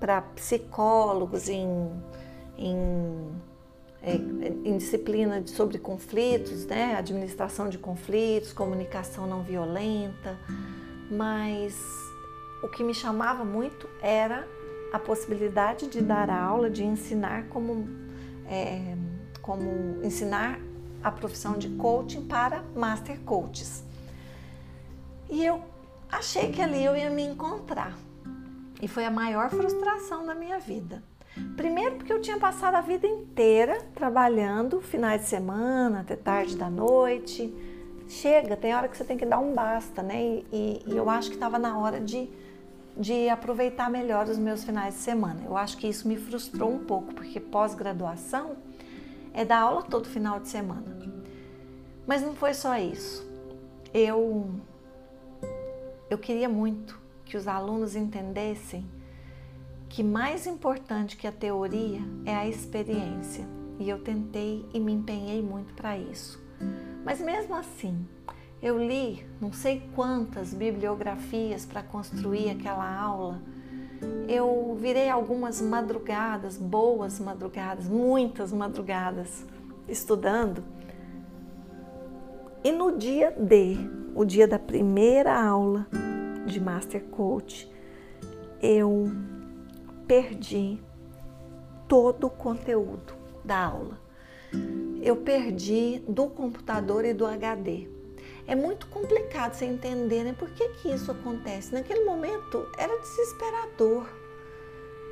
para 0.00 0.20
psicólogos 0.20 1.48
em, 1.48 1.88
em, 2.58 3.30
é, 4.02 4.16
em 4.16 4.76
disciplina 4.76 5.46
sobre 5.46 5.78
conflitos, 5.78 6.66
né? 6.66 6.96
administração 6.96 7.68
de 7.68 7.78
conflitos, 7.78 8.52
comunicação 8.52 9.28
não 9.28 9.44
violenta, 9.44 10.36
mas 11.12 11.76
o 12.62 12.68
que 12.68 12.82
me 12.82 12.94
chamava 12.94 13.44
muito 13.44 13.88
era 14.00 14.48
a 14.92 14.98
possibilidade 14.98 15.86
de 15.88 16.00
dar 16.00 16.30
aula, 16.30 16.70
de 16.70 16.84
ensinar 16.84 17.48
como, 17.48 17.88
é, 18.46 18.96
como 19.40 20.02
ensinar 20.02 20.58
a 21.02 21.10
profissão 21.10 21.58
de 21.58 21.68
coaching 21.70 22.26
para 22.26 22.62
master 22.74 23.20
coaches. 23.20 23.82
E 25.28 25.44
eu 25.44 25.62
achei 26.10 26.52
que 26.52 26.60
ali 26.60 26.84
eu 26.84 26.96
ia 26.96 27.10
me 27.10 27.22
encontrar. 27.22 27.96
E 28.80 28.88
foi 28.88 29.04
a 29.04 29.10
maior 29.10 29.48
frustração 29.50 30.26
da 30.26 30.34
minha 30.34 30.58
vida. 30.58 31.02
Primeiro, 31.56 31.96
porque 31.96 32.12
eu 32.12 32.20
tinha 32.20 32.38
passado 32.38 32.74
a 32.74 32.80
vida 32.80 33.06
inteira 33.06 33.78
trabalhando, 33.94 34.80
finais 34.80 35.22
de 35.22 35.28
semana, 35.28 36.00
até 36.00 36.16
tarde 36.16 36.56
da 36.56 36.68
noite. 36.68 37.54
Chega, 38.12 38.58
tem 38.58 38.74
hora 38.74 38.88
que 38.88 38.96
você 38.96 39.04
tem 39.04 39.16
que 39.16 39.24
dar 39.24 39.38
um 39.38 39.54
basta, 39.54 40.02
né? 40.02 40.22
E, 40.22 40.46
e, 40.52 40.82
e 40.86 40.96
eu 40.98 41.08
acho 41.08 41.30
que 41.30 41.34
estava 41.34 41.58
na 41.58 41.78
hora 41.78 41.98
de, 41.98 42.28
de 42.94 43.30
aproveitar 43.30 43.90
melhor 43.90 44.28
os 44.28 44.36
meus 44.36 44.62
finais 44.62 44.94
de 44.96 45.00
semana. 45.00 45.40
Eu 45.46 45.56
acho 45.56 45.78
que 45.78 45.88
isso 45.88 46.06
me 46.06 46.18
frustrou 46.18 46.70
um 46.70 46.80
pouco, 46.80 47.14
porque 47.14 47.40
pós-graduação 47.40 48.54
é 49.32 49.46
dar 49.46 49.60
aula 49.60 49.82
todo 49.82 50.10
final 50.10 50.38
de 50.38 50.48
semana. 50.50 50.84
Mas 52.06 52.20
não 52.20 52.34
foi 52.34 52.52
só 52.52 52.76
isso. 52.76 53.26
Eu, 53.94 54.50
eu 56.10 56.18
queria 56.18 56.50
muito 56.50 57.00
que 57.24 57.34
os 57.34 57.48
alunos 57.48 57.96
entendessem 57.96 58.84
que 59.88 60.02
mais 60.04 60.46
importante 60.46 61.16
que 61.16 61.26
a 61.26 61.32
teoria 61.32 62.00
é 62.26 62.36
a 62.36 62.46
experiência. 62.46 63.48
E 63.78 63.88
eu 63.88 64.00
tentei 64.00 64.66
e 64.74 64.78
me 64.78 64.92
empenhei 64.92 65.40
muito 65.40 65.72
para 65.72 65.96
isso. 65.96 66.38
Mas 67.04 67.20
mesmo 67.20 67.54
assim, 67.54 68.06
eu 68.62 68.78
li 68.78 69.26
não 69.40 69.52
sei 69.52 69.82
quantas 69.94 70.54
bibliografias 70.54 71.66
para 71.66 71.82
construir 71.82 72.50
aquela 72.50 72.88
aula. 73.00 73.40
Eu 74.28 74.76
virei 74.80 75.08
algumas 75.08 75.60
madrugadas, 75.60 76.56
boas 76.56 77.18
madrugadas, 77.20 77.88
muitas 77.88 78.52
madrugadas, 78.52 79.44
estudando. 79.88 80.64
E 82.64 82.70
no 82.70 82.96
dia 82.96 83.32
D, 83.32 83.76
o 84.14 84.24
dia 84.24 84.46
da 84.46 84.58
primeira 84.58 85.40
aula, 85.40 85.86
de 86.46 86.60
Master 86.60 87.02
Coach, 87.04 87.70
eu 88.60 89.10
perdi 90.06 90.80
todo 91.88 92.26
o 92.26 92.30
conteúdo 92.30 93.14
da 93.44 93.66
aula. 93.66 93.98
Eu 95.02 95.16
perdi 95.16 96.02
do 96.08 96.28
computador 96.28 97.04
e 97.04 97.12
do 97.12 97.26
HD. 97.26 97.88
É 98.46 98.54
muito 98.54 98.86
complicado 98.88 99.54
você 99.54 99.64
entender, 99.64 100.24
né? 100.24 100.34
Por 100.36 100.50
que, 100.50 100.68
que 100.70 100.88
isso 100.88 101.10
acontece? 101.10 101.72
Naquele 101.72 102.04
momento 102.04 102.66
era 102.76 102.98
desesperador. 103.00 104.06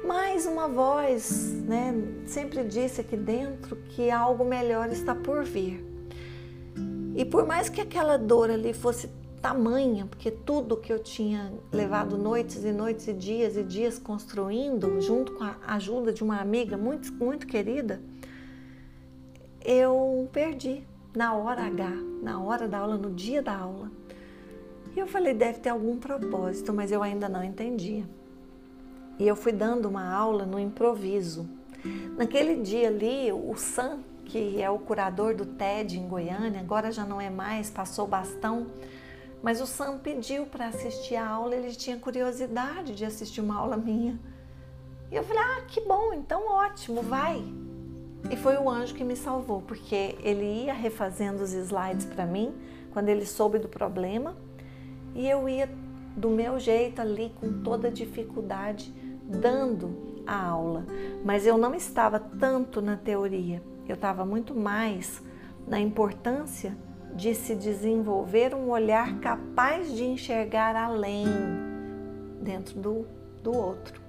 Mas 0.05 0.47
uma 0.47 0.67
voz, 0.67 1.53
né, 1.65 1.95
sempre 2.27 2.65
disse 2.65 3.03
aqui 3.03 3.17
dentro 3.17 3.77
que 3.91 4.11
algo 4.11 4.45
melhor 4.45 4.89
está 4.91 5.15
por 5.15 5.45
vir. 5.45 5.85
E 7.15 7.25
por 7.25 7.47
mais 7.47 7.69
que 7.69 7.81
aquela 7.81 8.17
dor 8.17 8.51
ali 8.51 8.73
fosse 8.73 9.11
tamanha, 9.43 10.07
porque 10.07 10.31
tudo 10.31 10.77
que 10.77 10.93
eu 10.93 10.99
tinha 10.99 11.53
levado 11.73 12.17
noites 12.17 12.65
e 12.65 12.73
noites 12.73 13.09
e 13.09 13.13
dias 13.13 13.57
e 13.57 13.63
dias 13.63 13.99
construindo, 13.99 15.01
junto 15.01 15.33
com 15.33 15.45
a 15.45 15.57
ajuda 15.67 16.13
de 16.13 16.23
uma 16.23 16.41
amiga 16.41 16.77
muito, 16.77 17.13
muito 17.13 17.47
querida, 17.47 18.01
eu 19.65 20.29
perdi 20.33 20.85
na 21.15 21.35
hora 21.35 21.63
H, 21.63 21.91
na 22.23 22.41
hora 22.41 22.69
da 22.69 22.79
aula, 22.79 22.97
no 22.97 23.11
dia 23.11 23.43
da 23.43 23.57
aula. 23.57 23.91
E 24.95 24.99
eu 24.99 25.07
falei, 25.07 25.35
deve 25.35 25.61
ter 25.61 25.71
algum 25.71 25.99
propósito, 25.99 26.73
mas 26.73 26.91
eu 26.91 27.03
ainda 27.03 27.29
não 27.29 27.45
entendia. 27.45 28.05
E 29.19 29.27
eu 29.27 29.37
fui 29.37 29.53
dando 29.53 29.87
uma 29.89 30.13
aula 30.13 30.45
no 30.45 30.59
improviso. 30.59 31.49
Naquele 32.17 32.57
dia 32.57 32.89
ali, 32.89 33.33
o 33.33 33.55
Sam, 33.57 34.01
que 34.25 34.61
é 34.61 34.69
o 34.69 34.79
curador 34.79 35.35
do 35.35 35.47
TED 35.47 35.99
em 35.99 36.09
Goiânia, 36.09 36.61
agora 36.61 36.91
já 36.91 37.05
não 37.05 37.21
é 37.21 37.31
mais, 37.31 37.71
passou 37.71 38.07
bastão 38.07 38.67
mas 39.43 39.61
o 39.61 39.67
Sam 39.67 39.99
pediu 39.99 40.47
para 40.47 40.67
assistir 40.67 41.17
a 41.17 41.27
aula, 41.27 41.57
ele 41.57 41.75
tinha 41.75 41.97
curiosidade 41.97 42.95
de 42.95 43.05
assistir 43.05 43.41
uma 43.41 43.57
aula 43.57 43.77
minha. 43.77 44.19
E 45.11 45.17
eu 45.17 45.25
falei: 45.25 45.43
"Ah, 45.43 45.63
que 45.67 45.81
bom, 45.81 46.13
então 46.13 46.47
ótimo, 46.49 47.03
vai". 47.03 47.43
E 48.29 48.37
foi 48.37 48.57
o 48.57 48.69
anjo 48.69 48.95
que 48.95 49.05
me 49.05 49.17
salvou, 49.17 49.63
porque 49.63 50.17
ele 50.23 50.65
ia 50.65 50.75
refazendo 50.75 51.43
os 51.43 51.53
slides 51.53 52.05
para 52.05 52.27
mim 52.27 52.53
quando 52.93 53.09
ele 53.09 53.25
soube 53.25 53.59
do 53.59 53.69
problema, 53.69 54.37
e 55.15 55.29
eu 55.29 55.49
ia 55.49 55.69
do 56.17 56.29
meu 56.29 56.59
jeito 56.59 57.01
ali 57.01 57.33
com 57.41 57.63
toda 57.63 57.91
dificuldade 57.91 58.93
dando 59.25 60.23
a 60.27 60.37
aula, 60.37 60.85
mas 61.25 61.47
eu 61.47 61.57
não 61.57 61.75
estava 61.75 62.19
tanto 62.19 62.83
na 62.83 62.97
teoria, 62.97 63.63
eu 63.89 63.95
estava 63.95 64.25
muito 64.25 64.55
mais 64.55 65.23
na 65.67 65.81
importância 65.81 66.77
de 67.15 67.35
se 67.35 67.55
desenvolver 67.55 68.55
um 68.55 68.71
olhar 68.71 69.19
capaz 69.19 69.93
de 69.93 70.05
enxergar 70.05 70.77
além 70.77 71.27
dentro 72.41 72.79
do, 72.79 73.07
do 73.43 73.53
outro. 73.53 74.01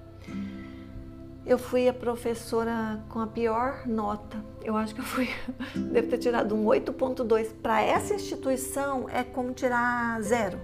Eu 1.51 1.57
fui 1.57 1.85
a 1.89 1.93
professora 1.93 3.03
com 3.09 3.19
a 3.19 3.27
pior 3.27 3.85
nota. 3.85 4.37
Eu 4.63 4.77
acho 4.77 4.95
que 4.95 5.01
eu 5.01 5.05
fui, 5.05 5.27
devo 5.91 6.07
ter 6.07 6.17
tirado 6.17 6.55
um 6.55 6.63
8.2. 6.63 7.49
Para 7.61 7.81
essa 7.81 8.13
instituição 8.13 9.09
é 9.09 9.21
como 9.21 9.51
tirar 9.51 10.21
zero. 10.21 10.57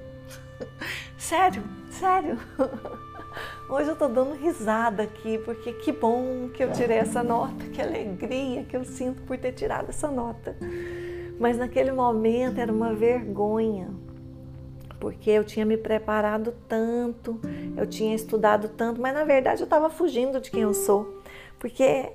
Sério, 1.20 1.62
sério. 1.90 2.40
Hoje 3.70 3.90
eu 3.90 3.98
tô 3.98 4.08
dando 4.08 4.34
risada 4.36 5.04
aqui, 5.04 5.38
porque 5.40 5.74
que 5.74 5.92
bom 5.92 6.48
que 6.54 6.64
eu 6.64 6.72
tirei 6.72 7.00
essa 7.00 7.22
nota, 7.22 7.66
que 7.66 7.82
alegria 7.82 8.64
que 8.64 8.78
eu 8.78 8.86
sinto 8.86 9.22
por 9.24 9.38
ter 9.38 9.52
tirado 9.52 9.90
essa 9.90 10.10
nota. 10.10 10.56
Mas 11.38 11.58
naquele 11.58 11.92
momento 11.92 12.60
era 12.60 12.72
uma 12.72 12.94
vergonha, 12.94 13.90
porque 15.00 15.30
eu 15.30 15.44
tinha 15.44 15.66
me 15.66 15.78
preparado 15.78 16.54
tanto, 16.68 17.40
eu 17.76 17.86
tinha 17.86 18.16
estudado 18.16 18.70
tanto, 18.70 19.00
mas 19.00 19.14
na 19.14 19.24
verdade 19.24 19.62
eu 19.62 19.66
estava 19.66 19.90
fugindo 19.90 20.40
de 20.40 20.52
quem 20.52 20.62
eu 20.62 20.74
sou, 20.74 21.22
porque 21.60 22.12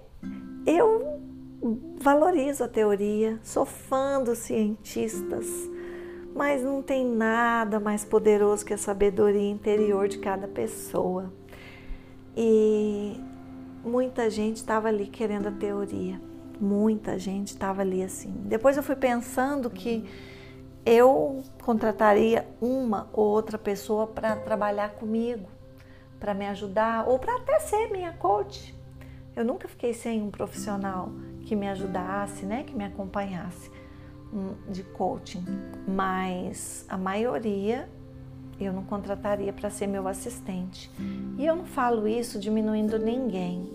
eu 0.66 1.20
valorizo 2.00 2.64
a 2.64 2.68
teoria, 2.68 3.38
sou 3.42 3.64
fã 3.64 4.22
dos 4.22 4.38
cientistas, 4.38 5.46
Mas 6.34 6.62
não 6.62 6.80
tem 6.80 7.06
nada 7.06 7.78
mais 7.78 8.06
poderoso 8.06 8.64
que 8.64 8.72
a 8.72 8.78
sabedoria 8.78 9.50
interior 9.50 10.08
de 10.08 10.16
cada 10.16 10.48
pessoa. 10.48 11.30
E 12.34 13.20
muita 13.84 14.30
gente 14.30 14.56
estava 14.56 14.88
ali 14.88 15.06
querendo 15.06 15.48
a 15.48 15.52
teoria. 15.52 16.18
Muita 16.58 17.18
gente 17.18 17.48
estava 17.48 17.82
ali 17.82 18.02
assim. 18.02 18.32
Depois 18.46 18.78
eu 18.78 18.82
fui 18.82 18.96
pensando 18.96 19.68
que 19.68 20.06
eu 20.84 21.42
contrataria 21.62 22.46
uma 22.60 23.08
ou 23.12 23.24
outra 23.24 23.56
pessoa 23.56 24.06
para 24.06 24.36
trabalhar 24.36 24.90
comigo, 24.90 25.48
para 26.18 26.34
me 26.34 26.46
ajudar 26.46 27.08
ou 27.08 27.18
para 27.18 27.36
até 27.36 27.58
ser 27.60 27.90
minha 27.90 28.12
coach. 28.12 28.74
Eu 29.34 29.44
nunca 29.44 29.68
fiquei 29.68 29.94
sem 29.94 30.20
um 30.22 30.30
profissional 30.30 31.10
que 31.42 31.56
me 31.56 31.68
ajudasse, 31.68 32.44
né, 32.44 32.64
que 32.64 32.74
me 32.74 32.84
acompanhasse 32.84 33.70
hum, 34.32 34.54
de 34.68 34.82
coaching, 34.82 35.44
mas 35.86 36.84
a 36.88 36.98
maioria 36.98 37.88
eu 38.60 38.72
não 38.72 38.84
contrataria 38.84 39.52
para 39.52 39.70
ser 39.70 39.86
meu 39.86 40.06
assistente. 40.06 40.90
E 41.38 41.46
eu 41.46 41.56
não 41.56 41.64
falo 41.64 42.06
isso 42.06 42.38
diminuindo 42.38 42.98
ninguém. 42.98 43.68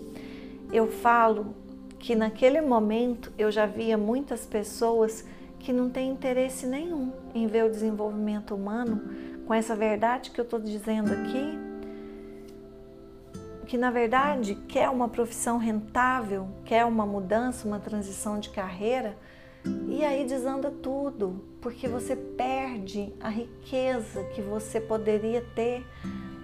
Eu 0.72 0.86
falo 0.86 1.54
que 1.98 2.14
naquele 2.14 2.60
momento 2.60 3.32
eu 3.36 3.50
já 3.50 3.66
via 3.66 3.98
muitas 3.98 4.46
pessoas 4.46 5.26
que 5.58 5.72
não 5.72 5.90
têm 5.90 6.10
interesse 6.10 6.66
nenhum 6.66 7.12
em 7.34 7.46
ver 7.46 7.64
o 7.64 7.70
desenvolvimento 7.70 8.54
humano 8.54 9.02
com 9.46 9.54
essa 9.54 9.74
verdade 9.74 10.30
que 10.30 10.40
eu 10.40 10.44
estou 10.44 10.60
dizendo 10.60 11.12
aqui, 11.12 11.58
que 13.66 13.76
na 13.76 13.90
verdade 13.90 14.54
quer 14.66 14.88
uma 14.88 15.08
profissão 15.08 15.58
rentável, 15.58 16.48
quer 16.64 16.84
uma 16.84 17.04
mudança, 17.04 17.66
uma 17.66 17.78
transição 17.78 18.38
de 18.38 18.50
carreira, 18.50 19.16
e 19.88 20.04
aí 20.04 20.24
desanda 20.26 20.70
tudo, 20.70 21.44
porque 21.60 21.88
você 21.88 22.16
perde 22.16 23.12
a 23.20 23.28
riqueza 23.28 24.24
que 24.34 24.40
você 24.40 24.80
poderia 24.80 25.42
ter 25.54 25.84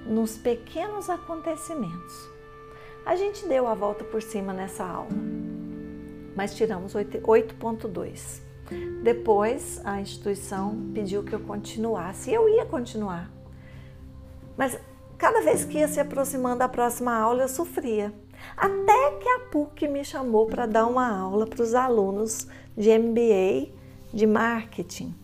nos 0.07 0.37
pequenos 0.37 1.09
acontecimentos. 1.09 2.29
A 3.07 3.17
gente 3.17 3.47
deu 3.47 3.67
a 3.67 3.75
volta 3.75 4.05
por 4.05 4.21
cima 4.21 4.53
nessa 4.53 4.85
aula, 4.85 5.11
mas 6.35 6.55
tiramos 6.55 6.95
8.2. 6.95 8.44
Depois 9.03 9.81
a 9.85 10.01
instituição 10.01 10.91
pediu 10.95 11.23
que 11.23 11.35
eu 11.35 11.41
continuasse 11.41 12.31
e 12.31 12.35
eu 12.35 12.49
ia 12.49 12.65
continuar. 12.65 13.31
Mas 14.57 14.79
cada 15.19 15.41
vez 15.43 15.65
que 15.65 15.79
ia 15.79 15.89
se 15.89 16.01
aproximando 16.01 16.59
da 16.59 16.69
próxima 16.69 17.15
aula 17.15 17.43
eu 17.43 17.49
sofria. 17.49 18.13
Até 18.57 19.11
que 19.21 19.29
a 19.29 19.41
PUC 19.51 19.89
me 19.89 20.05
chamou 20.05 20.47
para 20.47 20.67
dar 20.67 20.87
uma 20.87 21.09
aula 21.09 21.47
para 21.47 21.63
os 21.63 21.75
alunos 21.75 22.47
de 22.77 22.97
MBA 22.99 23.73
de 24.13 24.27
marketing. 24.27 25.15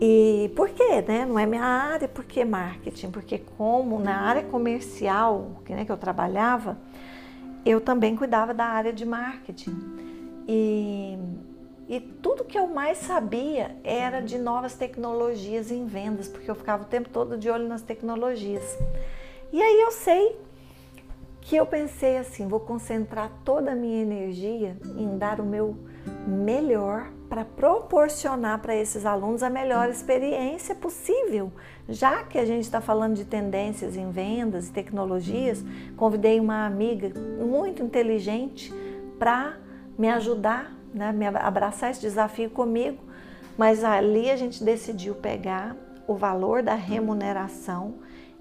E 0.00 0.52
por 0.54 0.68
quê? 0.70 1.02
Né? 1.06 1.24
Não 1.24 1.38
é 1.38 1.46
minha 1.46 1.64
área, 1.64 2.06
por 2.06 2.24
que 2.24 2.44
marketing? 2.44 3.10
Porque 3.10 3.38
como 3.56 3.98
na 3.98 4.20
área 4.20 4.42
comercial 4.42 5.62
que, 5.64 5.74
né, 5.74 5.84
que 5.84 5.92
eu 5.92 5.96
trabalhava, 5.96 6.78
eu 7.64 7.80
também 7.80 8.14
cuidava 8.14 8.52
da 8.52 8.64
área 8.64 8.92
de 8.92 9.06
marketing. 9.06 9.76
E, 10.46 11.18
e 11.88 12.00
tudo 12.00 12.44
que 12.44 12.58
eu 12.58 12.66
mais 12.66 12.98
sabia 12.98 13.76
era 13.84 14.20
de 14.20 14.38
novas 14.38 14.74
tecnologias 14.74 15.70
em 15.70 15.86
vendas, 15.86 16.28
porque 16.28 16.50
eu 16.50 16.54
ficava 16.54 16.82
o 16.82 16.86
tempo 16.86 17.08
todo 17.08 17.38
de 17.38 17.48
olho 17.48 17.68
nas 17.68 17.82
tecnologias. 17.82 18.76
E 19.52 19.62
aí 19.62 19.80
eu 19.80 19.92
sei 19.92 20.36
que 21.40 21.54
eu 21.54 21.64
pensei 21.64 22.18
assim, 22.18 22.48
vou 22.48 22.58
concentrar 22.58 23.30
toda 23.44 23.70
a 23.70 23.74
minha 23.74 24.02
energia 24.02 24.76
em 24.98 25.16
dar 25.16 25.40
o 25.40 25.44
meu 25.44 25.76
melhor 26.26 27.12
para 27.28 27.44
proporcionar 27.44 28.60
para 28.60 28.74
esses 28.74 29.06
alunos 29.06 29.42
a 29.44 29.50
melhor 29.50 29.88
experiência 29.88 30.74
possível. 30.74 31.52
Já 31.88 32.24
que 32.24 32.36
a 32.36 32.44
gente 32.44 32.64
está 32.64 32.80
falando 32.80 33.14
de 33.14 33.24
tendências 33.24 33.96
em 33.96 34.10
vendas 34.10 34.68
e 34.68 34.72
tecnologias, 34.72 35.64
convidei 35.96 36.40
uma 36.40 36.66
amiga 36.66 37.12
muito 37.40 37.80
inteligente 37.80 38.72
para 39.16 39.56
me 39.96 40.10
ajudar, 40.10 40.75
né, 40.96 41.12
me 41.12 41.26
abraçar 41.26 41.90
esse 41.90 42.00
desafio 42.00 42.50
comigo. 42.50 42.98
Mas 43.56 43.84
ali 43.84 44.30
a 44.30 44.36
gente 44.36 44.64
decidiu 44.64 45.14
pegar 45.14 45.76
o 46.06 46.14
valor 46.14 46.62
da 46.62 46.74
remuneração 46.74 47.94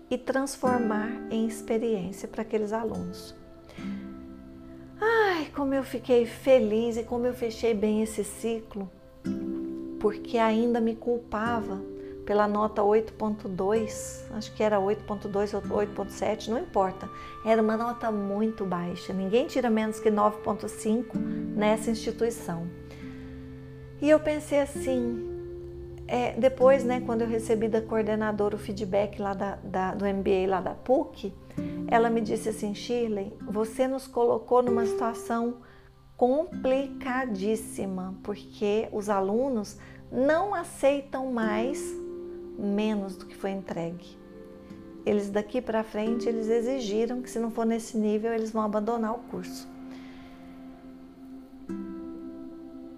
e 0.10 0.18
transformar 0.18 1.10
em 1.30 1.48
experiência 1.48 2.28
para 2.28 2.42
aqueles 2.42 2.72
alunos. 2.72 3.36
Ai, 5.00 5.48
como 5.56 5.74
eu 5.74 5.84
fiquei 5.84 6.26
feliz 6.26 6.96
e 6.98 7.04
como 7.04 7.26
eu 7.26 7.34
fechei 7.34 7.74
bem 7.74 8.02
esse 8.02 8.24
ciclo, 8.24 8.90
porque 10.00 10.38
ainda 10.38 10.80
me 10.80 10.96
culpava 10.96 11.82
pela 12.26 12.48
nota 12.48 12.82
8.2, 12.82 14.24
acho 14.32 14.54
que 14.54 14.64
era 14.64 14.80
8.2 14.80 15.54
ou 15.54 15.62
8.7, 15.62 16.48
não 16.48 16.60
importa. 16.60 17.08
Era 17.46 17.62
uma 17.62 17.78
nota 17.78 18.12
muito 18.12 18.66
baixa. 18.66 19.14
Ninguém 19.14 19.46
tira 19.46 19.70
menos 19.70 20.00
que 20.00 20.10
9.5 20.10 21.16
nessa 21.16 21.92
instituição. 21.92 22.68
E 24.02 24.10
eu 24.10 24.20
pensei 24.20 24.60
assim, 24.60 25.36
é, 26.08 26.34
depois, 26.34 26.84
né, 26.84 27.02
quando 27.06 27.22
eu 27.22 27.28
recebi 27.28 27.68
da 27.68 27.82
coordenadora 27.82 28.56
o 28.56 28.60
feedback 28.60 29.22
lá 29.22 29.34
da, 29.34 29.56
da, 29.64 29.94
do 29.94 30.06
MBA 30.06 30.48
lá 30.48 30.62
da 30.62 30.74
PUC, 30.74 31.32
ela 31.88 32.10
me 32.10 32.22
disse 32.22 32.50
assim, 32.50 32.74
Shirley, 32.74 33.34
você 33.48 33.88
nos 33.88 34.08
colocou 34.08 34.64
numa 34.64 34.86
situação 34.86 35.58
complicadíssima, 36.18 38.16
porque 38.24 38.90
os 38.92 39.10
alunos 39.10 39.78
não 40.12 40.56
aceitam 40.56 41.32
mais 41.32 42.05
menos 42.58 43.16
do 43.16 43.26
que 43.26 43.36
foi 43.36 43.52
entregue. 43.52 44.18
Eles 45.06 45.30
daqui 45.30 45.62
para 45.62 45.84
frente, 45.84 46.28
eles 46.28 46.50
exigiram 46.50 47.22
que 47.22 47.30
se 47.30 47.40
não 47.40 47.52
for 47.52 47.66
nesse 47.66 47.98
nível, 47.98 48.34
eles 48.34 48.52
vão 48.52 48.64
abandonar 48.64 49.14
o 49.14 49.20
curso. 49.30 49.68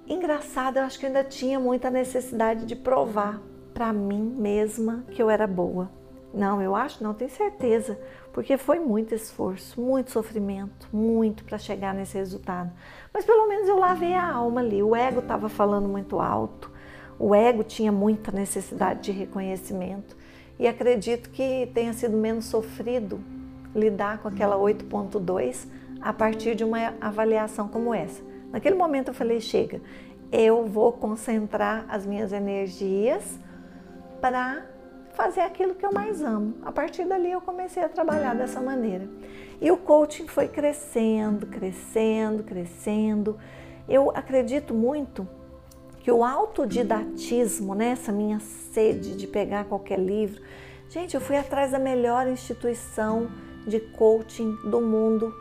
Engraçado, 0.07 0.77
eu 0.77 0.83
acho 0.83 0.97
que 0.97 1.05
eu 1.05 1.09
ainda 1.09 1.23
tinha 1.23 1.59
muita 1.59 1.89
necessidade 1.89 2.65
de 2.65 2.75
provar 2.75 3.41
para 3.73 3.91
mim 3.91 4.33
mesma 4.37 5.03
que 5.11 5.21
eu 5.21 5.29
era 5.29 5.45
boa. 5.45 5.91
Não, 6.33 6.61
eu 6.61 6.75
acho, 6.75 7.03
não 7.03 7.13
tenho 7.13 7.29
certeza, 7.29 7.99
porque 8.31 8.57
foi 8.57 8.79
muito 8.79 9.13
esforço, 9.13 9.81
muito 9.81 10.11
sofrimento, 10.11 10.87
muito 10.93 11.43
para 11.43 11.57
chegar 11.57 11.93
nesse 11.93 12.17
resultado. 12.17 12.71
Mas 13.13 13.25
pelo 13.25 13.47
menos 13.47 13.67
eu 13.67 13.77
lavei 13.77 14.13
a 14.13 14.31
alma 14.31 14.61
ali. 14.61 14.81
O 14.81 14.95
ego 14.95 15.19
estava 15.19 15.49
falando 15.49 15.89
muito 15.89 16.19
alto, 16.19 16.71
o 17.19 17.33
ego 17.33 17.63
tinha 17.63 17.91
muita 17.91 18.31
necessidade 18.31 19.01
de 19.01 19.11
reconhecimento 19.11 20.15
e 20.59 20.67
acredito 20.67 21.29
que 21.29 21.69
tenha 21.73 21.93
sido 21.93 22.15
menos 22.17 22.45
sofrido 22.45 23.19
lidar 23.75 24.19
com 24.19 24.27
aquela 24.27 24.55
8.2 24.57 25.67
a 26.01 26.13
partir 26.13 26.55
de 26.55 26.63
uma 26.63 26.93
avaliação 27.01 27.67
como 27.67 27.93
essa. 27.93 28.21
Naquele 28.51 28.75
momento 28.75 29.09
eu 29.09 29.13
falei: 29.13 29.39
chega, 29.41 29.81
eu 30.31 30.65
vou 30.65 30.91
concentrar 30.91 31.85
as 31.89 32.05
minhas 32.05 32.31
energias 32.31 33.39
para 34.21 34.65
fazer 35.13 35.41
aquilo 35.41 35.73
que 35.73 35.85
eu 35.85 35.91
mais 35.91 36.21
amo. 36.21 36.55
A 36.63 36.71
partir 36.71 37.05
dali 37.05 37.31
eu 37.31 37.41
comecei 37.41 37.83
a 37.83 37.89
trabalhar 37.89 38.35
dessa 38.35 38.61
maneira. 38.61 39.07
E 39.59 39.71
o 39.71 39.77
coaching 39.77 40.27
foi 40.27 40.47
crescendo, 40.47 41.47
crescendo, 41.47 42.43
crescendo. 42.43 43.37
Eu 43.89 44.11
acredito 44.11 44.73
muito 44.73 45.27
que 46.07 46.11
o 46.13 46.23
autodidatismo, 46.23 47.75
né, 47.75 47.89
essa 47.89 48.13
minha 48.13 48.39
sede 48.39 49.17
de 49.17 49.27
pegar 49.27 49.65
qualquer 49.65 49.99
livro, 49.99 50.41
gente, 50.87 51.15
eu 51.15 51.19
fui 51.19 51.35
atrás 51.35 51.71
da 51.71 51.79
melhor 51.79 52.29
instituição 52.29 53.27
de 53.67 53.81
coaching 53.81 54.55
do 54.63 54.79
mundo 54.79 55.35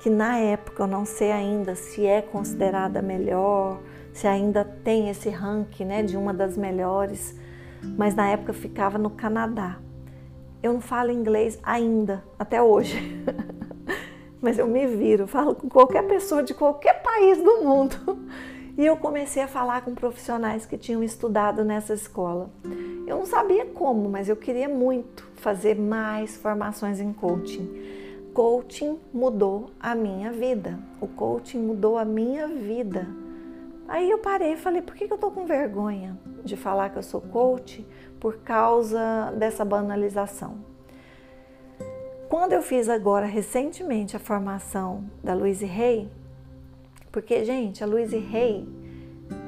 que 0.00 0.08
na 0.08 0.38
época 0.38 0.84
eu 0.84 0.86
não 0.86 1.04
sei 1.04 1.30
ainda 1.30 1.74
se 1.74 2.06
é 2.06 2.22
considerada 2.22 3.02
melhor, 3.02 3.78
se 4.10 4.26
ainda 4.26 4.64
tem 4.64 5.10
esse 5.10 5.28
ranking 5.28 5.84
né, 5.84 6.02
de 6.02 6.16
uma 6.16 6.32
das 6.32 6.56
melhores, 6.56 7.38
mas 7.82 8.14
na 8.14 8.26
época 8.30 8.54
ficava 8.54 8.96
no 8.96 9.10
Canadá. 9.10 9.80
Eu 10.62 10.72
não 10.72 10.80
falo 10.80 11.10
inglês 11.10 11.58
ainda, 11.62 12.24
até 12.38 12.62
hoje, 12.62 13.22
mas 14.40 14.58
eu 14.58 14.66
me 14.66 14.86
viro, 14.86 15.26
falo 15.26 15.54
com 15.54 15.68
qualquer 15.68 16.06
pessoa 16.06 16.42
de 16.42 16.54
qualquer 16.54 17.02
país 17.02 17.36
do 17.36 17.62
mundo. 17.62 18.24
E 18.76 18.84
eu 18.84 18.96
comecei 18.96 19.42
a 19.42 19.48
falar 19.48 19.82
com 19.82 19.94
profissionais 19.94 20.66
que 20.66 20.76
tinham 20.76 21.02
estudado 21.02 21.64
nessa 21.64 21.94
escola. 21.94 22.50
Eu 23.06 23.18
não 23.18 23.26
sabia 23.26 23.66
como, 23.66 24.08
mas 24.08 24.28
eu 24.28 24.36
queria 24.36 24.68
muito 24.68 25.28
fazer 25.36 25.76
mais 25.76 26.36
formações 26.36 27.00
em 27.00 27.12
coaching 27.12 27.94
coaching 28.34 28.98
mudou 29.12 29.70
a 29.78 29.94
minha 29.94 30.32
vida. 30.32 30.76
O 31.00 31.06
coaching 31.06 31.60
mudou 31.60 31.96
a 31.96 32.04
minha 32.04 32.48
vida. 32.48 33.06
Aí 33.86 34.10
eu 34.10 34.18
parei 34.18 34.54
e 34.54 34.56
falei, 34.56 34.82
por 34.82 34.96
que 34.96 35.04
eu 35.04 35.16
tô 35.16 35.30
com 35.30 35.46
vergonha 35.46 36.18
de 36.42 36.56
falar 36.56 36.90
que 36.90 36.98
eu 36.98 37.02
sou 37.02 37.20
coach 37.20 37.86
por 38.18 38.38
causa 38.38 39.32
dessa 39.36 39.64
banalização? 39.64 40.56
Quando 42.28 42.54
eu 42.54 42.62
fiz 42.62 42.88
agora 42.88 43.26
recentemente 43.26 44.16
a 44.16 44.18
formação 44.18 45.04
da 45.22 45.32
Louise 45.32 45.64
Hay, 45.64 46.10
porque 47.14 47.44
gente, 47.44 47.84
a 47.84 47.86
Louise 47.86 48.16
Hay 48.16 48.66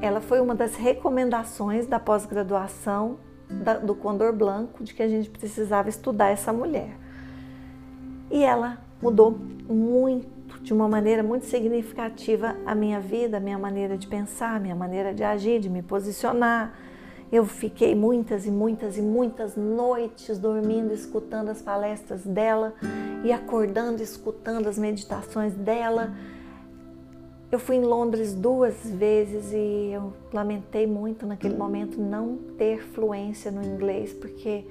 ela 0.01 0.21
foi 0.21 0.41
uma 0.41 0.55
das 0.55 0.77
recomendações 0.77 1.85
da 1.85 1.99
pós-graduação 1.99 3.19
do 3.85 3.93
Condor 3.93 4.33
Blanco 4.33 4.85
de 4.85 4.95
que 4.95 5.03
a 5.03 5.09
gente 5.09 5.29
precisava 5.29 5.89
estudar 5.89 6.29
essa 6.29 6.53
mulher. 6.53 6.97
E 8.31 8.45
ela 8.45 8.79
mudou 9.03 9.37
muito, 9.69 10.61
de 10.62 10.73
uma 10.73 10.89
maneira 10.89 11.25
muito 11.25 11.47
significativa, 11.47 12.57
a 12.64 12.73
minha 12.73 13.01
vida, 13.01 13.39
a 13.39 13.41
minha 13.41 13.59
maneira 13.59 13.99
de 13.99 14.07
pensar, 14.07 14.55
a 14.55 14.61
minha 14.61 14.77
maneira 14.77 15.12
de 15.12 15.25
agir, 15.25 15.59
de 15.59 15.69
me 15.69 15.83
posicionar. 15.83 16.73
Eu 17.33 17.45
fiquei 17.45 17.97
muitas 17.97 18.47
e 18.47 18.51
muitas 18.51 18.97
e 18.97 19.03
muitas 19.03 19.57
noites 19.57 20.39
dormindo, 20.39 20.95
escutando 20.95 21.49
as 21.49 21.61
palestras 21.61 22.25
dela 22.25 22.75
e 23.25 23.33
acordando, 23.33 24.01
escutando 24.01 24.69
as 24.69 24.79
meditações 24.79 25.53
dela. 25.53 26.14
Eu 27.51 27.61
fui 27.61 27.76
em 27.76 27.82
Londres 27.82 28.34
duas 28.34 28.74
vezes 28.84 29.53
e 29.53 29.92
eu 29.92 30.12
lamentei 30.32 30.86
muito 30.86 31.24
naquele 31.24 31.57
momento 31.57 32.01
não 32.01 32.36
ter 32.59 32.82
fluência 32.82 33.53
no 33.53 33.62
inglês, 33.62 34.12
porque 34.12 34.64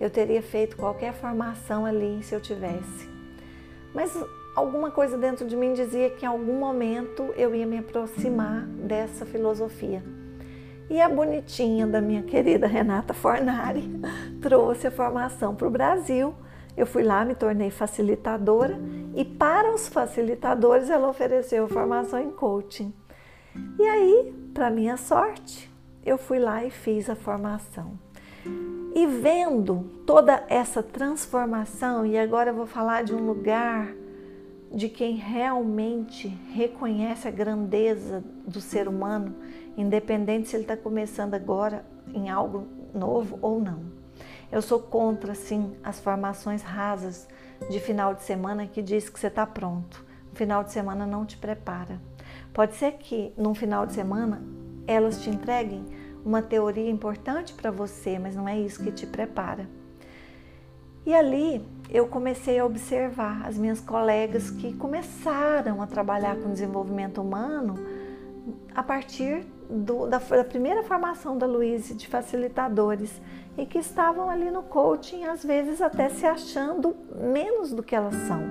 eu 0.00 0.08
teria 0.08 0.42
feito 0.42 0.76
qualquer 0.76 1.12
formação 1.12 1.84
ali 1.84 2.22
se 2.22 2.34
eu 2.34 2.40
tivesse. 2.40 3.08
Mas 3.94 4.16
alguma 4.56 4.90
coisa 4.90 5.18
dentro 5.18 5.46
de 5.46 5.54
mim 5.54 5.74
dizia 5.74 6.08
que 6.08 6.24
em 6.24 6.28
algum 6.28 6.58
momento 6.58 7.22
eu 7.36 7.54
ia 7.54 7.66
me 7.66 7.78
aproximar 7.78 8.64
dessa 8.66 9.26
filosofia. 9.26 10.02
E 10.88 11.00
a 11.00 11.08
bonitinha 11.08 11.86
da 11.86 12.00
minha 12.00 12.22
querida 12.22 12.66
Renata 12.66 13.12
Fornari 13.12 13.88
trouxe 14.40 14.86
a 14.86 14.90
formação 14.90 15.54
para 15.54 15.68
o 15.68 15.70
Brasil. 15.70 16.34
Eu 16.76 16.86
fui 16.86 17.02
lá, 17.02 17.24
me 17.24 17.34
tornei 17.34 17.70
facilitadora 17.70 18.78
e 19.14 19.24
para 19.24 19.74
os 19.74 19.88
facilitadores 19.88 20.88
ela 20.88 21.08
ofereceu 21.08 21.68
formação 21.68 22.18
em 22.18 22.30
coaching. 22.30 22.92
E 23.78 23.82
aí, 23.86 24.34
para 24.54 24.70
minha 24.70 24.96
sorte, 24.96 25.70
eu 26.04 26.16
fui 26.16 26.38
lá 26.38 26.64
e 26.64 26.70
fiz 26.70 27.10
a 27.10 27.14
formação. 27.14 27.98
E 28.94 29.06
vendo 29.06 29.90
toda 30.06 30.44
essa 30.48 30.82
transformação, 30.82 32.04
e 32.04 32.18
agora 32.18 32.50
eu 32.50 32.54
vou 32.54 32.66
falar 32.66 33.04
de 33.04 33.14
um 33.14 33.26
lugar 33.26 33.94
de 34.70 34.88
quem 34.88 35.16
realmente 35.16 36.28
reconhece 36.50 37.28
a 37.28 37.30
grandeza 37.30 38.24
do 38.46 38.60
ser 38.60 38.88
humano, 38.88 39.34
independente 39.76 40.48
se 40.48 40.56
ele 40.56 40.64
está 40.64 40.76
começando 40.76 41.34
agora 41.34 41.84
em 42.12 42.30
algo 42.30 42.66
novo 42.94 43.38
ou 43.42 43.60
não. 43.60 44.01
Eu 44.52 44.60
sou 44.60 44.78
contra, 44.78 45.34
sim, 45.34 45.74
as 45.82 45.98
formações 45.98 46.60
rasas 46.60 47.26
de 47.70 47.80
final 47.80 48.14
de 48.14 48.22
semana 48.22 48.66
que 48.66 48.82
diz 48.82 49.08
que 49.08 49.18
você 49.18 49.28
está 49.28 49.46
pronto. 49.46 50.04
O 50.30 50.36
final 50.36 50.62
de 50.62 50.70
semana 50.70 51.06
não 51.06 51.24
te 51.24 51.38
prepara. 51.38 51.98
Pode 52.52 52.74
ser 52.74 52.92
que 52.92 53.32
num 53.34 53.54
final 53.54 53.86
de 53.86 53.94
semana 53.94 54.42
elas 54.86 55.22
te 55.22 55.30
entreguem 55.30 55.86
uma 56.22 56.42
teoria 56.42 56.90
importante 56.90 57.54
para 57.54 57.70
você, 57.70 58.18
mas 58.18 58.36
não 58.36 58.46
é 58.46 58.58
isso 58.58 58.84
que 58.84 58.92
te 58.92 59.06
prepara. 59.06 59.66
E 61.06 61.14
ali 61.14 61.66
eu 61.88 62.06
comecei 62.06 62.58
a 62.58 62.66
observar 62.66 63.46
as 63.46 63.56
minhas 63.56 63.80
colegas 63.80 64.50
que 64.50 64.74
começaram 64.74 65.80
a 65.80 65.86
trabalhar 65.86 66.36
com 66.36 66.52
desenvolvimento 66.52 67.22
humano 67.22 67.74
a 68.74 68.82
partir 68.82 69.44
do, 69.68 70.06
da, 70.06 70.18
da, 70.18 70.44
primeira 70.44 70.82
formação 70.82 71.38
da 71.38 71.46
Luíse 71.46 71.94
de 71.94 72.06
facilitadores 72.06 73.20
e 73.56 73.64
que 73.64 73.78
estavam 73.78 74.28
ali 74.28 74.50
no 74.50 74.62
coaching, 74.62 75.24
às 75.24 75.44
vezes 75.44 75.80
até 75.80 76.08
se 76.08 76.26
achando 76.26 76.94
menos 77.14 77.72
do 77.72 77.82
que 77.82 77.94
elas 77.94 78.14
são. 78.26 78.42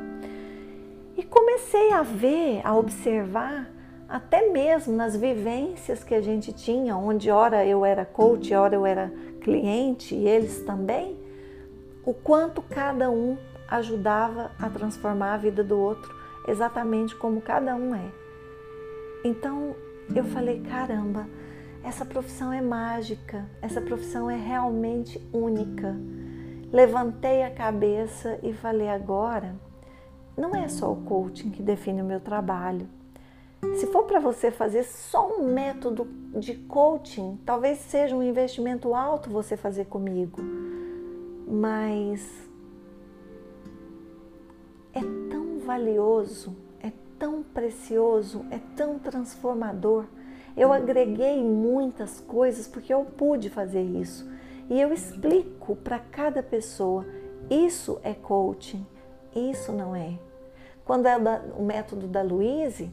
E 1.17 1.23
comecei 1.23 1.91
a 1.91 2.01
ver, 2.01 2.61
a 2.63 2.75
observar 2.75 3.69
até 4.07 4.49
mesmo 4.49 4.95
nas 4.95 5.15
vivências 5.15 6.03
que 6.03 6.13
a 6.13 6.21
gente 6.21 6.51
tinha, 6.51 6.95
onde 6.95 7.29
ora 7.31 7.65
eu 7.65 7.85
era 7.85 8.05
coach, 8.05 8.53
ora 8.53 8.75
eu 8.75 8.85
era 8.85 9.11
cliente 9.41 10.15
e 10.15 10.27
eles 10.27 10.63
também, 10.63 11.17
o 12.05 12.13
quanto 12.13 12.61
cada 12.61 13.09
um 13.09 13.37
ajudava 13.67 14.51
a 14.59 14.69
transformar 14.69 15.33
a 15.33 15.37
vida 15.37 15.63
do 15.63 15.79
outro, 15.79 16.13
exatamente 16.47 17.15
como 17.15 17.41
cada 17.41 17.75
um 17.75 17.95
é. 17.95 18.20
Então 19.23 19.75
eu 20.15 20.23
falei: 20.23 20.61
caramba, 20.61 21.27
essa 21.83 22.05
profissão 22.05 22.51
é 22.51 22.61
mágica, 22.61 23.45
essa 23.61 23.81
profissão 23.81 24.29
é 24.29 24.35
realmente 24.35 25.21
única. 25.33 25.95
Levantei 26.71 27.43
a 27.43 27.51
cabeça 27.51 28.39
e 28.43 28.53
falei: 28.53 28.89
agora, 28.89 29.55
não 30.37 30.55
é 30.55 30.67
só 30.67 30.91
o 30.91 31.03
coaching 31.03 31.49
que 31.49 31.61
define 31.61 32.01
o 32.01 32.05
meu 32.05 32.19
trabalho 32.19 32.87
se 33.75 33.87
for 33.87 34.03
para 34.03 34.19
você 34.19 34.49
fazer 34.49 34.83
só 34.83 35.29
um 35.29 35.45
método 35.53 36.07
de 36.39 36.55
coaching, 36.55 37.39
talvez 37.45 37.77
seja 37.77 38.15
um 38.15 38.23
investimento 38.23 38.95
alto 38.95 39.29
você 39.29 39.55
fazer 39.55 39.85
comigo, 39.85 40.41
mas 41.47 42.49
é 44.93 44.99
tão 45.29 45.59
valioso, 45.59 46.55
tão 47.21 47.43
precioso, 47.43 48.43
é 48.49 48.59
tão 48.75 48.97
transformador. 48.97 50.05
Eu 50.57 50.73
agreguei 50.73 51.43
muitas 51.43 52.19
coisas 52.19 52.67
porque 52.67 52.91
eu 52.91 53.05
pude 53.05 53.47
fazer 53.47 53.83
isso 53.83 54.27
e 54.67 54.81
eu 54.81 54.91
explico 54.91 55.75
para 55.75 55.99
cada 55.99 56.41
pessoa: 56.41 57.05
isso 57.47 57.99
é 58.03 58.15
coaching, 58.15 58.83
isso 59.35 59.71
não 59.71 59.95
é. 59.95 60.17
Quando 60.83 61.05
é 61.05 61.15
o 61.55 61.61
método 61.63 62.07
da 62.07 62.23
Louise, 62.23 62.91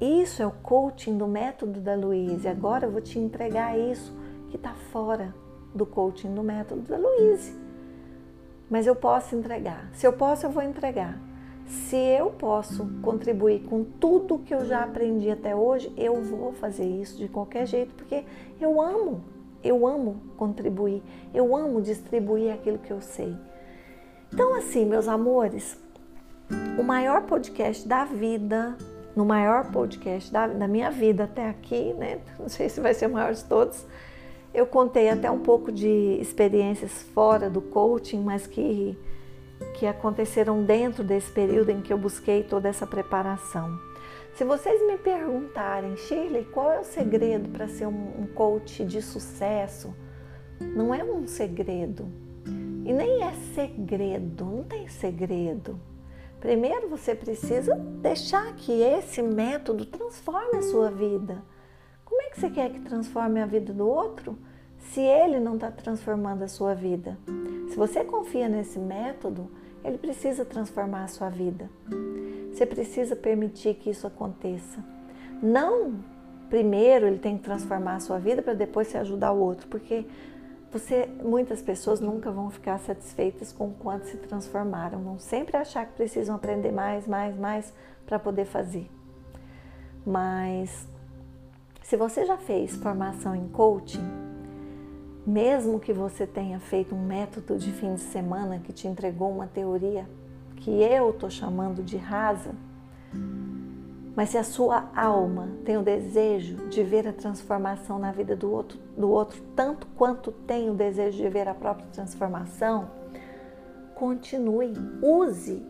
isso 0.00 0.42
é 0.42 0.46
o 0.46 0.50
coaching 0.50 1.18
do 1.18 1.28
método 1.28 1.78
da 1.78 1.94
Luíse. 1.94 2.48
Agora 2.48 2.86
eu 2.86 2.90
vou 2.90 3.02
te 3.02 3.18
entregar 3.18 3.78
isso 3.78 4.16
que 4.48 4.56
está 4.56 4.72
fora 4.72 5.34
do 5.74 5.84
coaching 5.84 6.34
do 6.34 6.42
método 6.42 6.80
da 6.82 6.96
Luíse. 6.96 7.54
Mas 8.70 8.86
eu 8.86 8.96
posso 8.96 9.36
entregar. 9.36 9.90
Se 9.92 10.06
eu 10.06 10.12
posso, 10.14 10.46
eu 10.46 10.50
vou 10.50 10.62
entregar. 10.62 11.27
Se 11.68 11.96
eu 11.96 12.30
posso 12.30 12.88
contribuir 13.02 13.60
com 13.60 13.84
tudo 13.84 14.38
que 14.38 14.54
eu 14.54 14.64
já 14.64 14.84
aprendi 14.84 15.30
até 15.30 15.54
hoje, 15.54 15.92
eu 15.96 16.20
vou 16.22 16.52
fazer 16.52 16.84
isso 16.84 17.18
de 17.18 17.28
qualquer 17.28 17.66
jeito, 17.66 17.94
porque 17.94 18.24
eu 18.60 18.80
amo, 18.80 19.22
eu 19.62 19.86
amo 19.86 20.20
contribuir, 20.36 21.02
eu 21.34 21.54
amo 21.54 21.82
distribuir 21.82 22.52
aquilo 22.52 22.78
que 22.78 22.90
eu 22.90 23.00
sei. 23.00 23.36
Então, 24.32 24.54
assim, 24.54 24.84
meus 24.84 25.08
amores, 25.08 25.78
o 26.78 26.82
maior 26.82 27.22
podcast 27.22 27.86
da 27.86 28.04
vida 28.04 28.76
no 29.18 29.24
maior 29.24 29.72
podcast 29.72 30.32
da, 30.32 30.46
da, 30.46 30.68
minha 30.68 30.92
vida 30.92 31.24
até 31.24 31.48
aqui, 31.48 31.92
né? 31.94 32.20
Não 32.38 32.48
sei 32.48 32.68
se 32.68 32.80
vai 32.80 32.94
ser 32.94 33.06
o 33.06 33.12
maior 33.12 33.34
de 33.34 33.44
todos. 33.44 33.84
Eu 34.54 34.64
contei 34.64 35.08
até 35.08 35.28
um 35.28 35.40
pouco 35.40 35.72
de 35.72 36.16
experiências 36.20 37.02
fora 37.14 37.50
do 37.50 37.60
coaching, 37.60 38.20
mas 38.20 38.46
que, 38.46 38.96
que 39.74 39.86
aconteceram 39.86 40.64
dentro 40.64 41.04
desse 41.04 41.30
período 41.30 41.70
em 41.70 41.80
que 41.80 41.92
eu 41.92 41.98
busquei 41.98 42.42
toda 42.42 42.68
essa 42.68 42.86
preparação. 42.86 43.78
Se 44.34 44.44
vocês 44.44 44.80
me 44.86 44.96
perguntarem, 44.98 45.96
Shirley, 45.96 46.44
qual 46.44 46.70
é 46.70 46.78
o 46.78 46.84
segredo 46.84 47.48
para 47.48 47.66
ser 47.66 47.86
um, 47.86 48.26
coach 48.34 48.84
de 48.84 49.02
sucesso? 49.02 49.94
Não 50.60 50.94
é 50.94 51.02
um 51.02 51.26
segredo. 51.26 52.08
E 52.84 52.92
nem 52.92 53.24
é 53.24 53.32
segredo, 53.54 54.44
não 54.44 54.62
tem 54.62 54.86
segredo. 54.86 55.80
Primeiro 56.40 56.88
você 56.88 57.16
precisa 57.16 57.74
deixar 57.74 58.54
que 58.54 58.80
esse 58.80 59.20
método 59.20 59.84
transforme 59.84 60.58
a 60.58 60.62
sua 60.62 60.90
vida. 60.90 61.42
Como 62.04 62.22
é 62.22 62.30
que 62.30 62.40
você 62.40 62.48
quer 62.48 62.70
que 62.70 62.80
transforme 62.80 63.40
a 63.40 63.46
vida 63.46 63.72
do 63.72 63.88
outro 63.88 64.38
se 64.92 65.00
ele 65.00 65.38
não 65.38 65.54
está 65.54 65.70
transformando 65.70 66.42
a 66.42 66.48
sua 66.48 66.74
vida? 66.74 67.18
Se 67.70 67.76
você 67.76 68.04
confia 68.04 68.48
nesse 68.48 68.78
método, 68.78 69.50
ele 69.84 69.98
precisa 69.98 70.44
transformar 70.44 71.04
a 71.04 71.08
sua 71.08 71.28
vida. 71.28 71.70
Você 72.52 72.66
precisa 72.66 73.14
permitir 73.14 73.74
que 73.74 73.90
isso 73.90 74.06
aconteça. 74.06 74.82
Não 75.42 75.94
primeiro 76.48 77.06
ele 77.06 77.18
tem 77.18 77.36
que 77.36 77.44
transformar 77.44 77.96
a 77.96 78.00
sua 78.00 78.18
vida 78.18 78.42
para 78.42 78.54
depois 78.54 78.88
se 78.88 78.96
ajudar 78.96 79.32
o 79.32 79.38
outro, 79.38 79.68
porque 79.68 80.06
você, 80.70 81.08
muitas 81.22 81.62
pessoas 81.62 82.00
nunca 82.00 82.30
vão 82.30 82.50
ficar 82.50 82.78
satisfeitas 82.78 83.52
com 83.52 83.68
o 83.68 83.74
quanto 83.74 84.06
se 84.06 84.16
transformaram, 84.16 85.02
vão 85.02 85.18
sempre 85.18 85.56
achar 85.56 85.86
que 85.86 85.92
precisam 85.92 86.36
aprender 86.36 86.72
mais, 86.72 87.06
mais, 87.06 87.36
mais 87.38 87.72
para 88.06 88.18
poder 88.18 88.44
fazer. 88.44 88.90
Mas 90.04 90.86
se 91.82 91.96
você 91.96 92.24
já 92.24 92.36
fez 92.36 92.76
formação 92.76 93.34
em 93.34 93.48
coaching, 93.48 94.27
mesmo 95.28 95.78
que 95.78 95.92
você 95.92 96.26
tenha 96.26 96.58
feito 96.58 96.94
um 96.94 97.04
método 97.04 97.58
de 97.58 97.70
fim 97.70 97.94
de 97.94 98.00
semana 98.00 98.58
que 98.58 98.72
te 98.72 98.88
entregou 98.88 99.30
uma 99.30 99.46
teoria 99.46 100.08
que 100.56 100.70
eu 100.70 101.10
estou 101.10 101.28
chamando 101.28 101.82
de 101.82 101.98
rasa, 101.98 102.52
mas 104.16 104.30
se 104.30 104.38
a 104.38 104.42
sua 104.42 104.88
alma 104.96 105.50
tem 105.66 105.76
o 105.76 105.82
desejo 105.82 106.68
de 106.68 106.82
ver 106.82 107.06
a 107.06 107.12
transformação 107.12 107.98
na 107.98 108.10
vida 108.10 108.34
do 108.34 108.50
outro, 108.50 108.78
do 108.96 109.10
outro 109.10 109.42
tanto 109.54 109.86
quanto 109.98 110.32
tem 110.32 110.70
o 110.70 110.74
desejo 110.74 111.18
de 111.18 111.28
ver 111.28 111.46
a 111.46 111.54
própria 111.54 111.86
transformação, 111.92 112.90
continue, 113.94 114.72
use 115.02 115.62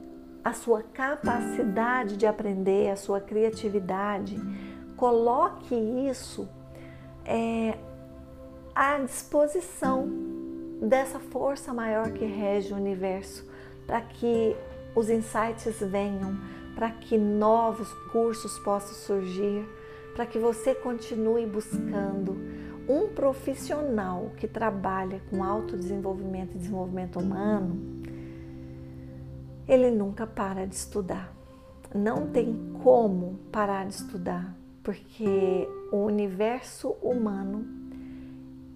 a 0.44 0.52
sua 0.52 0.84
capacidade 0.84 2.16
de 2.16 2.26
aprender, 2.26 2.90
a 2.90 2.96
sua 2.96 3.20
criatividade, 3.20 4.40
coloque 4.96 5.74
isso 5.74 6.48
é, 7.24 7.76
à 8.78 8.96
disposição 8.96 10.08
dessa 10.80 11.18
força 11.18 11.74
maior 11.74 12.12
que 12.12 12.24
rege 12.24 12.72
o 12.72 12.76
universo, 12.76 13.44
para 13.84 14.00
que 14.00 14.54
os 14.94 15.10
insights 15.10 15.80
venham, 15.80 16.38
para 16.76 16.88
que 16.92 17.18
novos 17.18 17.92
cursos 18.12 18.56
possam 18.60 18.94
surgir, 18.94 19.68
para 20.14 20.24
que 20.24 20.38
você 20.38 20.76
continue 20.76 21.44
buscando 21.44 22.36
um 22.88 23.08
profissional 23.08 24.30
que 24.36 24.46
trabalha 24.46 25.20
com 25.28 25.42
autodesenvolvimento 25.42 26.54
e 26.54 26.58
desenvolvimento 26.58 27.18
humano, 27.18 28.00
ele 29.66 29.90
nunca 29.90 30.24
para 30.24 30.64
de 30.64 30.76
estudar. 30.76 31.34
Não 31.92 32.28
tem 32.28 32.72
como 32.80 33.40
parar 33.50 33.88
de 33.88 33.94
estudar, 33.94 34.56
porque 34.84 35.68
o 35.90 35.96
universo 35.96 36.90
humano 37.02 37.77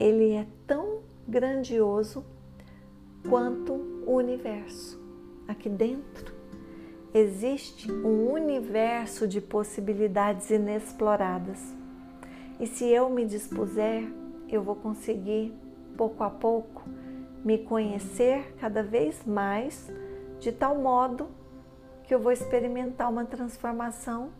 ele 0.02 0.32
é 0.32 0.44
tão 0.66 0.98
grandioso 1.28 2.24
quanto 3.28 3.72
o 4.04 4.16
universo. 4.16 5.00
Aqui 5.46 5.68
dentro 5.68 6.34
existe 7.14 7.90
um 7.92 8.32
universo 8.32 9.28
de 9.28 9.40
possibilidades 9.40 10.50
inexploradas. 10.50 11.72
E 12.58 12.66
se 12.66 12.84
eu 12.88 13.08
me 13.10 13.24
dispuser, 13.24 14.12
eu 14.48 14.60
vou 14.60 14.74
conseguir, 14.74 15.54
pouco 15.96 16.24
a 16.24 16.30
pouco, 16.30 16.82
me 17.44 17.58
conhecer 17.58 18.56
cada 18.58 18.82
vez 18.82 19.24
mais, 19.24 19.88
de 20.40 20.50
tal 20.50 20.76
modo 20.78 21.28
que 22.02 22.12
eu 22.12 22.18
vou 22.18 22.32
experimentar 22.32 23.08
uma 23.08 23.24
transformação 23.24 24.30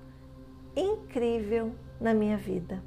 incrível 0.75 1.71
na 2.01 2.13
minha 2.13 2.37
vida. 2.37 2.83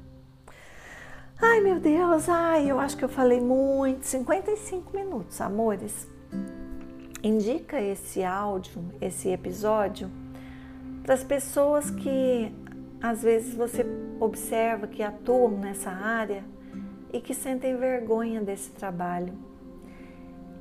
Ai 1.40 1.60
meu 1.60 1.78
Deus, 1.78 2.28
ai, 2.28 2.70
eu 2.70 2.78
acho 2.80 2.96
que 2.96 3.04
eu 3.04 3.08
falei 3.08 3.40
muito, 3.40 4.04
55 4.06 4.96
minutos, 4.96 5.40
amores 5.40 6.08
indica 7.26 7.80
esse 7.80 8.22
áudio, 8.22 8.84
esse 9.00 9.28
episódio, 9.28 10.08
para 11.02 11.14
as 11.14 11.24
pessoas 11.24 11.90
que 11.90 12.52
às 13.00 13.22
vezes 13.22 13.54
você 13.54 13.84
observa 14.20 14.86
que 14.86 15.02
atuam 15.02 15.50
nessa 15.50 15.90
área 15.90 16.44
e 17.12 17.20
que 17.20 17.34
sentem 17.34 17.76
vergonha 17.76 18.40
desse 18.40 18.70
trabalho. 18.70 19.34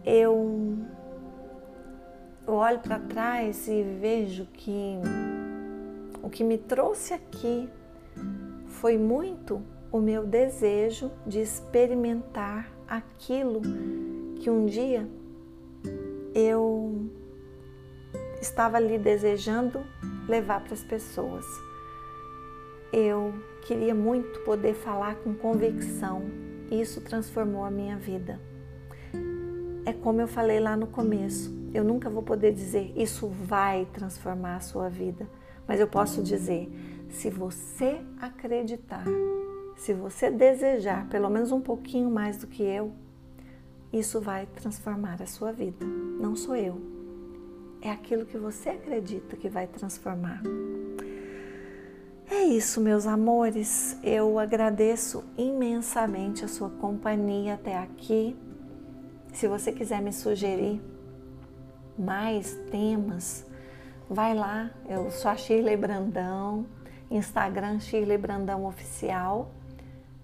Eu 0.03 0.77
olho 2.47 2.79
para 2.79 2.99
trás 2.99 3.67
e 3.67 3.83
vejo 3.83 4.45
que 4.53 4.99
o 6.21 6.29
que 6.29 6.43
me 6.43 6.57
trouxe 6.57 7.13
aqui 7.13 7.69
foi 8.67 8.97
muito 8.97 9.61
o 9.95 10.01
meu 10.01 10.27
desejo 10.27 11.09
de 11.25 11.39
experimentar 11.39 12.69
aquilo 12.85 13.61
que 14.35 14.49
um 14.49 14.65
dia 14.65 15.07
eu 16.33 17.09
estava 18.41 18.75
ali 18.75 18.97
desejando 18.99 19.85
levar 20.27 20.61
para 20.65 20.73
as 20.73 20.83
pessoas. 20.83 21.45
Eu 22.91 23.33
queria 23.65 23.95
muito 23.95 24.41
poder 24.41 24.73
falar 24.73 25.15
com 25.15 25.33
convicção. 25.33 26.23
Isso 26.69 26.99
transformou 26.99 27.63
a 27.63 27.71
minha 27.71 27.95
vida. 27.95 28.37
É 29.85 29.93
como 29.93 30.19
eu 30.19 30.27
falei 30.27 30.59
lá 30.59 30.75
no 30.75 30.87
começo. 30.87 31.55
Eu 31.73 31.85
nunca 31.85 32.09
vou 32.09 32.21
poder 32.21 32.51
dizer 32.51 32.91
isso 32.97 33.29
vai 33.29 33.87
transformar 33.93 34.57
a 34.57 34.59
sua 34.59 34.89
vida, 34.89 35.25
mas 35.65 35.79
eu 35.79 35.87
posso 35.87 36.21
dizer, 36.21 36.69
se 37.09 37.29
você 37.29 38.01
acreditar, 38.19 39.05
se 39.75 39.93
você 39.93 40.31
desejar 40.31 41.07
pelo 41.09 41.29
menos 41.29 41.51
um 41.51 41.61
pouquinho 41.61 42.09
mais 42.09 42.37
do 42.37 42.47
que 42.47 42.63
eu, 42.63 42.91
isso 43.91 44.19
vai 44.19 44.45
transformar 44.45 45.21
a 45.21 45.25
sua 45.25 45.51
vida. 45.51 45.85
Não 45.85 46.35
sou 46.35 46.55
eu. 46.55 46.81
É 47.81 47.91
aquilo 47.91 48.25
que 48.25 48.37
você 48.37 48.69
acredita 48.69 49.35
que 49.35 49.47
vai 49.47 49.67
transformar. 49.67 50.41
É 52.29 52.43
isso, 52.43 52.81
meus 52.81 53.05
amores. 53.05 53.97
Eu 54.03 54.39
agradeço 54.39 55.23
imensamente 55.37 56.43
a 56.43 56.47
sua 56.47 56.69
companhia 56.69 57.53
até 57.53 57.77
aqui. 57.77 58.35
Se 59.31 59.47
você 59.47 59.71
quiser 59.71 60.01
me 60.01 60.11
sugerir 60.11 60.81
mais 61.97 62.57
temas, 62.71 63.45
vai 64.09 64.33
lá. 64.33 64.71
Eu 64.89 65.11
sou 65.11 65.29
a 65.29 65.35
Shirley 65.35 65.77
Brandão, 65.77 66.65
Instagram 67.11 67.79
Shirley 67.79 68.17
Brandão 68.17 68.65
Oficial. 68.65 69.51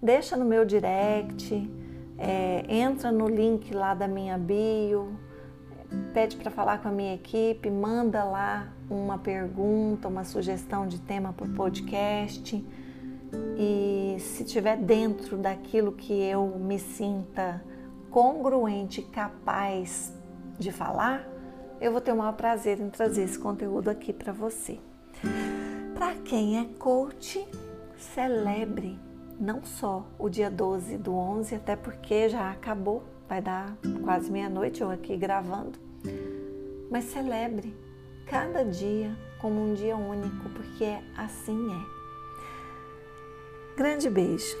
Deixa 0.02 0.36
no 0.36 0.44
meu 0.44 0.64
direct 0.64 1.70
é, 2.18 2.64
entra 2.68 3.10
no 3.10 3.28
link 3.28 3.74
lá 3.74 3.94
da 3.94 4.06
minha 4.06 4.38
bio, 4.38 5.18
pede 6.14 6.36
para 6.36 6.50
falar 6.52 6.78
com 6.78 6.88
a 6.88 6.92
minha 6.92 7.14
equipe, 7.14 7.68
manda 7.68 8.22
lá 8.22 8.72
uma 8.88 9.18
pergunta, 9.18 10.06
uma 10.06 10.22
sugestão 10.22 10.86
de 10.86 11.00
tema 11.00 11.32
para 11.32 11.46
o 11.46 11.54
podcast. 11.54 12.64
E 13.58 14.16
se 14.20 14.44
estiver 14.44 14.76
dentro 14.76 15.36
daquilo 15.36 15.90
que 15.92 16.12
eu 16.12 16.46
me 16.46 16.78
sinta 16.78 17.60
congruente, 18.10 19.02
capaz 19.02 20.12
de 20.58 20.70
falar, 20.70 21.26
eu 21.80 21.90
vou 21.90 22.00
ter 22.00 22.12
o 22.12 22.16
maior 22.16 22.34
prazer 22.34 22.78
em 22.78 22.88
trazer 22.88 23.24
esse 23.24 23.38
conteúdo 23.38 23.88
aqui 23.88 24.12
para 24.12 24.32
você. 24.32 24.78
Para 25.94 26.14
quem 26.16 26.60
é 26.60 26.66
coach, 26.78 27.44
celebre 27.96 29.11
não 29.38 29.64
só 29.64 30.06
o 30.18 30.28
dia 30.28 30.50
12 30.50 30.98
do 30.98 31.14
11, 31.14 31.54
até 31.54 31.76
porque 31.76 32.28
já 32.28 32.50
acabou, 32.50 33.02
vai 33.28 33.40
dar 33.40 33.76
quase 34.04 34.30
meia-noite 34.30 34.80
eu 34.80 34.90
aqui 34.90 35.16
gravando, 35.16 35.78
mas 36.90 37.04
celebre 37.04 37.74
cada 38.26 38.64
dia 38.64 39.16
como 39.40 39.60
um 39.60 39.74
dia 39.74 39.96
único, 39.96 40.48
porque 40.50 40.98
assim 41.16 41.72
é. 41.72 42.02
Grande 43.76 44.08
beijo. 44.08 44.56